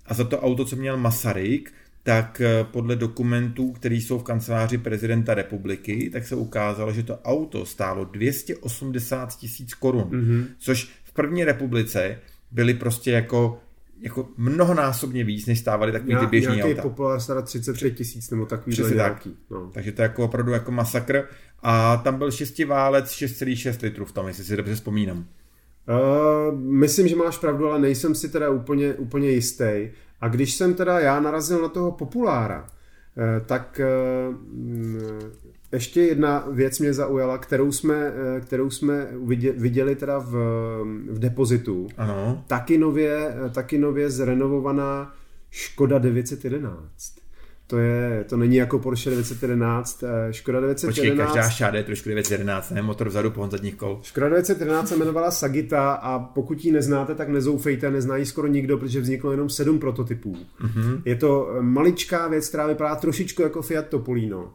a 0.06 0.14
za 0.14 0.24
to 0.24 0.41
auto, 0.41 0.66
co 0.66 0.76
měl 0.76 0.97
Masaryk, 0.97 1.74
tak 2.04 2.41
eh, 2.41 2.64
podle 2.64 2.95
dokumentů, 2.95 3.72
které 3.72 3.95
jsou 3.95 4.20
v 4.20 4.24
kanceláři 4.24 4.78
prezidenta 4.78 5.34
republiky, 5.34 6.10
tak 6.14 6.28
se 6.28 6.36
ukázalo, 6.36 6.93
že 6.93 7.04
to 7.04 7.18
auto 7.18 7.66
stálo 7.66 8.06
280 8.06 9.38
tisíc 9.38 9.74
korun, 9.74 10.04
mm-hmm. 10.04 10.45
což 10.58 10.89
v 11.04 11.14
první 11.14 11.43
republice 11.43 12.20
byly 12.54 12.74
prostě 12.74 13.12
jako 13.12 13.60
jako 14.04 14.28
mnohonásobně 14.38 15.24
víc, 15.24 15.45
než 15.45 15.60
stávaly 15.60 15.91
takový 15.91 16.16
ty 16.16 16.26
běžní 16.26 16.56
nějaký 16.56 16.74
auta. 16.74 16.82
Popular 16.82 17.20
stará 17.20 17.41
33 17.41 17.91
tisíc 17.91 18.30
nebo 18.30 18.45
takový 18.45 18.74
Přesně 18.74 18.95
nějaký. 18.95 19.30
Tak. 19.30 19.39
No. 19.49 19.70
Takže 19.74 19.91
to 19.91 20.01
je 20.01 20.04
jako 20.04 20.24
opravdu 20.26 20.51
jako 20.51 20.72
masakr. 20.72 21.24
A 21.62 21.97
tam 21.97 22.18
byl 22.18 22.32
šestiválec 22.32 23.06
6,6 23.06 23.84
litrů 23.84 24.06
v 24.06 24.12
tom, 24.12 24.28
jestli 24.28 24.43
si 24.43 24.58
dobře 24.58 24.76
vzpomínám. 24.76 25.18
Uh, 25.18 26.60
myslím, 26.60 27.08
že 27.08 27.16
máš 27.16 27.38
pravdu, 27.38 27.70
ale 27.70 27.80
nejsem 27.80 28.16
si 28.16 28.30
teda 28.30 28.49
úplně, 28.49 28.93
úplně 28.93 29.30
jistý. 29.30 29.89
A 30.22 30.28
když 30.28 30.54
jsem 30.54 30.74
teda 30.74 30.99
já 30.99 31.20
narazil 31.20 31.62
na 31.62 31.68
toho 31.68 31.91
populára, 31.91 32.62
uh, 32.62 33.45
tak 33.45 33.82
uh, 34.30 34.36
ještě 35.74 36.01
jedna 36.01 36.45
věc 36.51 36.80
mě 36.80 36.93
zaujala, 36.93 37.38
kterou 37.38 37.71
jsme, 37.71 38.13
eh, 38.38 38.41
kterou 38.41 38.69
jsme 38.69 39.07
viděli 39.55 39.95
teda 39.95 40.19
v, 40.19 40.32
v 41.09 41.19
depozitu. 41.19 41.88
Ano. 41.97 42.43
Taky 42.47 42.78
nově, 42.78 43.36
eh, 43.45 43.49
taky 43.49 43.78
nově 43.78 44.09
zrenovovaná 44.09 45.13
Škoda 45.51 45.99
911. 45.99 47.24
To, 47.67 47.78
je, 47.78 48.26
to 48.30 48.38
není 48.38 48.55
jako 48.55 48.80
Porsche 48.80 49.09
911, 49.09 50.03
eh, 50.03 50.34
Škoda 50.34 50.59
911. 50.59 50.95
Počkej, 50.95 51.17
každá 51.17 51.49
šáda 51.49 51.78
je 51.78 51.84
trošku 51.84 52.09
911, 52.09 52.71
ne? 52.71 52.82
Motor 52.82 53.09
vzadu, 53.09 53.32
pohon 53.32 53.51
zadních 53.51 53.76
kol. 53.76 53.99
Škoda 54.03 54.30
911 54.30 54.89
se 54.89 54.95
jmenovala 54.95 55.32
Sagita 55.32 55.93
a 55.93 56.19
pokud 56.19 56.65
ji 56.65 56.71
neznáte, 56.71 57.15
tak 57.15 57.30
nezoufejte, 57.30 57.91
neznají 57.91 58.26
skoro 58.26 58.47
nikdo, 58.47 58.78
protože 58.78 59.01
vzniklo 59.01 59.32
jenom 59.32 59.49
sedm 59.49 59.80
prototypů. 59.80 60.38
Mm-hmm. 60.61 61.01
Je 61.05 61.15
to 61.15 61.49
maličká 61.59 62.28
věc, 62.28 62.49
která 62.49 62.67
vypadá 62.67 62.95
trošičku 62.95 63.41
jako 63.41 63.61
Fiat 63.61 63.88
Topolino. 63.88 64.53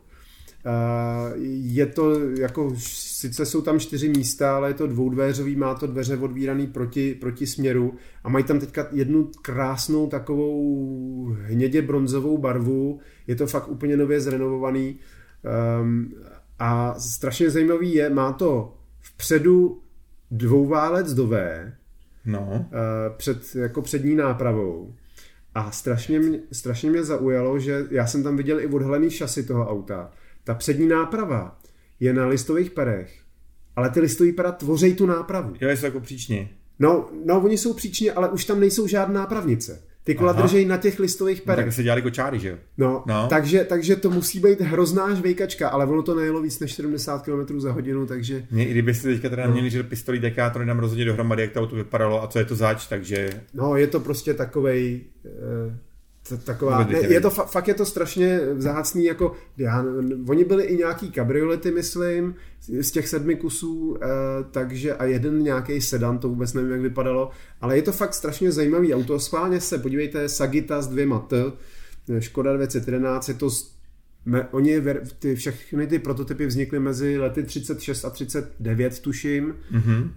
Eh, 0.67 1.33
je 1.63 1.87
to 1.87 2.21
jako, 2.29 2.73
sice 2.79 3.47
jsou 3.47 3.63
tam 3.63 3.81
čtyři 3.81 4.09
místa, 4.09 4.57
ale 4.57 4.71
je 4.71 4.75
to 4.75 4.87
dvoudvéřový, 4.87 5.57
má 5.57 5.75
to 5.75 5.87
dveře 5.87 6.17
odvíraný 6.17 6.67
proti, 6.67 7.15
proti 7.15 7.47
směru 7.47 7.95
a 8.25 8.29
mají 8.29 8.45
tam 8.45 8.61
teďka 8.61 8.87
jednu 8.93 9.31
krásnou 9.43 10.07
takovou 10.07 11.37
hnědě 11.43 11.83
bronzovou 11.83 12.39
barvu, 12.39 13.01
je 13.27 13.37
to 13.37 13.47
fakt 13.47 13.69
úplně 13.69 13.97
nově 13.97 14.21
zrenovovaný. 14.21 14.99
Um, 15.81 16.15
a 16.59 16.95
strašně 17.01 17.51
zajímavý 17.51 17.95
je, 17.95 18.11
má 18.11 18.33
to 18.33 18.75
vpředu 19.01 19.81
dvouválec 20.31 21.15
do 21.15 21.27
V, 21.27 21.65
no. 22.25 22.49
uh, 22.51 23.17
před, 23.17 23.55
jako 23.55 23.83
přední 23.83 24.15
nápravou. 24.15 24.95
A 25.55 25.71
strašně 25.71 26.21
mě, 26.21 26.39
strašně 26.53 26.91
mě 26.91 27.05
zaujalo, 27.05 27.59
že 27.59 27.87
já 27.91 28.07
jsem 28.07 28.23
tam 28.23 28.37
viděl 28.37 28.61
i 28.61 28.67
odhalený 28.67 29.11
šasy 29.11 29.43
toho 29.43 29.71
auta 29.71 30.11
ta 30.49 30.55
přední 30.55 30.89
náprava 30.89 31.59
je 32.01 32.13
na 32.13 32.27
listových 32.27 32.71
perech, 32.71 33.21
ale 33.77 33.91
ty 33.91 34.01
listové 34.01 34.33
pera 34.33 34.53
tvoří 34.53 34.95
tu 34.95 35.07
nápravu. 35.07 35.55
Jo, 35.61 35.71
jsou 35.71 35.85
jako 35.85 36.01
příčně. 36.01 36.49
No, 36.79 37.09
no, 37.25 37.41
oni 37.41 37.59
jsou 37.59 37.75
příčně, 37.75 38.13
ale 38.13 38.29
už 38.29 38.45
tam 38.45 38.61
nejsou 38.61 38.87
žádná 38.87 39.21
nápravnice. 39.21 39.83
Ty 40.05 40.15
kola 40.15 40.33
Aha. 40.33 40.43
držej 40.43 40.65
na 40.65 40.77
těch 40.77 40.99
listových 40.99 41.43
perech. 41.43 41.65
No, 41.65 41.67
tak 41.67 41.75
se 41.75 41.83
dělali 41.83 42.03
kočáry, 42.03 42.39
že 42.39 42.49
jo? 42.49 42.57
No, 42.79 43.05
no. 43.07 43.27
Takže, 43.29 43.65
takže 43.65 43.97
to 43.97 44.11
musí 44.11 44.41
být 44.41 44.61
hrozná 44.61 45.15
žvejkačka, 45.15 45.69
ale 45.69 45.87
ono 45.87 46.03
to 46.03 46.15
nejelo 46.15 46.43
víc 46.43 46.61
než 46.61 46.75
70 46.75 47.23
km 47.23 47.61
za 47.61 47.73
hodinu, 47.73 48.07
takže... 48.07 48.47
Mě, 48.51 48.69
i 48.69 48.71
kdybyste 48.71 49.09
teďka 49.09 49.29
teda 49.29 49.47
no. 49.47 49.53
měli 49.53 49.71
že 49.71 49.83
pistolí, 49.83 50.21
tak 50.21 50.37
já 50.37 50.51
to 50.51 50.59
nedám 50.59 50.79
rozhodně 50.79 51.05
dohromady, 51.05 51.43
jak 51.43 51.53
to 51.53 51.61
auto 51.61 51.77
vypadalo 51.77 52.23
a 52.23 52.27
co 52.27 52.39
je 52.39 52.45
to 52.45 52.57
zač, 52.57 52.87
takže... 52.87 53.31
No, 53.55 53.77
je 53.77 53.87
to 53.87 54.01
prostě 54.01 54.35
takovej... 54.35 55.05
Eh, 55.27 55.88
taková, 56.45 56.85
ne, 56.85 56.99
je 56.99 57.21
to, 57.21 57.31
fakt 57.31 57.69
je 57.69 57.75
to 57.75 57.87
strašně 57.87 58.41
vzácný, 58.55 59.05
jako 59.05 59.33
já, 59.57 59.85
oni 60.29 60.45
byli 60.45 60.65
i 60.65 60.77
nějaký 60.77 61.11
kabriolety, 61.11 61.71
myslím, 61.71 62.35
z 62.81 62.91
těch 62.91 63.09
sedmi 63.09 63.37
kusů, 63.37 63.97
eh, 64.03 64.07
takže 64.51 64.95
a 64.95 65.05
jeden 65.05 65.43
nějaký 65.43 65.81
sedan, 65.81 66.19
to 66.19 66.29
vůbec 66.29 66.55
nevím, 66.55 66.71
jak 66.71 66.81
vypadalo, 66.81 67.31
ale 67.61 67.77
je 67.77 67.83
to 67.83 67.93
fakt 67.93 68.15
strašně 68.15 68.53
zajímavý 68.53 68.95
auto, 68.95 69.21
schválně 69.21 69.61
se, 69.61 69.79
podívejte, 69.79 70.29
Sagita 70.29 70.83
s 70.83 70.87
dvěma 70.87 71.19
T, 71.19 71.53
Škoda 72.19 72.53
911, 72.53 73.29
je 73.29 73.35
to 73.35 73.51
Oni, 74.51 74.83
ty, 75.19 75.35
všechny 75.35 75.87
ty 75.87 75.99
prototypy 75.99 76.47
vznikly 76.47 76.81
mezi 76.81 77.19
lety 77.19 77.43
36 77.43 78.05
a 78.05 78.11
39, 78.11 79.01
tuším, 79.01 79.55
mm-hmm. 79.73 80.03
uh, 80.03 80.11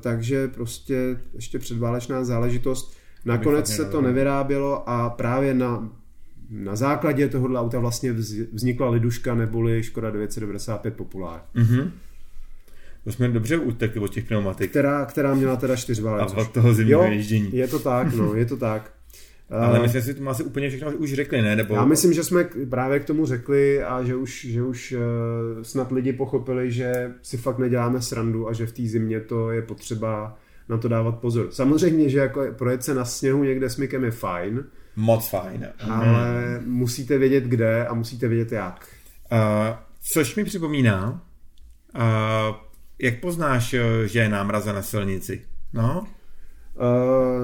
takže 0.00 0.48
prostě 0.48 1.20
ještě 1.34 1.58
předválečná 1.58 2.24
záležitost. 2.24 2.95
Nakonec 3.26 3.68
se 3.68 3.84
to 3.84 4.00
nevyrábělo 4.00 4.88
a 4.88 5.10
právě 5.10 5.54
na, 5.54 5.90
na 6.50 6.76
základě 6.76 7.28
tohohle 7.28 7.60
auta 7.60 7.78
vlastně 7.78 8.12
vznikla 8.52 8.90
Liduška 8.90 9.34
neboli 9.34 9.82
Škoda 9.82 10.10
995 10.10 10.94
Populár. 10.94 11.40
Mm-hmm. 11.56 11.90
To 13.04 13.12
jsme 13.12 13.28
dobře 13.28 13.56
utekli 13.56 14.00
od 14.00 14.08
těch 14.08 14.24
pneumatik. 14.24 14.70
Která, 14.70 15.04
která 15.04 15.34
měla 15.34 15.56
teda 15.56 15.76
čtyřválec. 15.76 16.32
A 16.32 16.36
od 16.36 16.50
toho 16.50 16.74
zimního 16.74 17.02
ježdění. 17.02 17.50
je 17.52 17.68
to 17.68 17.78
tak, 17.78 18.14
no, 18.14 18.34
je 18.34 18.46
to 18.46 18.56
tak. 18.56 18.92
Ale 19.50 19.80
myslím, 19.80 20.02
že 20.02 20.14
jsme 20.14 20.30
asi 20.30 20.44
úplně 20.44 20.68
všechno 20.68 20.92
už 20.92 21.12
řekli, 21.12 21.42
ne? 21.42 21.56
Nebo... 21.56 21.74
Já 21.74 21.84
myslím, 21.84 22.12
že 22.12 22.24
jsme 22.24 22.48
právě 22.70 23.00
k 23.00 23.04
tomu 23.04 23.26
řekli 23.26 23.82
a 23.82 24.04
že 24.04 24.16
už, 24.16 24.46
že 24.50 24.62
už 24.62 24.92
uh, 24.92 25.62
snad 25.62 25.92
lidi 25.92 26.12
pochopili, 26.12 26.72
že 26.72 27.12
si 27.22 27.36
fakt 27.36 27.58
neděláme 27.58 28.02
srandu 28.02 28.48
a 28.48 28.52
že 28.52 28.66
v 28.66 28.72
té 28.72 28.82
zimě 28.82 29.20
to 29.20 29.50
je 29.50 29.62
potřeba 29.62 30.38
na 30.68 30.78
to 30.78 30.88
dávat 30.88 31.18
pozor. 31.18 31.46
Samozřejmě, 31.50 32.08
že 32.08 32.18
jako 32.18 32.46
projet 32.58 32.84
se 32.84 32.94
na 32.94 33.04
sněhu 33.04 33.44
někde 33.44 33.70
s 33.70 33.76
mykem 33.76 34.04
je 34.04 34.10
fajn. 34.10 34.64
Moc 34.96 35.28
fajn. 35.28 35.68
Ale 35.80 36.58
mm. 36.60 36.72
musíte 36.72 37.18
vědět 37.18 37.44
kde 37.44 37.86
a 37.86 37.94
musíte 37.94 38.28
vědět 38.28 38.52
jak. 38.52 38.88
Uh, 39.32 39.38
což 40.02 40.36
mi 40.36 40.44
připomíná, 40.44 41.22
uh, 41.94 42.56
jak 42.98 43.20
poznáš, 43.20 43.74
eh, 43.74 44.08
že 44.08 44.18
je 44.18 44.28
námraza 44.28 44.72
na 44.72 44.82
silnici? 44.82 45.42
No? 45.72 46.06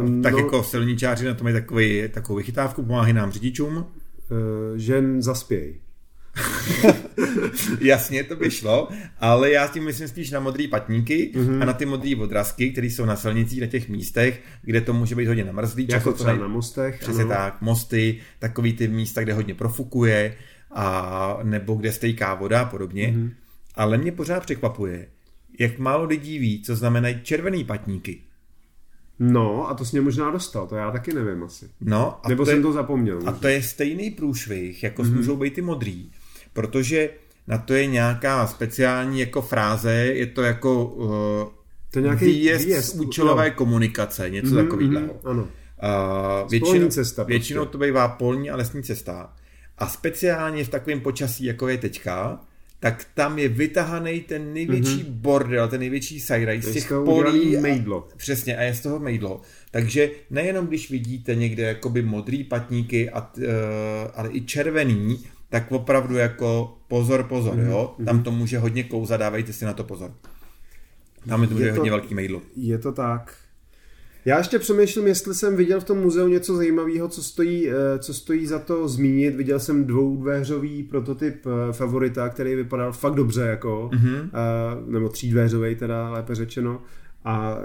Uh, 0.01 0.23
tak 0.23 0.33
no, 0.33 0.39
jako 0.39 0.63
silničáři 0.63 1.27
na 1.27 1.35
tom 1.35 1.47
je 1.47 1.53
takový, 1.53 2.09
takovou 2.09 2.37
vychytávku, 2.37 2.83
pomáhají 2.83 3.13
nám 3.13 3.33
řidičům. 3.33 3.77
Uh, 3.77 3.87
žen 4.77 5.23
zaspěj. 5.23 5.81
Jasně, 7.81 8.25
to 8.25 8.37
by 8.37 8.51
šlo, 8.51 8.89
ale 9.19 9.51
já 9.51 9.67
tím 9.67 9.85
myslím 9.85 10.09
spíš 10.09 10.31
na 10.31 10.41
modré 10.41 10.69
patníky 10.69 11.33
mm-hmm. 11.35 11.63
a 11.63 11.65
na 11.65 11.73
ty 11.73 11.87
modré 11.87 12.17
odrazky, 12.17 12.71
které 12.71 12.87
jsou 12.87 13.05
na 13.05 13.17
silnicích, 13.17 13.61
na 13.61 13.67
těch 13.67 13.89
místech, 13.89 14.43
kde 14.63 14.81
to 14.81 14.93
může 14.93 15.15
být 15.15 15.27
hodně 15.27 15.45
namrzlý. 15.45 15.87
Jako 15.91 16.13
třeba 16.13 16.37
na 16.37 16.49
mostech. 16.49 16.99
Přesně 17.01 17.23
ano. 17.23 17.31
tak, 17.31 17.61
mosty, 17.61 18.21
takový 18.39 18.73
ty 18.73 18.89
místa, 18.89 19.23
kde 19.23 19.35
hodně 19.35 19.55
profukuje, 19.55 20.35
a 20.71 21.39
nebo 21.43 21.75
kde 21.75 21.93
stejká 21.93 22.35
voda 22.35 22.61
a 22.61 22.65
podobně. 22.65 23.09
Mm-hmm. 23.09 23.31
Ale 23.75 23.99
mě 23.99 24.13
pořád 24.13 24.43
překvapuje, 24.43 25.09
jak 25.59 25.79
málo 25.79 26.05
lidí 26.05 26.39
ví, 26.39 26.63
co 26.63 26.77
znamenají 26.77 27.21
červený 27.23 27.65
patníky. 27.65 28.21
No, 29.19 29.71
a 29.71 29.75
to 29.75 29.85
jsi 29.85 29.97
mě 29.97 30.01
možná 30.01 30.31
dostal, 30.31 30.67
to 30.67 30.77
já 30.77 30.91
taky 30.91 31.15
nevím 31.15 31.43
asi. 31.43 31.69
No, 31.81 32.27
a 32.27 32.29
Nebo 32.29 32.43
to 32.43 32.47
jsem 32.47 32.57
je, 32.57 32.63
to 32.63 32.73
zapomněl. 32.73 33.21
A 33.27 33.33
to 33.33 33.49
je 33.49 33.63
stejný 33.63 34.11
průšvih, 34.11 34.83
jako 34.83 35.03
mm-hmm. 35.03 35.17
můžou 35.17 35.37
být 35.37 35.55
ty 35.55 35.63
modrý, 35.63 36.11
protože 36.53 37.11
na 37.47 37.59
to 37.59 37.75
je 37.75 37.87
nějaká 37.87 38.47
speciální 38.47 39.21
jako 39.21 39.43
fráze, 39.43 39.93
je 39.93 40.27
to 40.27 40.43
jako 40.43 40.85
uh, 40.85 41.13
to 41.91 42.01
nějaký 42.01 42.25
výjezd, 42.25 42.65
výjezd 42.65 42.89
z 42.89 43.01
účelové 43.01 43.49
no. 43.49 43.55
komunikace, 43.55 44.31
něco 44.31 44.49
mm-hmm, 44.49 44.65
takového. 44.65 45.01
Mm, 45.01 45.11
ano. 45.25 45.43
Uh, 45.43 46.51
většinou, 46.51 46.89
cesta, 46.89 47.25
prostě. 47.25 47.39
většinou 47.39 47.65
to 47.65 47.79
bývá 47.79 48.09
polní 48.09 48.51
a 48.51 48.57
lesní 48.57 48.83
cesta. 48.83 49.33
A 49.79 49.89
speciálně 49.89 50.65
v 50.65 50.69
takovém 50.69 51.01
počasí, 51.01 51.45
jako 51.45 51.69
je 51.69 51.79
teďka, 51.79 52.41
tak 52.81 53.07
tam 53.15 53.39
je 53.39 53.49
vytahaný 53.49 54.21
ten 54.21 54.55
největší 54.55 55.05
mm-hmm. 55.05 55.11
bordel, 55.11 55.69
ten 55.69 55.81
největší 55.81 56.21
sajraj 56.21 56.63
z 56.63 56.73
těch 56.73 56.93
polí. 57.05 57.57
Mejdlo. 57.57 58.09
Přesně, 58.17 58.57
a 58.57 58.63
je 58.63 58.75
z 58.75 58.81
toho 58.81 58.99
mejdlo. 58.99 59.41
Takže 59.71 60.11
nejenom 60.31 60.67
když 60.67 60.91
vidíte 60.91 61.35
někde 61.35 61.63
jakoby 61.63 62.03
modrý 62.03 62.45
patníky, 62.45 63.11
a, 63.11 63.31
uh, 63.37 63.45
ale 64.15 64.29
i 64.33 64.41
červený, 64.41 65.19
tak 65.53 65.73
opravdu 65.73 66.17
jako 66.17 66.79
pozor, 66.89 67.23
pozor, 67.23 67.55
mm-hmm. 67.55 67.71
jo. 67.71 67.95
Mhm. 67.99 68.07
Tam 68.07 68.23
to 68.23 68.31
může 68.31 68.59
hodně 68.59 68.85
klouzat, 68.85 69.21
dávejte 69.21 69.53
si 69.53 69.65
na 69.65 69.73
to 69.73 69.85
pozor. 69.85 70.11
Tam 71.29 71.43
je 71.43 71.49
to, 71.49 71.59
je 71.59 71.69
to 71.69 71.77
hodně 71.77 71.91
velký 71.91 72.15
mejdlo. 72.15 72.43
Je 72.57 72.79
to 72.79 72.93
tak. 72.93 73.35
Já 74.25 74.39
ještě 74.39 74.59
přemýšlím, 74.59 75.07
jestli 75.07 75.35
jsem 75.35 75.57
viděl 75.57 75.81
v 75.81 75.85
tom 75.85 75.99
muzeu 75.99 76.29
něco 76.29 76.57
zajímavého, 76.57 77.09
co 77.09 77.23
stojí, 77.23 77.71
eh, 77.71 77.99
co 77.99 78.15
stojí 78.15 78.47
za 78.47 78.59
to 78.59 78.89
zmínit. 78.89 79.37
Viděl 79.37 79.61
jsem 79.61 79.85
dvoudvéřový 79.87 80.83
prototyp 80.83 81.47
eh, 81.47 81.73
favorita, 81.73 82.29
který 82.29 82.55
vypadal 82.55 82.93
fakt 82.93 83.15
dobře, 83.15 83.43
jako, 83.43 83.91
mm-hmm. 83.93 84.31
nebo 84.87 85.09
třídvéřový 85.09 85.75
teda, 85.75 86.11
lépe 86.11 86.35
řečeno. 86.35 86.83
A 87.25 87.59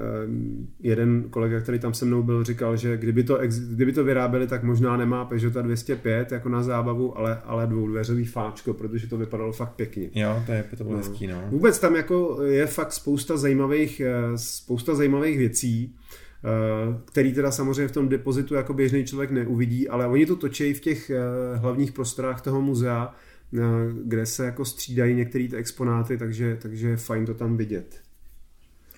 jeden 0.79 1.23
kolega, 1.29 1.59
který 1.59 1.79
tam 1.79 1.93
se 1.93 2.05
mnou 2.05 2.23
byl, 2.23 2.43
říkal, 2.43 2.77
že 2.77 2.97
kdyby 2.97 3.23
to, 3.23 3.39
kdyby 3.69 3.93
to 3.93 4.03
vyráběli, 4.03 4.47
tak 4.47 4.63
možná 4.63 4.97
nemá 4.97 5.25
Peugeota 5.25 5.61
205 5.61 6.31
jako 6.31 6.49
na 6.49 6.63
zábavu, 6.63 7.17
ale, 7.17 7.41
ale 7.45 7.67
dvoudveřový 7.67 8.25
fáčko, 8.25 8.73
protože 8.73 9.07
to 9.07 9.17
vypadalo 9.17 9.51
fakt 9.51 9.73
pěkně. 9.75 10.09
Jo, 10.15 10.43
to 10.45 10.51
je 10.51 10.65
to 10.77 10.83
bylo 10.83 10.95
no. 10.95 10.97
hezký, 10.97 11.27
no. 11.27 11.43
Vůbec 11.49 11.79
tam 11.79 11.95
jako 11.95 12.43
je 12.43 12.67
fakt 12.67 12.93
spousta 12.93 13.37
zajímavých, 13.37 14.01
spousta 14.35 14.95
zajímavých 14.95 15.37
věcí. 15.37 15.95
Eh, 16.43 16.99
který 17.05 17.33
teda 17.33 17.51
samozřejmě 17.51 17.87
v 17.87 17.91
tom 17.91 18.09
depozitu 18.09 18.55
jako 18.55 18.73
běžný 18.73 19.05
člověk 19.05 19.31
neuvidí, 19.31 19.89
ale 19.89 20.07
oni 20.07 20.25
to 20.25 20.35
točí 20.35 20.73
v 20.73 20.79
těch 20.79 21.09
eh, 21.09 21.19
hlavních 21.55 21.91
prostorách 21.91 22.41
toho 22.41 22.61
muzea, 22.61 23.15
eh, 23.53 23.59
kde 24.03 24.25
se 24.25 24.45
jako 24.45 24.65
střídají 24.65 25.15
některé 25.15 25.47
ty 25.47 25.55
exponáty, 25.55 26.17
takže, 26.17 26.57
takže 26.61 26.89
je 26.89 26.97
fajn 26.97 27.25
to 27.25 27.33
tam 27.33 27.57
vidět. 27.57 28.01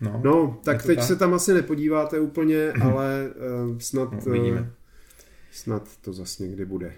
No, 0.02 0.22
no 0.24 0.60
tak 0.64 0.84
teď 0.84 0.98
tak? 0.98 1.08
se 1.08 1.16
tam 1.16 1.34
asi 1.34 1.54
nepodíváte 1.54 2.20
úplně, 2.20 2.72
ale 2.72 3.30
snad, 3.80 4.12
no, 4.12 4.20
uvidíme. 4.28 4.72
snad 5.52 5.98
to 6.02 6.14
zase 6.14 6.44
někdy 6.44 6.66
bude. 6.66 6.94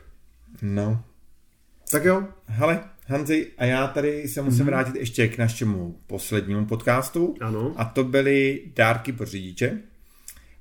No. 0.61 1.03
Tak 1.91 2.05
jo. 2.05 2.23
Hele, 2.45 2.83
Hanzi, 3.07 3.47
a 3.57 3.65
já 3.65 3.87
tady 3.87 4.27
se 4.27 4.41
musím 4.41 4.61
mm-hmm. 4.61 4.65
vrátit 4.65 4.95
ještě 4.95 5.27
k 5.27 5.37
našemu 5.37 5.99
poslednímu 6.07 6.65
podcastu. 6.65 7.35
Ano. 7.41 7.73
A 7.75 7.85
to 7.85 8.03
byly 8.03 8.61
dárky 8.75 9.11
pro 9.11 9.25
řidiče 9.25 9.81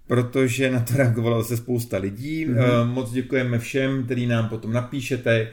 protože 0.07 0.71
na 0.71 0.81
to 0.81 0.95
reagovalo 0.97 1.45
se 1.45 1.57
spousta 1.57 1.99
lidí. 1.99 2.47
Mm-hmm. 2.47 2.87
Moc 2.87 3.11
děkujeme 3.11 3.59
všem, 3.59 4.05
který 4.05 4.27
nám 4.27 4.49
potom 4.49 4.73
napíšete 4.73 5.51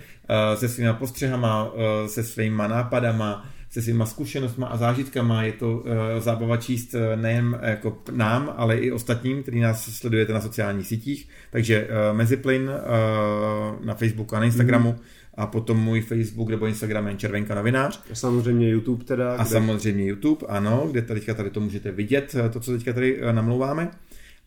se 0.56 0.70
svýma 0.70 0.94
postřehama, 0.94 1.72
eh, 1.76 2.10
se 2.10 2.24
svýma 2.24 2.68
nápadama, 2.68 3.50
se 3.78 3.84
svýma 3.84 4.06
zkušenostmi 4.06 4.66
a 4.70 4.78
zážitkama. 4.78 5.44
Je 5.44 5.52
to 5.52 5.84
zábava 6.20 6.58
číst 6.58 6.96
nejen 7.16 7.60
jako 7.62 7.98
nám, 8.12 8.54
ale 8.58 8.78
i 8.78 8.92
ostatním, 8.92 9.42
který 9.42 9.60
nás 9.60 9.86
sledujete 9.86 10.34
na 10.34 10.42
sociálních 10.42 10.88
sítích. 10.88 11.30
Takže 11.52 11.88
Meziplyn 12.14 12.72
na 13.86 13.94
Facebooku 13.94 14.36
a 14.36 14.40
na 14.40 14.46
Instagramu. 14.46 14.92
Mm-hmm 14.92 15.28
a 15.38 15.48
potom 15.48 15.80
můj 15.80 16.02
Facebook 16.02 16.50
nebo 16.50 16.66
Instagram 16.66 17.08
je 17.08 17.16
Červenka 17.16 17.56
novinář. 17.56 18.04
A 18.12 18.16
samozřejmě 18.16 18.70
YouTube 18.70 19.04
teda. 19.04 19.34
A 19.34 19.44
kde... 19.44 19.46
samozřejmě 19.46 20.06
YouTube, 20.06 20.48
ano, 20.48 20.88
kde 20.92 21.02
teďka 21.02 21.34
tady 21.34 21.50
to 21.50 21.60
můžete 21.60 21.92
vidět, 21.92 22.36
to, 22.54 22.60
co 22.60 22.72
teďka 22.72 22.94
tady 22.94 23.20
namlouváme. 23.32 23.92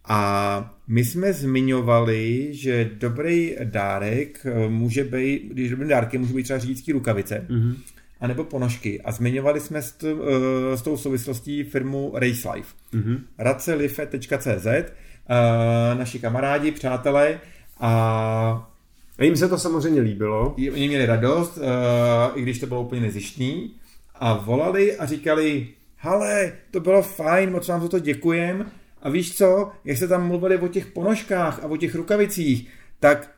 A 0.05 0.75
my 0.89 1.05
jsme 1.05 1.33
zmiňovali, 1.33 2.49
že 2.51 2.91
dobrý 2.99 3.57
dárek 3.65 4.41
eh, 4.45 4.69
může 4.69 5.05
být, 5.05 5.43
když 5.53 5.71
dobrým 5.71 5.89
dárkem 5.89 6.21
může 6.21 6.35
být 6.35 6.43
třeba 6.43 6.59
řidičský 6.59 6.93
rukavice, 6.93 7.47
mm-hmm. 7.51 7.75
Anebo 8.21 8.45
ponožky. 8.45 9.01
A 9.03 9.13
zmiňovali 9.13 9.61
jsme 9.61 9.83
s, 9.83 9.93
t, 9.93 10.07
eh, 10.07 10.77
s 10.77 10.83
tou 10.83 10.97
souvislostí 10.97 11.65
firmu 11.65 12.13
Race 12.15 12.51
Life. 12.55 12.75
Mm-hmm. 12.95 13.21
racelife.cz 13.39 14.67
uh, 14.67 15.99
naši 15.99 16.19
kamarádi, 16.19 16.73
přátelé 16.73 17.41
a 17.81 18.67
a 19.19 19.25
jim 19.25 19.37
se 19.37 19.49
to 19.49 19.59
samozřejmě 19.59 20.01
líbilo. 20.01 20.55
Oni 20.73 20.89
měli 20.89 21.07
radost, 21.07 21.57
uh, 21.57 21.65
i 22.35 22.43
když 22.43 22.59
to 22.59 22.67
bylo 22.67 22.83
úplně 22.83 23.01
nezištní. 23.01 23.75
A 24.15 24.35
volali 24.35 24.97
a 24.97 25.07
říkali, 25.07 25.69
hele, 25.97 26.53
to 26.71 26.81
bylo 26.81 27.03
fajn, 27.03 27.51
moc 27.51 27.69
vám 27.69 27.83
za 27.83 27.89
to 27.89 27.99
děkujem, 27.99 28.71
a 29.03 29.11
víš 29.11 29.37
co, 29.37 29.71
jak 29.85 29.99
se 29.99 30.09
tam 30.09 30.27
mluvili 30.27 30.59
o 30.59 30.69
těch 30.69 30.87
ponožkách 30.87 31.65
a 31.65 31.67
o 31.67 31.77
těch 31.77 31.95
rukavicích, 31.95 32.69
tak 33.01 33.31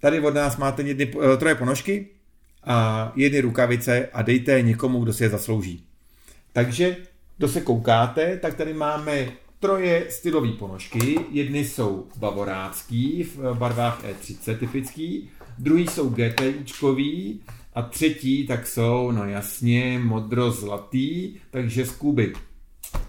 tady 0.00 0.20
od 0.20 0.34
nás 0.34 0.56
máte 0.56 0.82
jedny, 0.82 1.12
eh, 1.34 1.36
troje 1.36 1.54
ponožky 1.54 2.08
a 2.64 3.12
jedny 3.16 3.40
rukavice 3.40 4.08
a 4.12 4.22
dejte 4.22 4.52
je 4.52 4.62
někomu, 4.62 5.00
kdo 5.00 5.12
si 5.12 5.22
je 5.22 5.28
zaslouží. 5.28 5.84
Takže, 6.52 6.96
kdo 7.38 7.48
se 7.48 7.60
koukáte, 7.60 8.36
tak 8.36 8.54
tady 8.54 8.74
máme 8.74 9.28
troje 9.60 10.06
stylové 10.10 10.48
ponožky. 10.48 11.18
Jedny 11.30 11.64
jsou 11.64 12.06
bavorácký 12.16 13.22
v 13.22 13.54
barvách 13.54 14.04
E30 14.04 14.58
typický, 14.58 15.30
druhý 15.58 15.86
jsou 15.86 16.08
GTIčkový 16.08 17.40
a 17.74 17.82
třetí 17.82 18.46
tak 18.46 18.66
jsou, 18.66 19.10
no 19.10 19.24
jasně, 19.24 20.00
modro-zlatý, 20.04 21.34
takže 21.50 21.86
z 21.86 21.90
Kuby. 21.90 22.32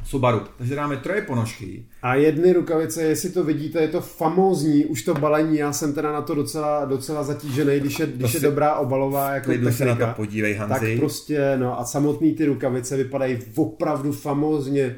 Subaru. 0.06 0.42
Takže 0.58 0.76
dáme 0.76 0.98
troje 0.98 1.22
ponožky. 1.22 1.86
A 2.02 2.16
jedny 2.16 2.54
rukavice, 2.54 3.04
jestli 3.04 3.30
to 3.30 3.44
vidíte, 3.44 3.82
je 3.82 3.88
to 3.88 4.02
famózní, 4.02 4.86
už 4.86 5.04
to 5.04 5.14
balení, 5.14 5.58
já 5.58 5.74
jsem 5.74 5.94
teda 5.94 6.12
na 6.12 6.22
to 6.22 6.36
docela, 6.36 6.86
docela 6.86 7.24
zatížený, 7.24 7.80
když 7.80 8.00
je, 8.00 8.08
když 8.08 8.34
je 8.34 8.40
dobrá 8.40 8.76
obalová 8.76 9.34
jako 9.34 9.52
technika. 9.52 9.72
se 9.72 9.86
na 9.86 9.96
to 9.96 10.06
podívej, 10.16 10.54
Hanzi. 10.54 10.74
Tak 10.74 11.00
prostě, 11.00 11.58
no 11.58 11.80
a 11.80 11.86
samotný 11.86 12.34
ty 12.34 12.46
rukavice 12.46 12.98
vypadají 12.98 13.40
opravdu 13.56 14.12
famózně, 14.12 14.96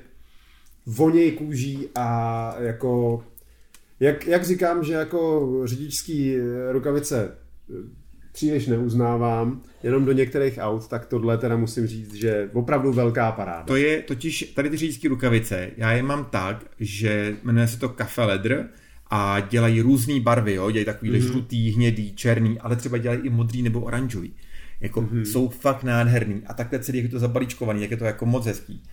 voněj 0.85 1.31
kůží 1.31 1.89
a 1.95 2.55
jako, 2.59 3.23
jak, 3.99 4.27
jak 4.27 4.45
říkám, 4.45 4.83
že 4.83 4.93
jako 4.93 5.49
řidičský 5.65 6.37
rukavice 6.71 7.31
příliš 8.35 8.67
neuznávám, 8.67 9.61
jenom 9.83 10.05
do 10.05 10.11
některých 10.11 10.57
aut, 10.61 10.87
tak 10.87 11.05
tohle 11.05 11.37
teda 11.37 11.57
musím 11.57 11.87
říct, 11.87 12.13
že 12.13 12.49
opravdu 12.53 12.93
velká 12.93 13.31
paráda. 13.31 13.63
To 13.63 13.75
je 13.75 14.01
totiž, 14.01 14.53
tady 14.55 14.69
ty 14.69 14.77
řidičské 14.77 15.09
rukavice, 15.09 15.71
já 15.77 15.91
je 15.91 16.03
mám 16.03 16.25
tak, 16.25 16.65
že 16.79 17.35
jmenuje 17.43 17.67
se 17.67 17.79
to 17.79 17.89
Cafe 17.89 18.23
Leather 18.23 18.67
a 19.09 19.39
dělají 19.39 19.81
různé 19.81 20.19
barvy, 20.19 20.53
jo? 20.53 20.71
dělají 20.71 20.85
takový 20.85 21.11
mm-hmm. 21.11 21.31
žlutý, 21.31 21.71
hnědý, 21.71 22.15
černý, 22.15 22.59
ale 22.59 22.75
třeba 22.75 22.97
dělají 22.97 23.21
i 23.23 23.29
modrý 23.29 23.61
nebo 23.61 23.81
oranžový. 23.81 24.33
Jako 24.81 25.01
mm-hmm. 25.01 25.21
jsou 25.21 25.49
fakt 25.49 25.83
nádherný 25.83 26.41
a 26.47 26.53
takhle 26.53 26.79
celý 26.79 26.97
je 26.97 27.09
to 27.09 27.19
zabalíčkovaný, 27.19 27.81
jak 27.81 27.91
je 27.91 27.97
to 27.97 28.05
jako 28.05 28.25
moc 28.25 28.45
hezký. 28.45 28.83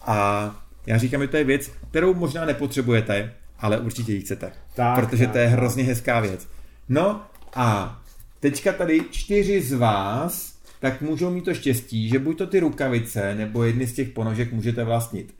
A 0.00 0.66
já 0.86 0.98
říkám, 0.98 1.20
že 1.20 1.28
to 1.28 1.36
je 1.36 1.44
věc, 1.44 1.70
kterou 1.90 2.14
možná 2.14 2.44
nepotřebujete, 2.44 3.32
ale 3.58 3.80
určitě 3.80 4.12
ji 4.12 4.20
chcete. 4.20 4.52
Tak, 4.74 4.94
protože 4.94 5.24
tak, 5.24 5.32
to 5.32 5.38
je 5.38 5.46
hrozně 5.46 5.84
hezká 5.84 6.20
věc. 6.20 6.48
No 6.88 7.22
a 7.54 8.01
teďka 8.42 8.72
tady 8.72 9.00
čtyři 9.10 9.62
z 9.62 9.72
vás 9.72 10.58
tak 10.80 11.02
můžou 11.02 11.30
mít 11.30 11.44
to 11.44 11.54
štěstí, 11.54 12.08
že 12.08 12.18
buď 12.18 12.38
to 12.38 12.46
ty 12.46 12.60
rukavice 12.60 13.34
nebo 13.34 13.64
jedny 13.64 13.86
z 13.86 13.92
těch 13.92 14.08
ponožek 14.08 14.52
můžete 14.52 14.84
vlastnit. 14.84 15.34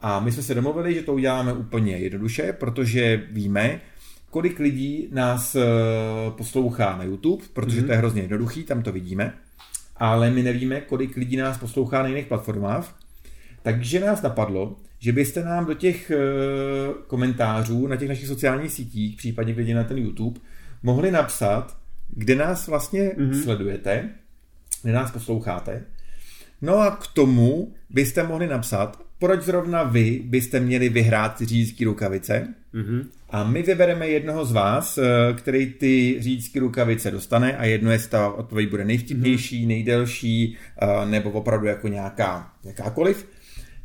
A 0.00 0.20
my 0.20 0.32
jsme 0.32 0.42
se 0.42 0.54
domluvili, 0.54 0.94
že 0.94 1.02
to 1.02 1.14
uděláme 1.14 1.52
úplně 1.52 1.96
jednoduše, 1.96 2.52
protože 2.52 3.22
víme, 3.30 3.80
kolik 4.30 4.58
lidí 4.58 5.08
nás 5.12 5.56
eh, 5.56 5.62
poslouchá 6.30 6.96
na 6.96 7.04
YouTube, 7.04 7.44
protože 7.52 7.80
mm-hmm. 7.80 7.86
to 7.86 7.92
je 7.92 7.98
hrozně 7.98 8.22
jednoduchý, 8.22 8.64
tam 8.64 8.82
to 8.82 8.92
vidíme, 8.92 9.34
ale 9.96 10.30
my 10.30 10.42
nevíme, 10.42 10.80
kolik 10.80 11.16
lidí 11.16 11.36
nás 11.36 11.58
poslouchá 11.58 12.02
na 12.02 12.08
jiných 12.08 12.26
platformách. 12.26 12.98
Takže 13.62 14.00
nás 14.00 14.22
napadlo, 14.22 14.76
že 14.98 15.12
byste 15.12 15.44
nám 15.44 15.66
do 15.66 15.74
těch 15.74 16.10
eh, 16.10 16.16
komentářů 17.06 17.86
na 17.86 17.96
těch 17.96 18.08
našich 18.08 18.26
sociálních 18.26 18.72
sítích, 18.72 19.16
případně 19.16 19.52
když 19.52 19.74
na 19.74 19.84
ten 19.84 19.98
YouTube, 19.98 20.40
mohli 20.82 21.10
napsat, 21.10 21.79
kde 22.12 22.34
nás 22.34 22.66
vlastně 22.66 23.08
mm-hmm. 23.08 23.42
sledujete, 23.42 24.10
kde 24.82 24.92
nás 24.92 25.10
posloucháte. 25.10 25.82
No 26.62 26.78
a 26.78 26.90
k 26.90 27.06
tomu 27.06 27.72
byste 27.90 28.22
mohli 28.22 28.46
napsat, 28.46 29.02
proč 29.18 29.42
zrovna 29.42 29.82
vy 29.82 30.22
byste 30.24 30.60
měli 30.60 30.88
vyhrát 30.88 31.40
řídící 31.40 31.84
rukavice 31.84 32.54
mm-hmm. 32.74 33.06
a 33.30 33.44
my 33.44 33.62
vybereme 33.62 34.08
jednoho 34.08 34.44
z 34.44 34.52
vás, 34.52 34.98
eh, 34.98 35.04
který 35.36 35.72
ty 35.72 36.16
řídící 36.18 36.58
rukavice 36.58 37.10
dostane 37.10 37.56
a 37.56 37.64
jedno 37.64 37.90
je 37.90 37.98
ta 37.98 38.28
odpověď 38.28 38.70
bude 38.70 38.84
nejvtipnější, 38.84 39.64
mm-hmm. 39.64 39.68
nejdelší 39.68 40.56
eh, 40.82 41.06
nebo 41.06 41.30
opravdu 41.30 41.66
jako 41.66 41.88
nějaká, 41.88 42.52
jakákoliv. 42.64 43.28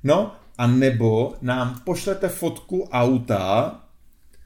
No 0.03 0.35
a 0.57 0.67
nebo 0.67 1.35
nám 1.41 1.81
pošlete 1.83 2.29
fotku 2.29 2.89
auta, 2.91 3.81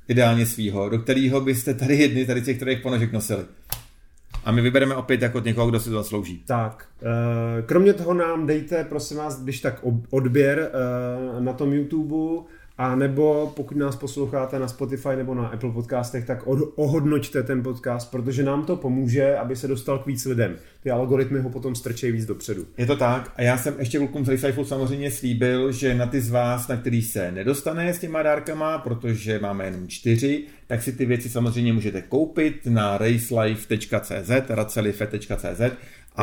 ideálně 0.08 0.46
svýho, 0.46 0.90
do 0.90 1.00
kterého 1.00 1.42
byste 1.42 1.74
tady 1.74 1.96
jedny 1.96 2.26
tady 2.26 2.42
těch 2.42 2.58
kterých 2.58 2.80
ponožek 2.80 3.12
nosili. 3.12 3.46
A 4.50 4.52
my 4.52 4.62
vybereme 4.62 4.96
opět 4.96 5.22
jako 5.22 5.40
někoho, 5.40 5.68
kdo 5.68 5.80
si 5.80 5.90
to 5.90 5.96
zaslouží. 5.96 6.44
Tak, 6.48 6.86
eh, 7.02 7.62
kromě 7.62 7.94
toho 7.94 8.14
nám 8.14 8.48
dejte, 8.48 8.84
prosím 8.84 9.18
vás, 9.18 9.44
když 9.44 9.62
tak 9.62 9.86
odběr 10.10 10.72
eh, 10.72 11.42
na 11.42 11.54
tom 11.54 11.74
YouTube, 11.74 12.44
a 12.80 12.96
nebo 12.96 13.54
pokud 13.56 13.78
nás 13.78 13.96
posloucháte 13.96 14.60
na 14.60 14.68
Spotify 14.68 15.10
nebo 15.16 15.36
na 15.36 15.48
Apple 15.48 15.72
podcastech, 15.72 16.26
tak 16.26 16.48
ohodnoťte 16.76 17.44
ten 17.44 17.64
podcast, 17.64 18.12
protože 18.12 18.44
nám 18.44 18.66
to 18.66 18.76
pomůže, 18.76 19.36
aby 19.36 19.56
se 19.56 19.68
dostal 19.68 20.00
k 20.00 20.06
víc 20.06 20.26
lidem. 20.26 20.56
Ty 20.84 20.92
algoritmy 20.92 21.40
ho 21.40 21.50
potom 21.50 21.76
strčejí 21.76 22.12
víc 22.12 22.26
dopředu. 22.26 22.66
Je 22.78 22.86
to 22.86 22.96
tak. 22.96 23.32
A 23.36 23.42
já 23.42 23.58
jsem 23.58 23.76
ještě 23.80 23.98
klukům 23.98 24.26
z 24.26 24.30
Race 24.30 24.54
samozřejmě 24.64 25.12
slíbil, 25.12 25.72
že 25.72 25.96
na 25.96 26.06
ty 26.06 26.22
z 26.22 26.30
vás, 26.30 26.68
na 26.68 26.78
který 26.78 27.02
se 27.02 27.32
nedostane 27.32 27.94
s 27.94 28.00
těma 28.00 28.24
dárkama, 28.24 28.78
protože 28.78 29.40
máme 29.40 29.66
jenom 29.66 29.88
čtyři, 29.88 30.44
tak 30.68 30.82
si 30.82 30.92
ty 30.92 31.06
věci 31.06 31.30
samozřejmě 31.30 31.74
můžete 31.74 32.02
koupit 32.02 32.66
na 32.66 32.98
racelife.cz, 32.98 34.32
racelife.cz. 34.50 35.62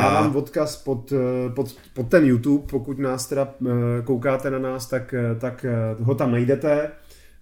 Já 0.00 0.20
mám 0.20 0.36
odkaz 0.36 0.76
pod, 0.76 1.12
eh, 1.12 1.50
pod, 1.50 1.76
pod 1.94 2.08
ten 2.08 2.24
YouTube, 2.24 2.66
pokud 2.70 2.98
nás 2.98 3.26
teda 3.26 3.54
eh, 3.66 4.02
koukáte 4.04 4.50
na 4.50 4.58
nás, 4.58 4.86
tak, 4.86 5.14
eh, 5.14 5.34
tak 5.34 5.66
ho 5.98 6.14
tam 6.14 6.32
najdete. 6.32 6.90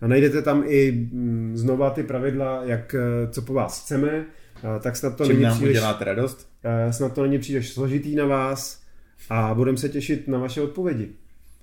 A 0.00 0.06
najdete 0.06 0.42
tam 0.42 0.64
i 0.66 0.92
mm, 0.92 1.52
znova 1.56 1.90
ty 1.90 2.02
pravidla, 2.02 2.60
jak, 2.64 2.94
co 3.30 3.42
po 3.42 3.52
vás 3.52 3.82
chceme. 3.84 4.24
Tak 4.80 4.96
snad 4.96 5.16
to 5.16 5.24
Čím 5.24 5.32
není 5.32 5.44
nám 5.44 5.54
příliš, 5.56 5.76
uděláte 5.76 6.04
radost? 6.04 6.48
Snad 6.90 7.12
to 7.12 7.22
není 7.22 7.38
příliš 7.38 7.72
složitý 7.72 8.14
na 8.14 8.26
vás 8.26 8.82
a 9.30 9.54
budeme 9.54 9.78
se 9.78 9.88
těšit 9.88 10.28
na 10.28 10.38
vaše 10.38 10.60
odpovědi. 10.60 11.08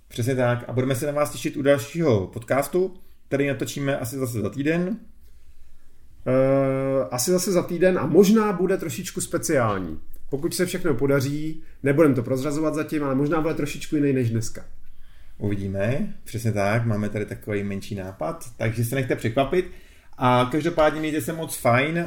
Přesně 0.08 0.36
tak. 0.36 0.64
A 0.68 0.74
budeme 0.74 0.96
se 0.96 1.06
na 1.06 1.12
vás 1.12 1.32
těšit 1.32 1.58
u 1.58 1.62
dalšího 1.62 2.28
podcastu, 2.28 2.94
který 3.28 3.48
natočíme 3.48 3.98
asi 3.98 4.18
zase 4.18 4.42
za 4.42 4.50
týden. 4.50 4.98
Asi 7.12 7.32
zase 7.32 7.52
za 7.52 7.64
týden 7.64 8.00
a 8.00 8.06
možná 8.06 8.54
bude 8.54 8.78
trošičku 8.78 9.22
speciální. 9.22 10.00
Pokud 10.32 10.53
se 10.53 10.65
všechno 10.65 10.93
podaří, 10.93 11.61
nebudem 11.84 12.13
to 12.13 12.23
prozrazovat 12.23 12.75
zatím, 12.75 13.03
ale 13.03 13.15
možná 13.15 13.41
bude 13.41 13.53
trošičku 13.53 13.95
jiný 13.95 14.13
než 14.13 14.29
dneska. 14.29 14.65
Uvidíme, 15.38 16.13
přesně 16.23 16.51
tak, 16.51 16.86
máme 16.86 17.09
tady 17.09 17.25
takový 17.25 17.63
menší 17.63 17.95
nápad, 17.95 18.45
takže 18.57 18.86
se 18.86 18.95
nechte 18.95 19.15
překvapit. 19.15 19.71
A 20.17 20.49
každopádně 20.51 20.99
mějte 20.99 21.21
se 21.21 21.34
moc 21.34 21.57
fajn, 21.57 21.97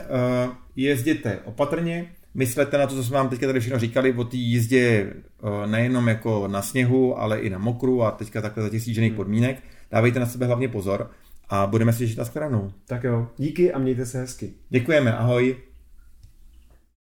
uh, 0.47 0.53
jezděte 0.77 1.39
opatrně, 1.45 2.13
myslete 2.35 2.79
na 2.79 2.87
to, 2.87 2.95
co 2.95 3.05
jsme 3.05 3.17
vám 3.17 3.29
teďka 3.29 3.47
tady 3.47 3.61
všechno 3.61 3.79
říkali 3.79 4.13
o 4.13 4.25
té 4.25 4.37
jízdě 4.37 5.13
uh, 5.43 5.67
nejenom 5.67 6.09
jako 6.09 6.49
na 6.49 6.63
sněhu, 6.63 7.21
ale 7.21 7.39
i 7.39 7.51
na 7.51 7.59
mokru 7.59 8.03
a 8.03 8.11
teďka 8.11 8.43
takhle 8.43 8.63
za 8.63 8.69
těch 8.69 8.83
stížených 8.83 9.11
hmm. 9.11 9.17
podmínek. 9.17 9.63
Dávejte 9.91 10.21
na 10.21 10.27
sebe 10.27 10.47
hlavně 10.47 10.69
pozor 10.69 11.11
a 11.49 11.67
budeme 11.67 11.93
se 11.93 11.99
těšit 11.99 12.19
na 12.19 12.25
shledanou. 12.25 12.73
Tak 12.87 13.05
jo, 13.05 13.29
díky 13.39 13.73
a 13.73 13.79
mějte 13.79 14.07
se 14.07 14.19
hezky. 14.19 14.53
Děkujeme, 14.71 15.17
ahoj. 15.17 15.57